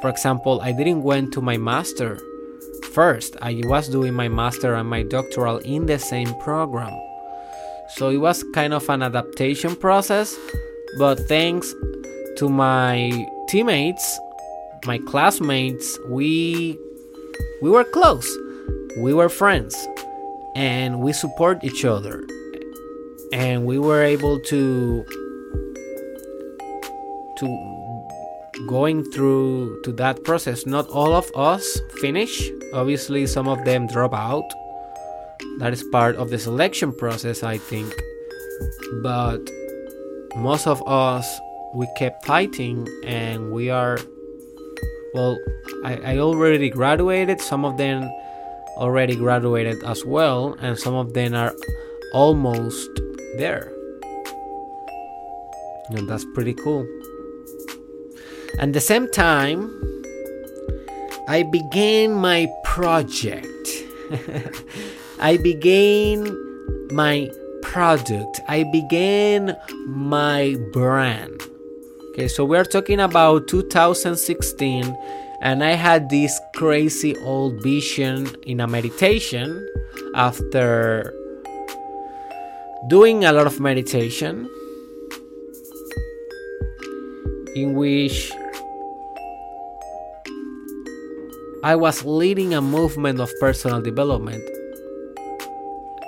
For 0.00 0.08
example, 0.08 0.62
I 0.62 0.72
didn't 0.72 1.02
went 1.02 1.32
to 1.34 1.42
my 1.42 1.58
master 1.58 2.18
first. 2.92 3.36
I 3.42 3.60
was 3.64 3.88
doing 3.88 4.14
my 4.14 4.28
master 4.28 4.74
and 4.74 4.88
my 4.88 5.02
doctoral 5.02 5.58
in 5.58 5.84
the 5.84 5.98
same 5.98 6.32
program. 6.40 6.96
So 7.96 8.08
it 8.10 8.18
was 8.18 8.44
kind 8.54 8.72
of 8.72 8.88
an 8.88 9.02
adaptation 9.02 9.76
process, 9.76 10.36
but 10.98 11.18
thanks 11.28 11.74
to 12.36 12.48
my 12.48 13.28
teammates, 13.48 14.18
my 14.86 14.98
classmates, 14.98 15.98
we 16.08 16.78
we 17.60 17.70
were 17.70 17.84
close. 17.84 18.28
We 18.98 19.12
were 19.12 19.28
friends 19.28 19.76
and 20.56 21.00
we 21.00 21.12
support 21.12 21.62
each 21.62 21.84
other. 21.84 22.24
And 23.32 23.66
we 23.66 23.78
were 23.78 24.02
able 24.02 24.40
to 24.40 25.04
to 27.38 27.46
going 28.66 29.04
through 29.12 29.80
to 29.82 29.92
that 29.92 30.24
process. 30.24 30.66
Not 30.66 30.88
all 30.88 31.14
of 31.14 31.30
us 31.34 31.80
finish. 32.00 32.50
Obviously 32.72 33.26
some 33.26 33.48
of 33.48 33.64
them 33.64 33.86
drop 33.86 34.14
out. 34.14 34.44
That 35.58 35.72
is 35.72 35.82
part 35.92 36.16
of 36.16 36.30
the 36.30 36.38
selection 36.38 36.92
process, 36.92 37.42
I 37.42 37.58
think. 37.58 37.92
But 39.02 39.40
most 40.36 40.66
of 40.66 40.82
us 40.86 41.26
we 41.74 41.86
kept 41.96 42.26
fighting 42.26 42.86
and 43.04 43.52
we 43.52 43.70
are 43.70 43.98
well 45.14 45.38
I, 45.84 45.96
I 45.96 46.18
already 46.18 46.70
graduated. 46.70 47.40
Some 47.40 47.64
of 47.64 47.76
them 47.76 48.10
already 48.76 49.16
graduated 49.16 49.82
as 49.84 50.04
well 50.04 50.56
and 50.60 50.78
some 50.78 50.94
of 50.94 51.14
them 51.14 51.34
are 51.34 51.54
almost 52.12 52.90
there. 53.36 53.72
And 55.90 56.08
that's 56.08 56.24
pretty 56.34 56.54
cool. 56.54 56.86
At 58.58 58.72
the 58.72 58.80
same 58.80 59.10
time 59.10 59.70
i 61.28 61.44
began 61.44 62.12
my 62.12 62.48
project 62.64 63.68
i 65.20 65.36
began 65.36 66.24
my 66.92 67.30
product 67.62 68.40
i 68.48 68.64
began 68.64 69.56
my 69.86 70.56
brand 70.72 71.40
Okay, 72.10 72.26
so 72.26 72.44
we're 72.44 72.64
talking 72.64 72.98
about 72.98 73.46
2016, 73.46 74.98
and 75.40 75.62
I 75.62 75.72
had 75.72 76.10
this 76.10 76.40
crazy 76.56 77.16
old 77.18 77.62
vision 77.62 78.26
in 78.42 78.58
a 78.58 78.66
meditation 78.66 79.64
after 80.16 81.14
doing 82.88 83.24
a 83.24 83.32
lot 83.32 83.46
of 83.46 83.60
meditation, 83.60 84.50
in 87.54 87.74
which 87.74 88.32
I 91.62 91.76
was 91.76 92.04
leading 92.04 92.54
a 92.54 92.60
movement 92.60 93.20
of 93.20 93.30
personal 93.38 93.80
development. 93.80 94.42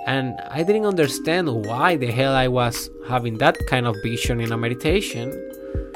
And 0.06 0.34
I 0.50 0.62
didn't 0.62 0.86
understand 0.86 1.48
why 1.66 1.96
the 1.96 2.10
hell 2.10 2.34
I 2.34 2.48
was 2.48 2.90
having 3.06 3.38
that 3.38 3.56
kind 3.66 3.86
of 3.86 3.96
vision 4.02 4.40
in 4.40 4.52
a 4.52 4.56
meditation 4.56 5.30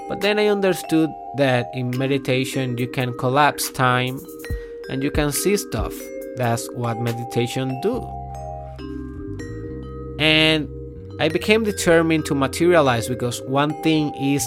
but 0.09 0.21
then 0.21 0.39
I 0.39 0.47
understood 0.47 1.11
that 1.37 1.67
in 1.75 1.91
meditation 1.99 2.79
you 2.79 2.87
can 2.87 3.17
collapse 3.19 3.71
time 3.71 4.21
and 4.89 5.03
you 5.03 5.11
can 5.11 5.33
see 5.33 5.57
stuff. 5.57 5.93
That's 6.37 6.69
what 6.75 7.01
meditation 7.01 7.81
do. 7.83 8.07
And 10.21 10.69
I 11.19 11.29
became 11.29 11.65
determined 11.65 12.25
to 12.27 12.35
materialize 12.35 13.09
because 13.09 13.43
one 13.43 13.75
thing 13.83 14.15
is 14.15 14.47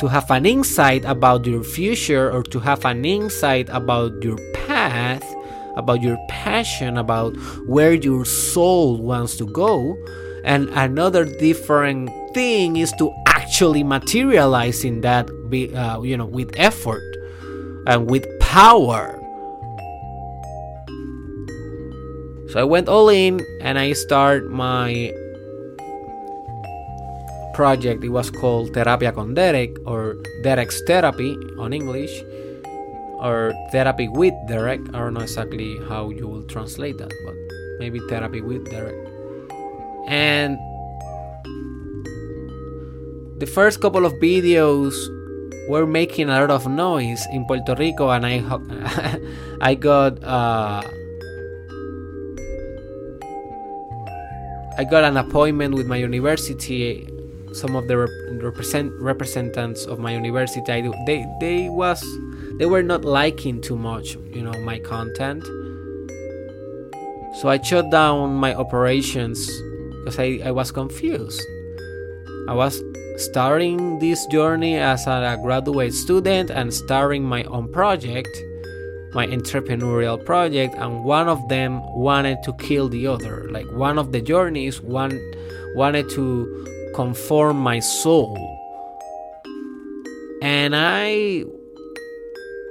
to 0.00 0.08
have 0.08 0.30
an 0.30 0.46
insight 0.46 1.04
about 1.04 1.44
your 1.44 1.62
future 1.62 2.32
or 2.32 2.42
to 2.44 2.58
have 2.60 2.84
an 2.86 3.04
insight 3.04 3.68
about 3.68 4.12
your 4.24 4.38
path, 4.54 5.22
about 5.76 6.02
your 6.02 6.18
passion, 6.28 6.96
about 6.96 7.34
where 7.66 7.92
your 7.92 8.24
soul 8.24 8.98
wants 8.98 9.36
to 9.36 9.46
go. 9.46 9.96
And 10.44 10.68
another 10.70 11.24
different 11.24 12.10
thing 12.34 12.76
is 12.76 12.92
to 12.98 13.12
actually 13.26 13.82
materializing 13.82 15.00
that 15.02 15.28
uh, 15.30 16.00
you 16.02 16.16
know 16.16 16.26
with 16.26 16.50
effort 16.56 17.04
and 17.86 18.10
with 18.10 18.26
power. 18.40 19.18
So 22.50 22.60
i 22.60 22.64
went 22.64 22.88
all 22.88 23.08
in 23.08 23.40
and 23.62 23.78
i 23.78 23.92
start 23.92 24.50
my 24.50 25.12
project. 27.54 28.04
It 28.04 28.08
was 28.08 28.30
called 28.30 28.72
terapia 28.72 29.14
con 29.14 29.34
derek 29.34 29.76
or 29.86 30.16
derek's 30.42 30.80
therapy 30.88 31.36
on 31.58 31.72
english 31.72 32.24
or 33.22 33.54
therapy 33.70 34.08
with 34.08 34.34
derek 34.48 34.80
i 34.92 34.98
don't 34.98 35.14
know 35.14 35.20
exactly 35.20 35.78
how 35.88 36.10
you 36.10 36.26
will 36.26 36.42
translate 36.44 36.98
that 36.98 37.12
but 37.24 37.34
maybe 37.78 38.00
therapy 38.08 38.40
with 38.40 38.68
derek 38.70 38.96
and 40.08 40.58
the 43.38 43.46
first 43.46 43.80
couple 43.80 44.06
of 44.06 44.12
videos 44.22 44.94
were 45.68 45.86
making 45.86 46.28
a 46.30 46.40
lot 46.40 46.50
of 46.50 46.66
noise 46.66 47.26
in 47.32 47.44
Puerto 47.46 47.74
Rico, 47.74 48.10
and 48.10 48.26
I 48.26 48.38
I 49.60 49.74
got 49.74 50.22
uh, 50.22 50.82
I 54.78 54.84
got 54.84 55.04
an 55.04 55.16
appointment 55.16 55.74
with 55.74 55.86
my 55.86 55.96
university. 55.96 57.06
Some 57.52 57.76
of 57.76 57.86
the 57.86 57.98
rep- 57.98 58.42
represent 58.42 58.92
representatives 58.96 59.86
of 59.86 59.98
my 59.98 60.14
university, 60.14 60.64
I, 60.72 60.80
they 61.04 61.26
they 61.40 61.68
was 61.68 62.00
they 62.58 62.66
were 62.66 62.82
not 62.82 63.04
liking 63.04 63.60
too 63.60 63.76
much, 63.76 64.16
you 64.30 64.42
know, 64.42 64.52
my 64.60 64.78
content. 64.78 65.44
So 67.40 67.48
I 67.48 67.60
shut 67.62 67.90
down 67.90 68.34
my 68.34 68.54
operations 68.54 69.50
because 70.04 70.18
I, 70.18 70.40
I 70.44 70.50
was 70.50 70.70
confused. 70.70 71.42
I 72.48 72.54
was 72.54 72.82
starting 73.16 73.98
this 74.00 74.26
journey 74.26 74.76
as 74.76 75.06
a 75.06 75.38
graduate 75.42 75.94
student 75.94 76.50
and 76.50 76.72
starting 76.72 77.24
my 77.24 77.44
own 77.44 77.70
project, 77.72 78.28
my 79.14 79.26
entrepreneurial 79.26 80.22
project, 80.24 80.74
and 80.74 81.04
one 81.04 81.28
of 81.28 81.48
them 81.48 81.82
wanted 81.94 82.42
to 82.42 82.52
kill 82.54 82.88
the 82.88 83.06
other. 83.06 83.48
Like 83.50 83.70
one 83.72 83.98
of 83.98 84.12
the 84.12 84.20
journeys 84.20 84.80
one 84.80 85.18
wanted 85.74 86.10
to 86.10 86.92
conform 86.94 87.58
my 87.58 87.78
soul. 87.80 88.36
And 90.42 90.74
I 90.74 91.44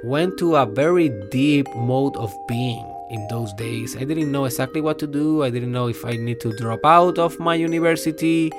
went 0.04 0.38
to 0.38 0.56
a 0.56 0.66
very 0.66 1.08
deep 1.30 1.66
mode 1.74 2.16
of 2.16 2.34
being 2.46 2.86
in 3.10 3.26
those 3.28 3.52
days. 3.54 3.96
I 3.96 4.04
didn't 4.04 4.32
know 4.32 4.46
exactly 4.46 4.80
what 4.80 4.98
to 5.00 5.06
do. 5.06 5.42
I 5.42 5.50
didn't 5.50 5.72
know 5.72 5.88
if 5.88 6.04
I 6.04 6.16
need 6.16 6.40
to 6.40 6.52
drop 6.56 6.84
out 6.84 7.18
of 7.18 7.38
my 7.38 7.54
university 7.54 8.50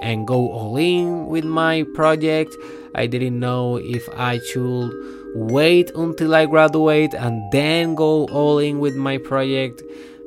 and 0.00 0.26
go 0.26 0.50
all 0.50 0.76
in 0.76 1.26
with 1.26 1.44
my 1.44 1.84
project. 1.94 2.54
I 2.94 3.06
didn't 3.06 3.38
know 3.38 3.76
if 3.76 4.08
I 4.16 4.38
should 4.38 4.92
wait 5.34 5.90
until 5.94 6.34
I 6.34 6.46
graduate 6.46 7.14
and 7.14 7.42
then 7.52 7.94
go 7.94 8.26
all 8.26 8.58
in 8.58 8.78
with 8.78 8.96
my 8.96 9.18
project. 9.18 9.82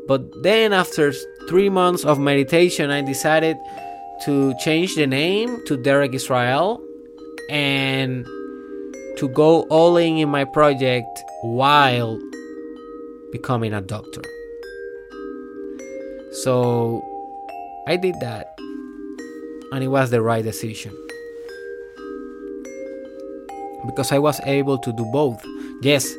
But 0.07 0.43
then, 0.43 0.73
after 0.73 1.13
three 1.49 1.69
months 1.69 2.05
of 2.05 2.19
meditation, 2.19 2.91
I 2.91 3.01
decided 3.01 3.57
to 4.25 4.53
change 4.59 4.95
the 4.95 5.07
name 5.07 5.65
to 5.65 5.77
Derek 5.77 6.13
Israel 6.13 6.81
and 7.49 8.25
to 9.17 9.29
go 9.29 9.63
all 9.63 9.97
in 9.97 10.17
in 10.17 10.29
my 10.29 10.45
project 10.45 11.23
while 11.41 12.19
becoming 13.31 13.73
a 13.73 13.81
doctor. 13.81 14.21
So 16.43 17.03
I 17.87 17.97
did 17.97 18.15
that 18.21 18.57
and 19.71 19.83
it 19.83 19.87
was 19.87 20.09
the 20.11 20.21
right 20.21 20.43
decision. 20.43 20.95
Because 23.85 24.11
I 24.11 24.19
was 24.19 24.39
able 24.45 24.77
to 24.77 24.93
do 24.93 25.05
both. 25.11 25.43
Yes, 25.81 26.13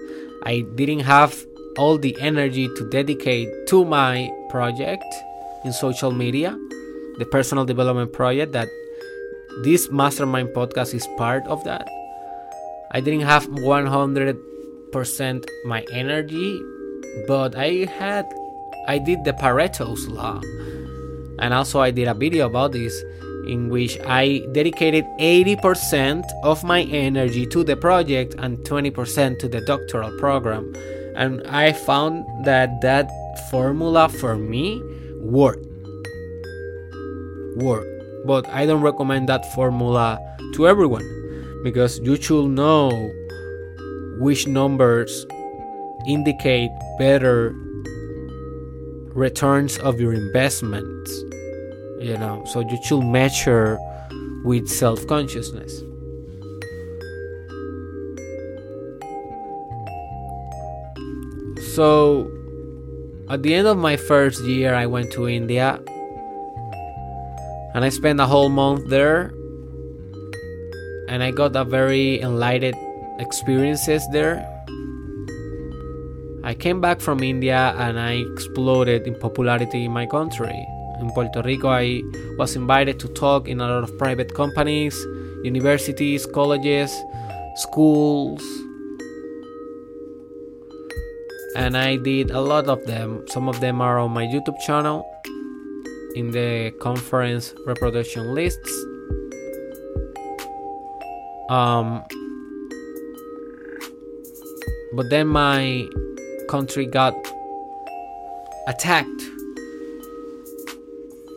I 0.45 0.65
didn't 0.75 1.01
have 1.01 1.47
all 1.79 1.97
the 1.97 2.17
energy 2.21 2.69
to 2.77 2.91
dedicate 2.91 3.49
to 3.69 3.85
my 3.85 4.31
project 4.51 5.05
in 5.65 5.73
social 5.73 6.11
media, 6.11 6.59
the 7.19 7.25
personal 7.27 7.65
development 7.65 8.13
project 8.13 8.53
that 8.53 8.69
this 9.63 9.91
mastermind 9.91 10.49
podcast 10.49 10.95
is 10.95 11.07
part 11.17 11.47
of 11.47 11.63
that. 11.65 11.87
I 12.95 13.01
didn't 13.01 13.23
have 13.23 13.47
100% 13.49 15.47
my 15.65 15.81
energy, 15.91 16.61
but 17.27 17.57
I 17.57 17.89
had 17.89 18.31
I 18.87 18.99
did 18.99 19.25
the 19.25 19.33
Pareto's 19.33 20.09
law. 20.09 20.43
And 21.39 21.55
also 21.55 21.81
I 21.81 21.91
did 21.91 22.07
a 22.07 22.13
video 22.13 22.45
about 22.47 22.73
this 22.73 23.03
in 23.47 23.71
which 23.71 23.99
I 24.05 24.45
dedicated 24.53 25.07
80% 25.19 26.25
of 26.45 26.65
my 26.65 26.83
energy 26.83 27.47
to 27.47 27.65
the 27.65 27.77
project 27.77 28.35
and 28.39 28.59
20% 28.59 29.39
to 29.39 29.49
the 29.49 29.63
doctoral 29.63 30.15
program. 30.19 30.75
And 31.17 31.47
I 31.47 31.73
found 31.73 32.27
that 32.45 32.83
that 32.83 33.11
formula 33.51 34.11
for 34.11 34.37
me 34.37 34.83
worked. 35.19 35.65
Worked. 37.57 38.27
But 38.27 38.47
I 38.51 38.67
don't 38.67 38.83
recommend 38.83 39.31
that 39.31 39.51
formula 39.55 40.21
to 40.55 40.69
everyone 40.69 41.22
because 41.63 41.99
you 42.01 42.17
should 42.17 42.49
know 42.49 42.91
which 44.19 44.47
numbers 44.47 45.27
indicate 46.07 46.71
better 46.99 47.55
returns 49.15 49.79
of 49.79 50.01
your 50.01 50.13
investments 50.13 51.25
you 52.03 52.19
know? 52.19 52.45
So 52.47 52.61
you 52.61 52.79
should 52.83 53.03
measure 53.03 53.79
with 54.45 54.69
self-consciousness. 54.69 55.83
So 61.75 62.31
at 63.31 63.43
the 63.43 63.55
end 63.55 63.67
of 63.67 63.79
my 63.79 63.97
first 63.97 64.43
year 64.45 64.75
i 64.75 64.85
went 64.85 65.11
to 65.11 65.27
india 65.27 65.81
and 67.73 67.83
i 67.83 67.89
spent 67.89 68.21
a 68.21 68.27
whole 68.27 68.51
month 68.51 68.91
there 68.91 69.33
and 71.13 71.23
i 71.23 71.31
got 71.31 71.55
a 71.55 71.65
very 71.65 72.21
enlightened 72.23 72.81
experiences 73.21 74.03
there 74.11 74.41
I 76.45 76.55
came 76.55 76.81
back 76.81 77.01
from 77.01 77.23
India 77.23 77.73
and 77.79 78.01
I 78.01 78.25
exploded 78.35 79.07
in 79.07 79.15
popularity 79.15 79.85
in 79.85 79.93
my 79.93 80.07
country. 80.07 80.67
In 81.01 81.09
Puerto 81.13 81.41
Rico, 81.41 81.69
I 81.69 82.03
was 82.37 82.57
invited 82.57 82.99
to 82.99 83.09
talk 83.09 83.47
in 83.47 83.61
a 83.61 83.69
lot 83.69 83.85
of 83.85 83.97
private 83.97 84.35
companies, 84.35 84.93
universities, 85.45 86.27
colleges, 86.27 86.93
schools, 87.55 88.43
and 91.55 91.77
I 91.77 91.95
did 91.97 92.33
a 92.33 92.41
lot 92.41 92.67
of 92.67 92.85
them. 92.87 93.25
Some 93.29 93.49
of 93.49 93.61
them 93.61 93.81
are 93.81 94.01
on 94.01 94.11
my 94.11 94.27
YouTube 94.27 94.59
channel 94.67 95.07
in 96.17 96.33
the 96.33 96.73
conference 96.81 97.55
reproduction 97.67 98.35
lists. 98.35 98.92
Um, 101.53 102.03
but 104.95 105.11
then 105.11 105.27
my 105.27 105.87
country 106.49 106.87
got 106.87 107.15
attacked 108.67 109.23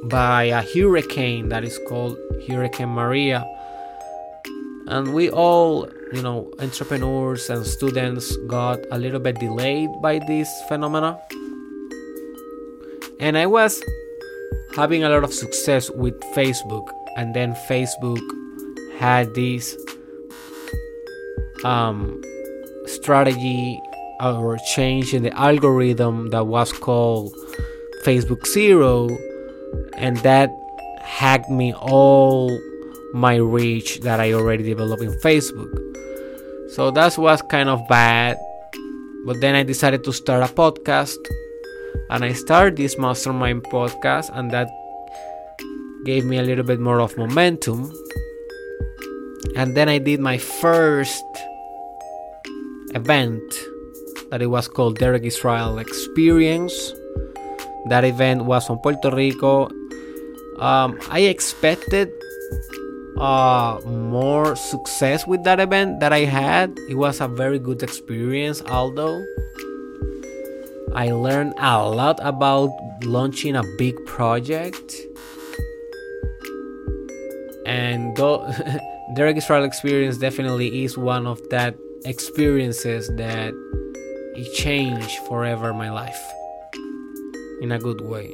by 0.05 0.43
a 0.43 0.61
hurricane 0.61 1.49
that 1.49 1.66
is 1.66 1.78
called 1.89 2.18
Hurricane 2.47 2.95
Maria. 2.95 3.43
And 4.88 5.13
we 5.13 5.30
all, 5.30 5.89
you 6.13 6.22
know, 6.22 6.49
entrepreneurs 6.59 7.49
and 7.49 7.66
students 7.66 8.38
got 8.47 8.80
a 8.91 8.97
little 8.97 9.20
bit 9.20 9.38
delayed 9.39 9.89
by 10.01 10.20
this 10.20 10.49
phenomena. 10.70 11.20
And 13.20 13.38
I 13.38 13.47
was 13.47 13.84
having 14.78 15.03
a 15.03 15.09
lot 15.09 15.26
of 15.26 15.34
success 15.34 15.89
with 15.89 16.18
Facebook, 16.34 16.88
and 17.18 17.36
then 17.36 17.53
Facebook 17.68 18.24
had 18.97 19.34
this 19.36 19.76
um, 21.66 22.22
strategy 22.86 23.82
or 24.22 24.57
change 24.76 25.13
in 25.13 25.24
the 25.24 25.34
algorithm 25.38 26.30
that 26.30 26.45
was 26.45 26.72
called 26.72 27.34
Facebook 28.05 28.45
Zero, 28.45 29.09
and 29.97 30.18
that 30.18 30.49
hacked 31.01 31.49
me 31.49 31.74
all 31.74 32.57
my 33.13 33.36
reach 33.36 34.01
that 34.01 34.20
I 34.20 34.34
already 34.34 34.63
developed 34.63 35.01
in 35.01 35.11
Facebook. 35.20 35.72
So 36.70 36.91
that 36.91 37.18
was 37.18 37.41
kind 37.49 37.70
of 37.70 37.82
bad. 37.88 38.38
But 39.26 39.41
then 39.41 39.55
I 39.55 39.63
decided 39.63 40.03
to 40.03 40.13
start 40.13 40.43
a 40.43 40.53
podcast, 40.53 41.18
and 42.11 42.24
I 42.24 42.34
started 42.34 42.78
this 42.78 42.97
Mastermind 42.97 43.63
podcast, 43.63 44.30
and 44.38 44.51
that 44.51 44.70
gave 46.05 46.26
me 46.26 46.38
a 46.38 46.43
little 46.43 46.63
bit 46.63 46.80
more 46.80 47.01
of 47.01 47.18
momentum. 47.18 47.91
And 49.55 49.76
then 49.76 49.89
I 49.89 49.97
did 49.97 50.20
my 50.20 50.38
first 50.38 51.26
event 52.95 53.43
that 54.31 54.41
it 54.41 54.47
was 54.47 54.67
called 54.67 54.97
Derek 54.97 55.23
Israel 55.23 55.77
Experience. 55.77 56.73
That 57.89 58.03
event 58.03 58.45
was 58.45 58.69
on 58.69 58.79
Puerto 58.79 59.11
Rico. 59.11 59.69
Um, 60.57 60.97
I 61.11 61.27
expected 61.27 62.09
uh, 63.17 63.79
more 63.85 64.55
success 64.55 65.27
with 65.27 65.43
that 65.43 65.59
event 65.59 65.99
that 65.99 66.11
I 66.11 66.25
had. 66.25 66.79
It 66.89 66.95
was 66.95 67.21
a 67.21 67.27
very 67.27 67.59
good 67.59 67.83
experience, 67.83 68.63
although 68.67 69.23
I 70.95 71.11
learned 71.11 71.53
a 71.57 71.83
lot 71.87 72.19
about 72.23 72.71
launching 73.03 73.55
a 73.55 73.63
big 73.77 73.93
project. 74.05 74.95
And 77.65 78.15
though 78.15 78.49
Derek 79.15 79.37
Israel 79.37 79.65
experience 79.65 80.17
definitely 80.17 80.83
is 80.83 80.97
one 80.97 81.27
of 81.27 81.41
that 81.49 81.75
experiences 82.05 83.09
that 83.15 83.53
it 84.35 84.53
changed 84.53 85.17
forever 85.27 85.73
my 85.73 85.89
life 85.89 86.21
in 87.61 87.71
a 87.71 87.79
good 87.79 88.01
way. 88.01 88.33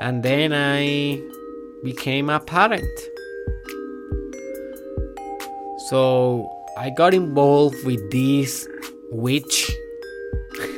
And 0.00 0.22
then 0.22 0.52
I 0.52 1.22
became 1.84 2.30
a 2.30 2.40
parent. 2.40 2.84
So 5.88 6.50
I 6.76 6.90
got 6.90 7.14
involved 7.14 7.84
with 7.84 8.10
this 8.10 8.66
witch. 9.10 9.70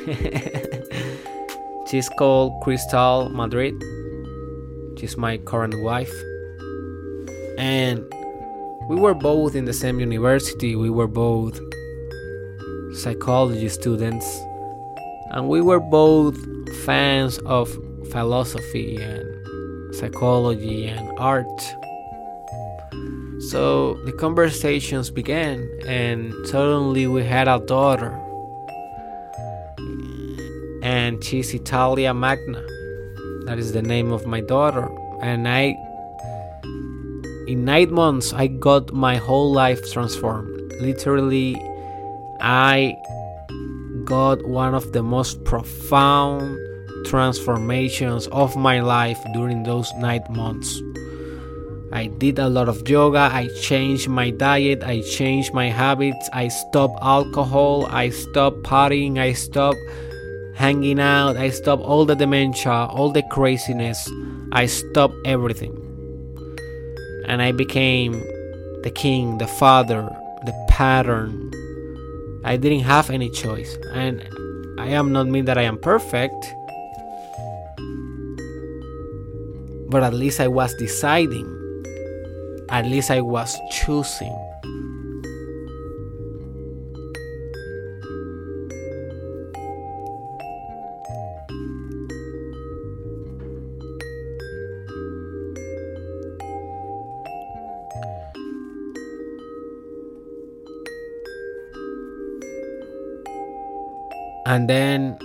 She's 1.87 2.09
called 2.19 2.61
Crystal 2.61 3.29
Madrid. 3.29 3.81
She's 4.99 5.15
my 5.17 5.37
current 5.37 5.81
wife. 5.81 6.13
And 7.57 8.03
we 8.89 8.95
were 8.95 9.13
both 9.13 9.55
in 9.55 9.65
the 9.65 9.73
same 9.73 9.99
university, 9.99 10.75
we 10.75 10.89
were 10.89 11.07
both 11.07 11.59
psychology 12.95 13.69
students, 13.69 14.25
and 15.31 15.49
we 15.49 15.61
were 15.61 15.79
both 15.79 16.37
fans 16.85 17.39
of 17.45 17.69
philosophy 18.11 18.97
and 18.97 19.95
psychology 19.95 20.87
and 20.87 21.17
art. 21.17 21.59
So 23.49 23.95
the 24.05 24.13
conversations 24.13 25.09
began, 25.09 25.69
and 25.87 26.33
suddenly 26.47 27.07
we 27.07 27.23
had 27.23 27.47
a 27.47 27.59
daughter, 27.59 28.11
and 30.83 31.23
she's 31.23 31.53
Italia 31.53 32.13
Magna. 32.13 32.63
That 33.45 33.57
is 33.59 33.73
the 33.73 33.81
name 33.81 34.11
of 34.11 34.25
my 34.25 34.41
daughter, 34.41 34.89
and 35.21 35.47
I 35.47 35.75
in 37.47 37.65
nine 37.65 37.93
months, 37.93 38.33
I 38.33 38.47
got 38.47 38.93
my 38.93 39.17
whole 39.17 39.51
life 39.51 39.91
transformed. 39.91 40.73
Literally, 40.81 41.55
I 42.41 42.95
got 44.03 44.45
one 44.47 44.73
of 44.73 44.93
the 44.93 45.03
most 45.03 45.43
profound 45.43 46.57
transformations 47.05 48.27
of 48.27 48.55
my 48.55 48.79
life 48.79 49.19
during 49.33 49.63
those 49.63 49.91
nine 49.95 50.23
months. 50.29 50.81
I 51.91 52.07
did 52.07 52.39
a 52.39 52.49
lot 52.49 52.67
of 52.67 52.89
yoga, 52.89 53.29
I 53.31 53.47
changed 53.61 54.09
my 54.09 54.31
diet, 54.31 54.83
I 54.83 55.01
changed 55.01 55.53
my 55.53 55.69
habits, 55.69 56.29
I 56.33 56.49
stopped 56.49 56.97
alcohol, 57.01 57.85
I 57.85 58.09
stopped 58.09 58.63
partying, 58.63 59.19
I 59.19 59.33
stopped 59.33 59.79
hanging 60.55 60.99
out, 60.99 61.37
I 61.37 61.51
stopped 61.51 61.83
all 61.83 62.05
the 62.05 62.15
dementia, 62.15 62.87
all 62.89 63.11
the 63.11 63.23
craziness, 63.23 64.09
I 64.51 64.65
stopped 64.65 65.15
everything 65.25 65.84
and 67.27 67.41
I 67.41 67.51
became 67.51 68.13
the 68.83 68.91
king, 68.93 69.37
the 69.37 69.47
father, 69.47 70.03
the 70.45 70.53
pattern. 70.69 71.51
I 72.43 72.57
didn't 72.57 72.81
have 72.81 73.09
any 73.09 73.29
choice, 73.29 73.77
and 73.93 74.21
I 74.79 74.89
am 74.89 75.11
not 75.11 75.27
mean 75.27 75.45
that 75.45 75.57
I 75.57 75.63
am 75.63 75.77
perfect, 75.77 76.55
but 79.89 80.03
at 80.03 80.13
least 80.13 80.39
I 80.39 80.47
was 80.47 80.73
deciding. 80.75 81.51
At 82.69 82.85
least 82.85 83.09
I 83.11 83.21
was 83.21 83.57
choosing. 83.71 84.35
And 104.45 104.69
then 104.69 105.17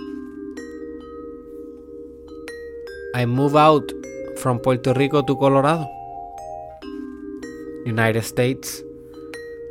I 3.13 3.25
moved 3.25 3.55
out 3.55 3.91
from 4.37 4.59
Puerto 4.59 4.93
Rico 4.93 5.21
to 5.21 5.35
Colorado, 5.35 5.85
United 7.85 8.23
States, 8.23 8.81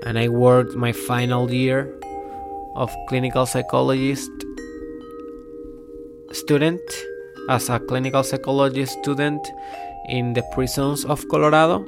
and 0.05 0.19
I 0.19 0.29
worked 0.29 0.75
my 0.75 0.93
final 0.93 1.51
year 1.51 1.93
of 2.77 2.95
clinical 3.09 3.47
psychologist 3.47 4.31
student 6.33 6.81
as 7.49 7.69
a 7.69 7.81
clinical 7.81 8.23
psychologist 8.23 8.93
student 9.01 9.41
in 10.09 10.35
the 10.35 10.43
prisons 10.53 11.05
of 11.05 11.27
Colorado. 11.29 11.85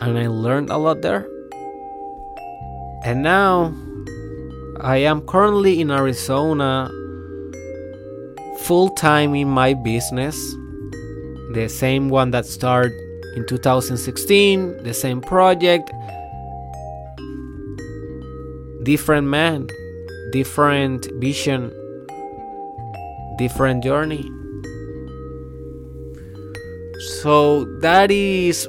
and 0.00 0.16
I 0.16 0.28
learned 0.28 0.70
a 0.70 0.78
lot 0.78 1.02
there. 1.02 1.26
And 3.04 3.22
now 3.22 3.74
I 4.80 4.98
am 4.98 5.22
currently 5.22 5.80
in 5.80 5.90
Arizona 5.90 6.88
full 8.60 8.90
time 8.90 9.34
in 9.34 9.48
my 9.48 9.74
business, 9.74 10.36
the 11.52 11.68
same 11.68 12.08
one 12.08 12.30
that 12.30 12.46
started 12.46 12.92
in 13.34 13.44
2016, 13.46 14.84
the 14.84 14.94
same 14.94 15.20
project, 15.20 15.90
different 18.84 19.26
man, 19.26 19.66
different 20.32 21.08
vision, 21.14 21.72
different 23.36 23.82
journey. 23.82 24.30
So 27.22 27.64
that 27.80 28.10
is 28.12 28.68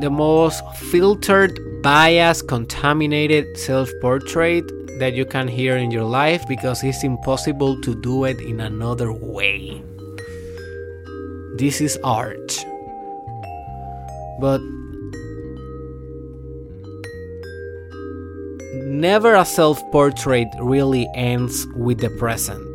the 0.00 0.10
most 0.10 0.62
filtered, 0.76 1.58
biased, 1.82 2.48
contaminated 2.48 3.56
self 3.56 3.90
portrait 4.00 4.64
that 4.98 5.14
you 5.14 5.24
can 5.24 5.48
hear 5.48 5.76
in 5.76 5.90
your 5.90 6.04
life 6.04 6.46
because 6.46 6.84
it's 6.84 7.02
impossible 7.02 7.80
to 7.80 7.94
do 8.02 8.24
it 8.24 8.40
in 8.40 8.60
another 8.60 9.12
way. 9.12 9.82
This 11.56 11.80
is 11.80 11.98
art. 12.04 12.64
But 14.40 14.60
never 18.86 19.34
a 19.34 19.44
self 19.44 19.82
portrait 19.90 20.48
really 20.60 21.08
ends 21.14 21.66
with 21.76 21.98
the 21.98 22.10
present. 22.10 22.66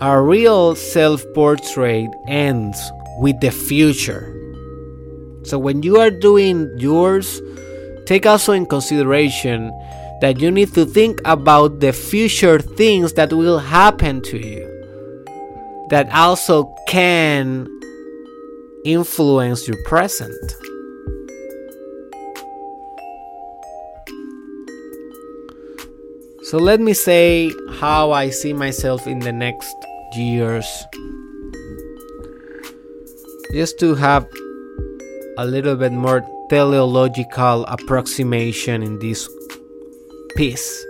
A 0.00 0.20
real 0.20 0.74
self 0.74 1.24
portrait 1.34 2.10
ends 2.28 2.78
with 3.18 3.40
the 3.40 3.50
future. 3.50 4.35
So 5.46 5.58
when 5.58 5.82
you 5.84 5.98
are 6.00 6.10
doing 6.10 6.70
yours, 6.76 7.40
take 8.04 8.26
also 8.26 8.52
in 8.52 8.66
consideration 8.66 9.70
that 10.20 10.40
you 10.40 10.50
need 10.50 10.74
to 10.74 10.84
think 10.84 11.20
about 11.24 11.80
the 11.80 11.92
future 11.92 12.58
things 12.58 13.12
that 13.12 13.32
will 13.32 13.58
happen 13.58 14.22
to 14.22 14.38
you 14.38 14.66
that 15.90 16.10
also 16.12 16.74
can 16.88 17.68
influence 18.84 19.68
your 19.68 19.76
present. 19.84 20.34
So 26.42 26.58
let 26.58 26.80
me 26.80 26.92
say 26.92 27.52
how 27.78 28.10
I 28.12 28.30
see 28.30 28.52
myself 28.52 29.06
in 29.06 29.20
the 29.20 29.32
next 29.32 29.74
years. 30.16 30.66
Just 33.52 33.78
to 33.80 33.94
have 33.94 34.26
a 35.38 35.46
little 35.46 35.76
bit 35.76 35.92
more 35.92 36.24
teleological 36.48 37.64
approximation 37.66 38.82
in 38.82 38.98
this 38.98 39.28
piece, 40.36 40.84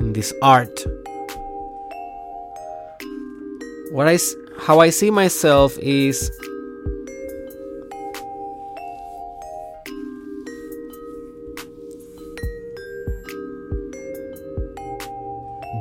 in 0.00 0.12
this 0.12 0.32
art. 0.42 0.84
What 3.92 4.08
I, 4.08 4.18
how 4.58 4.80
I 4.80 4.90
see 4.90 5.10
myself 5.10 5.78
is 5.78 6.30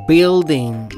building 0.07 0.91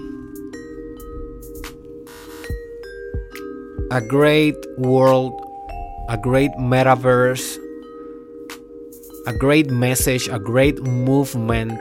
a 3.92 4.02
great 4.02 4.56
world, 4.80 5.40
a 6.10 6.18
great 6.18 6.52
metaverse, 6.54 7.58
a 9.26 9.34
great 9.34 9.70
message, 9.70 10.28
a 10.28 10.40
great 10.40 10.82
movement 10.82 11.80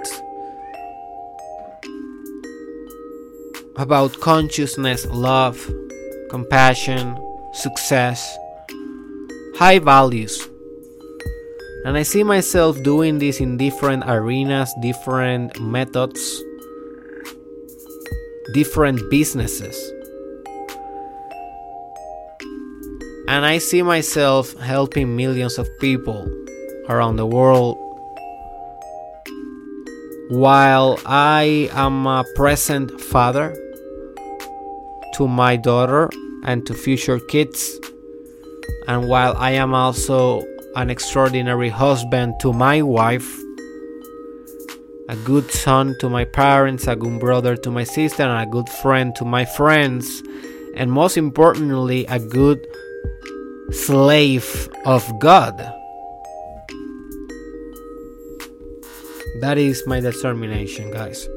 about 3.77 4.13
consciousness, 4.21 5.07
love, 5.07 5.59
compassion, 6.31 7.17
success, 7.53 8.37
high 9.57 9.79
values. 9.79 10.49
And 11.85 11.97
I 11.97 12.05
see 12.05 12.23
myself 12.23 12.81
doing 12.85 13.19
this 13.19 13.41
in 13.41 13.57
different 13.57 14.05
arenas, 14.07 14.73
different 14.81 15.61
methods, 15.61 16.43
different 18.55 19.01
businesses. 19.11 19.77
And 23.33 23.47
I 23.47 23.57
see 23.57 23.81
myself 23.81 24.53
helping 24.61 25.17
millions 25.17 25.57
of 25.57 25.67
people 25.81 26.29
around 26.91 27.17
the 27.17 27.25
world. 27.25 27.79
While 30.29 30.99
I 31.07 31.71
am 31.73 32.07
a 32.07 32.27
present 32.35 33.01
father 33.01 33.57
to 35.15 35.27
my 35.27 35.57
daughter 35.57 36.11
and 36.45 36.67
to 36.67 36.75
future 36.75 37.19
kids, 37.21 37.81
and 38.87 39.09
while 39.09 39.35
I 39.39 39.53
am 39.53 39.73
also 39.73 40.45
an 40.77 40.91
extraordinary 40.91 41.71
husband 41.71 42.35
to 42.43 42.53
my 42.53 42.83
wife, 42.83 43.33
a 45.09 45.17
good 45.25 45.51
son 45.51 45.97
to 46.01 46.11
my 46.11 46.27
parents, 46.27 46.87
a 46.87 46.97
good 46.97 47.19
brother 47.19 47.57
to 47.57 47.71
my 47.71 47.85
sister, 47.85 48.25
and 48.25 48.47
a 48.47 48.53
good 48.53 48.69
friend 48.69 49.17
to 49.17 49.25
my 49.25 49.47
friends, 49.47 50.23
and 50.75 50.93
most 50.93 51.17
importantly, 51.17 52.05
a 52.11 52.19
good 52.19 52.61
slave 53.73 54.69
of 54.85 55.03
God. 55.19 55.57
That 59.41 59.59
is 59.59 59.83
my 59.87 60.01
determination, 60.01 60.91
guys. 60.91 61.29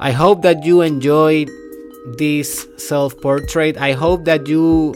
I 0.00 0.10
hope 0.10 0.42
that 0.42 0.64
you 0.64 0.80
enjoyed 0.80 1.50
this 2.16 2.66
self 2.76 3.20
portrait. 3.20 3.76
I 3.76 3.92
hope 3.92 4.24
that 4.24 4.48
you 4.48 4.94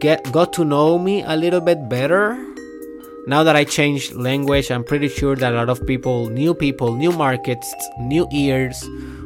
get 0.00 0.32
got 0.32 0.52
to 0.54 0.64
know 0.64 0.98
me 0.98 1.22
a 1.22 1.36
little 1.36 1.60
bit 1.60 1.88
better. 1.88 2.36
Now 3.26 3.44
that 3.44 3.56
I 3.56 3.64
changed 3.64 4.14
language, 4.14 4.70
I'm 4.70 4.82
pretty 4.82 5.08
sure 5.08 5.36
that 5.36 5.52
a 5.52 5.56
lot 5.56 5.68
of 5.68 5.86
people, 5.86 6.30
new 6.30 6.54
people, 6.54 6.94
new 6.94 7.12
markets, 7.12 7.72
new 8.00 8.26
ears 8.32 8.82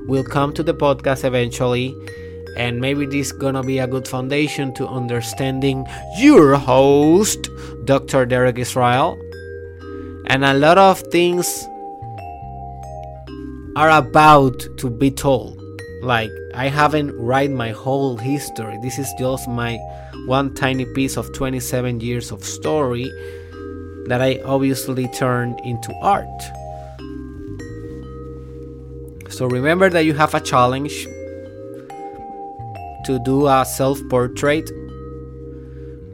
will 0.06 0.24
come 0.24 0.52
to 0.54 0.62
the 0.62 0.74
podcast 0.74 1.24
eventually. 1.24 1.94
And 2.56 2.80
maybe 2.80 3.06
this 3.06 3.26
is 3.26 3.32
gonna 3.32 3.62
be 3.62 3.78
a 3.78 3.86
good 3.86 4.06
foundation 4.06 4.74
to 4.74 4.86
understanding 4.86 5.86
your 6.18 6.56
host, 6.56 7.48
Dr. 7.84 8.26
Derek 8.26 8.58
Israel. 8.58 9.18
And 10.26 10.44
a 10.44 10.54
lot 10.54 10.78
of 10.78 11.00
things 11.10 11.66
are 13.76 13.90
about 13.90 14.60
to 14.78 14.90
be 14.90 15.10
told. 15.10 15.58
Like, 16.02 16.30
I 16.54 16.68
haven't 16.68 17.12
write 17.16 17.50
my 17.50 17.70
whole 17.70 18.16
history. 18.16 18.78
This 18.82 18.98
is 18.98 19.10
just 19.18 19.48
my 19.48 19.78
one 20.26 20.54
tiny 20.54 20.84
piece 20.84 21.16
of 21.16 21.32
27 21.32 22.00
years 22.00 22.30
of 22.30 22.44
story 22.44 23.10
that 24.06 24.20
I 24.20 24.40
obviously 24.44 25.08
turned 25.08 25.58
into 25.60 25.94
art. 26.02 26.26
So 29.30 29.46
remember 29.46 29.88
that 29.88 30.04
you 30.04 30.12
have 30.14 30.34
a 30.34 30.40
challenge 30.40 31.08
to 33.04 33.18
do 33.20 33.46
a 33.46 33.64
self 33.64 34.00
portrait. 34.08 34.70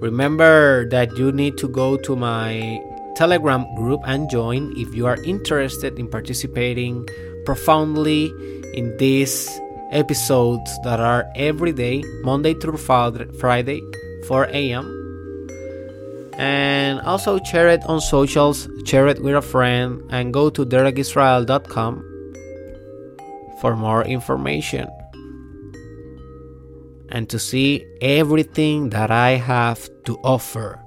Remember 0.01 0.89
that 0.91 1.17
you 1.17 1.33
need 1.33 1.59
to 1.59 1.69
go 1.69 1.97
to 1.97 2.15
my 2.15 2.81
Telegram 3.17 3.67
group 3.75 4.01
and 4.07 4.31
join 4.31 4.73
if 4.77 4.95
you 4.95 5.07
are 5.07 5.19
interested 5.25 5.99
in 5.99 6.09
participating 6.09 7.07
profoundly 7.45 8.33
in 8.75 8.97
these 8.99 9.51
episodes 9.91 10.71
that 10.85 11.01
are 11.01 11.27
every 11.35 11.73
day, 11.73 12.05
Monday 12.23 12.55
through 12.55 12.77
Friday, 12.77 13.83
4 14.27 14.45
a.m. 14.53 14.87
And 16.39 17.01
also 17.01 17.41
share 17.43 17.69
it 17.69 17.83
on 17.87 18.01
socials, 18.01 18.69
share 18.85 19.09
it 19.09 19.21
with 19.21 19.35
a 19.35 19.43
friend, 19.43 20.03
and 20.11 20.33
go 20.33 20.51
to 20.51 20.65
derekisrael.com 20.65 22.05
for 23.61 23.75
more 23.75 24.05
information 24.05 24.89
and 27.11 27.29
to 27.31 27.39
see 27.39 27.87
everything 28.01 28.91
that 28.91 29.11
I 29.11 29.31
have 29.31 29.89
to 30.05 30.17
offer 30.25 30.81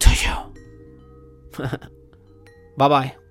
to 0.00 0.10
you. 0.10 1.68
bye 2.76 2.88
bye. 2.88 3.23